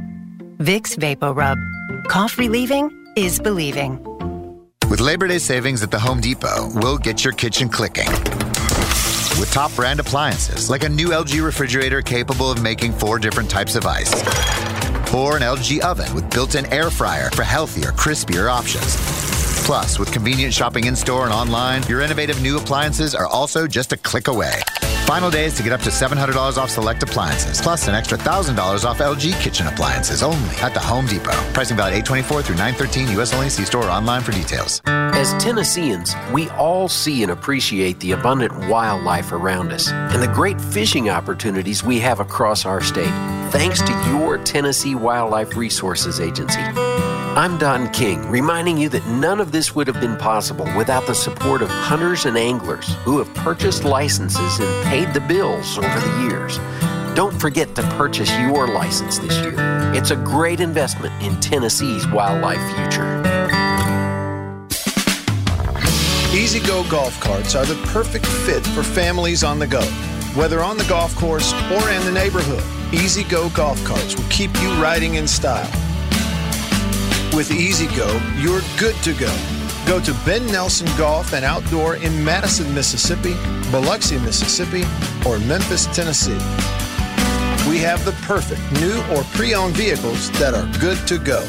Vicks 0.57 0.97
VapoRub. 0.97 2.09
Cough 2.09 2.39
relieving 2.39 2.91
is 3.15 3.39
believing. 3.41 4.03
With 4.89 5.01
Labor 5.01 5.29
Day 5.29 5.37
savings 5.37 5.83
at 5.83 5.91
the 5.91 5.99
Home 5.99 6.23
Depot, 6.23 6.71
we'll 6.73 6.97
get 6.97 7.23
your 7.25 7.35
kitchen 7.35 7.69
clicking. 7.69 8.11
With 9.39 9.51
top 9.53 9.75
brand 9.77 10.01
appliances 10.01 10.71
like 10.71 10.85
a 10.85 10.89
new 10.89 11.09
LG 11.09 11.45
refrigerator 11.45 12.01
capable 12.01 12.51
of 12.51 12.63
making 12.63 12.93
four 12.93 13.19
different 13.19 13.51
types 13.51 13.77
of 13.77 13.85
ice, 13.85 14.15
or 15.13 15.37
an 15.37 15.43
LG 15.43 15.81
oven 15.81 16.15
with 16.15 16.31
built 16.31 16.55
in 16.55 16.65
air 16.73 16.89
fryer 16.89 17.29
for 17.33 17.43
healthier, 17.43 17.93
crispier 17.93 18.51
options. 18.51 19.18
Plus, 19.69 19.99
with 19.99 20.11
convenient 20.11 20.55
shopping 20.55 20.85
in 20.85 20.97
store 20.97 21.25
and 21.25 21.33
online, 21.35 21.83
your 21.89 22.01
innovative 22.01 22.41
new 22.41 22.57
appliances 22.57 23.15
are 23.15 23.27
also 23.27 23.67
just 23.67 23.93
a 23.93 23.99
click 23.99 24.27
away. 24.27 24.63
Final 25.05 25.29
days 25.29 25.53
to 25.53 25.63
get 25.63 25.73
up 25.73 25.83
to 25.83 25.91
$700 25.91 26.57
off 26.57 26.71
select 26.71 27.03
appliances, 27.03 27.61
plus 27.61 27.87
an 27.87 27.95
extra 27.95 28.17
$1,000 28.17 28.87
off 28.87 29.01
LG 29.01 29.39
kitchen 29.43 29.67
appliances 29.67 30.23
only 30.23 30.57
at 30.63 30.73
the 30.73 30.81
Home 30.81 31.05
Depot. 31.05 31.37
Pricing 31.53 31.77
valid 31.77 31.93
824 31.93 32.43
through 32.45 32.57
913 32.57 33.13
U.S. 33.17 33.35
only. 33.35 33.51
See 33.51 33.67
store 33.67 33.85
or 33.85 33.91
online 33.91 34.23
for 34.23 34.33
details. 34.33 34.81
As 34.87 35.35
Tennesseans, 35.35 36.15
we 36.33 36.49
all 36.51 36.89
see 36.89 37.23
and 37.23 37.31
appreciate 37.31 38.01
the 38.01 38.13
abundant 38.13 38.71
wildlife 38.71 39.33
around 39.33 39.71
us 39.71 39.93
and 39.93 40.23
the 40.23 40.29
great 40.29 40.59
fishing 40.59 41.11
opportunities 41.11 41.85
we 41.85 41.99
have 41.99 42.21
across 42.21 42.65
our 42.65 42.81
state, 42.81 43.13
thanks 43.53 43.83
to 43.83 43.93
your 44.09 44.39
Tennessee 44.39 44.95
Wildlife 44.95 45.59
Resources 45.59 46.21
Agency. 46.21 46.63
I'm 47.37 47.57
Don 47.59 47.89
King, 47.93 48.29
reminding 48.29 48.79
you 48.79 48.89
that 48.89 49.07
none 49.07 49.41
of 49.41 49.53
this 49.53 49.75
would 49.75 49.87
have 49.87 50.01
been 50.01 50.17
possible 50.17 50.67
without 50.77 51.07
the 51.07 51.15
support 51.15 51.63
of 51.63 51.69
hunters 51.69 52.25
and 52.25 52.37
anglers 52.37 52.95
who 53.05 53.19
have 53.19 53.33
purchased 53.35 53.85
licenses 53.85 54.59
and 54.59 54.87
paid 54.87 55.15
the 55.15 55.21
bills 55.21 55.79
over 55.79 56.01
the 56.01 56.29
years. 56.29 56.59
Don't 57.15 57.39
forget 57.39 57.75
to 57.77 57.83
purchase 57.97 58.31
your 58.41 58.67
license 58.69 59.19
this 59.19 59.37
year. 59.39 59.55
It's 59.95 60.11
a 60.11 60.17
great 60.17 60.61
investment 60.61 61.13
in 61.23 61.39
Tennessee's 61.41 62.07
wildlife 62.09 62.59
future. 62.77 63.23
E-Z-GO 66.35 66.89
golf 66.91 67.19
carts 67.21 67.55
are 67.55 67.67
the 67.67 67.81
perfect 67.87 68.27
fit 68.27 68.67
for 68.69 68.83
families 68.83 69.45
on 69.45 69.59
the 69.59 69.67
go. 69.67 69.83
Whether 70.35 70.61
on 70.61 70.77
the 70.77 70.85
golf 70.85 71.15
course 71.15 71.53
or 71.71 71.91
in 71.91 72.05
the 72.05 72.13
neighborhood, 72.13 72.63
E-Z-GO 72.93 73.51
golf 73.51 73.83
carts 73.85 74.17
will 74.17 74.29
keep 74.29 74.55
you 74.61 74.71
riding 74.83 75.15
in 75.15 75.29
style. 75.29 75.71
With 77.35 77.51
Easy 77.53 77.87
Go, 77.97 78.21
you're 78.37 78.63
good 78.79 78.97
to 79.05 79.13
go. 79.13 79.33
Go 79.87 80.01
to 80.01 80.13
Ben 80.25 80.47
Nelson 80.47 80.89
Golf 80.97 81.33
and 81.33 81.45
Outdoor 81.45 81.97
in 81.97 82.25
Madison, 82.25 82.75
Mississippi, 82.75 83.35
Biloxi, 83.71 84.19
Mississippi, 84.19 84.85
or 85.27 85.39
Memphis, 85.41 85.87
Tennessee. 85.95 86.39
We 87.69 87.79
have 87.79 88.05
the 88.05 88.17
perfect 88.23 88.61
new 88.81 89.01
or 89.15 89.23
pre 89.35 89.55
owned 89.55 89.77
vehicles 89.77 90.31
that 90.33 90.55
are 90.55 90.67
good 90.81 90.99
to 91.07 91.19
go. 91.19 91.45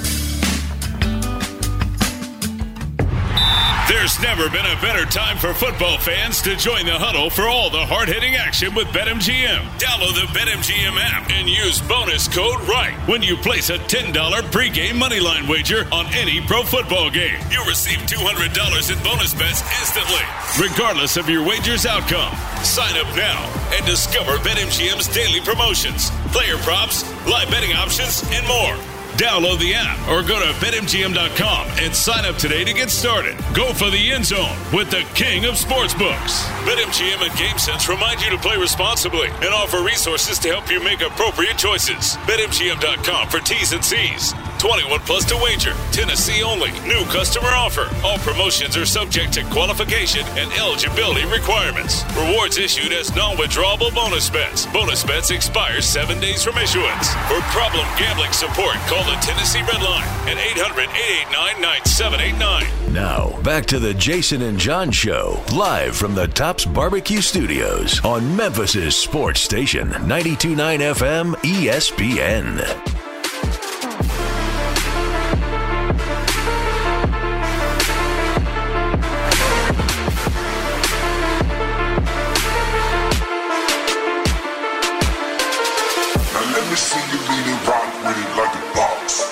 There's 3.89 4.21
never 4.21 4.51
been 4.51 4.67
a 4.67 4.79
better 4.85 5.03
time 5.03 5.35
for 5.35 5.51
football 5.51 5.97
fans 5.97 6.43
to 6.43 6.55
join 6.55 6.85
the 6.85 6.93
huddle 6.93 7.31
for 7.31 7.49
all 7.49 7.71
the 7.71 7.81
hard 7.89 8.07
hitting 8.07 8.35
action 8.35 8.75
with 8.75 8.85
BetMGM. 8.93 9.65
Download 9.81 10.13
the 10.13 10.29
BetMGM 10.29 10.93
app 11.01 11.25
and 11.31 11.49
use 11.49 11.81
bonus 11.81 12.27
code 12.27 12.61
RIGHT 12.69 12.93
when 13.09 13.23
you 13.23 13.35
place 13.35 13.71
a 13.73 13.81
$10 13.89 14.13
pregame 14.53 15.01
moneyline 15.01 15.49
wager 15.49 15.89
on 15.91 16.05
any 16.13 16.39
pro 16.39 16.61
football 16.61 17.09
game. 17.09 17.41
You'll 17.49 17.65
receive 17.65 17.97
$200 18.05 18.53
in 18.93 18.97
bonus 19.01 19.33
bets 19.33 19.65
instantly, 19.81 20.21
regardless 20.61 21.17
of 21.17 21.27
your 21.27 21.41
wager's 21.41 21.87
outcome. 21.89 22.37
Sign 22.61 22.93
up 22.93 23.09
now 23.17 23.41
and 23.73 23.83
discover 23.89 24.37
BetMGM's 24.45 25.09
daily 25.09 25.41
promotions, 25.41 26.13
player 26.29 26.61
props, 26.61 27.01
live 27.25 27.49
betting 27.49 27.73
options, 27.73 28.21
and 28.29 28.45
more. 28.45 28.77
Download 29.19 29.59
the 29.59 29.73
app 29.75 29.99
or 30.07 30.25
go 30.25 30.39
to 30.39 30.53
betmgm.com 30.63 31.67
and 31.83 31.93
sign 31.93 32.23
up 32.23 32.37
today 32.37 32.63
to 32.63 32.71
get 32.71 32.89
started. 32.89 33.35
Go 33.53 33.73
for 33.73 33.89
the 33.89 34.11
end 34.13 34.25
zone 34.25 34.55
with 34.71 34.89
the 34.91 35.05
king 35.13 35.43
of 35.43 35.55
sportsbooks. 35.55 36.47
BetMGM 36.63 37.21
and 37.21 37.31
GameSense 37.31 37.89
remind 37.89 38.21
you 38.21 38.29
to 38.29 38.37
play 38.37 38.55
responsibly 38.55 39.27
and 39.27 39.49
offer 39.49 39.83
resources 39.83 40.39
to 40.39 40.47
help 40.47 40.71
you 40.71 40.81
make 40.81 41.01
appropriate 41.01 41.57
choices. 41.57 42.15
BetMGM.com 42.23 43.27
for 43.27 43.39
T's 43.39 43.73
and 43.73 43.83
C's. 43.83 44.33
21 44.59 44.99
plus 45.01 45.25
to 45.25 45.35
wager. 45.37 45.73
Tennessee 45.91 46.43
only. 46.43 46.69
New 46.87 47.03
customer 47.05 47.47
offer. 47.47 47.89
All 48.03 48.17
promotions 48.19 48.77
are 48.77 48.85
subject 48.85 49.33
to 49.33 49.43
qualification 49.45 50.25
and 50.37 50.51
eligibility 50.53 51.25
requirements. 51.25 52.03
Rewards 52.15 52.57
issued 52.57 52.91
as 52.91 53.15
non-withdrawable 53.15 53.93
bonus 53.95 54.29
bets. 54.29 54.65
Bonus 54.67 55.03
bets 55.03 55.31
expire 55.31 55.81
seven 55.81 56.19
days 56.19 56.43
from 56.43 56.57
issuance. 56.57 57.09
For 57.31 57.39
problem 57.55 57.87
gambling 57.97 58.33
support, 58.33 58.75
call 58.87 59.03
the 59.05 59.15
Tennessee 59.21 59.61
Red 59.61 59.81
Line 59.81 60.07
at 60.27 60.37
800-889-9789. 60.37 62.91
Now, 62.93 63.39
back 63.41 63.65
to 63.67 63.79
the 63.79 63.93
Jason 63.93 64.41
and 64.41 64.59
John 64.59 64.91
Show, 64.91 65.41
live 65.55 65.95
from 65.95 66.15
the 66.15 66.27
Tops 66.27 66.65
Barbecue 66.65 67.21
Studios 67.21 68.03
on 68.03 68.35
Memphis's 68.35 68.97
sports 68.97 69.39
station, 69.39 69.87
92.9 69.89 70.79
FM 70.79 71.35
ESPN. 71.35 73.08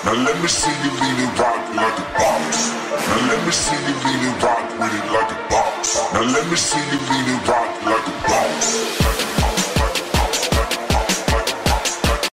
Now 0.08 0.14
let 0.14 0.42
me 0.42 0.48
see 0.48 0.72
you 0.72 0.92
lean 1.02 1.28
and 1.28 1.38
rock 1.38 1.76
like 1.76 2.00
a 2.00 2.06
boss. 2.18 2.72
Now 3.10 3.28
let 3.28 3.46
me 3.46 3.52
see 3.52 3.76
you 3.76 3.94
lean 4.06 4.32
and 4.32 4.42
rock 4.42 4.80
with 4.80 4.94
it 4.94 5.12
like 5.12 5.32
a 5.32 5.50
boss. 5.50 6.14
Now 6.14 6.22
let 6.22 6.50
me 6.50 6.56
see 6.56 6.80
you 6.80 7.00
lean 7.10 7.26
and 7.36 7.46
rock 7.46 7.86
like 7.86 8.08
a 8.08 8.12
boss. 8.26 8.98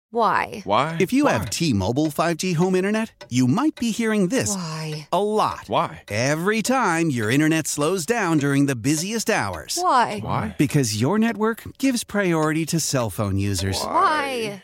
Why? 0.10 0.62
Why? 0.64 0.98
If 1.00 1.12
you 1.14 1.28
have 1.28 1.50
T-Mobile 1.50 2.08
5G 2.08 2.56
home 2.56 2.74
internet, 2.74 3.26
you 3.30 3.46
might 3.46 3.76
be 3.76 3.92
hearing 3.92 4.30
this 4.30 4.56
Why? 4.56 5.08
a 5.12 5.22
lot. 5.22 5.66
Why? 5.68 6.04
Every 6.08 6.62
time 6.64 7.10
your 7.12 7.30
internet 7.30 7.68
slows 7.68 8.06
down 8.06 8.38
during 8.40 8.66
the 8.66 8.76
busiest 8.76 9.30
hours. 9.30 9.78
Why? 9.80 10.20
Why? 10.22 10.56
Because 10.58 11.00
your 11.00 11.20
network 11.20 11.62
gives 11.78 12.04
priority 12.04 12.66
to 12.68 12.80
cell 12.80 13.10
phone 13.12 13.38
users. 13.38 13.80
Why? 13.84 14.64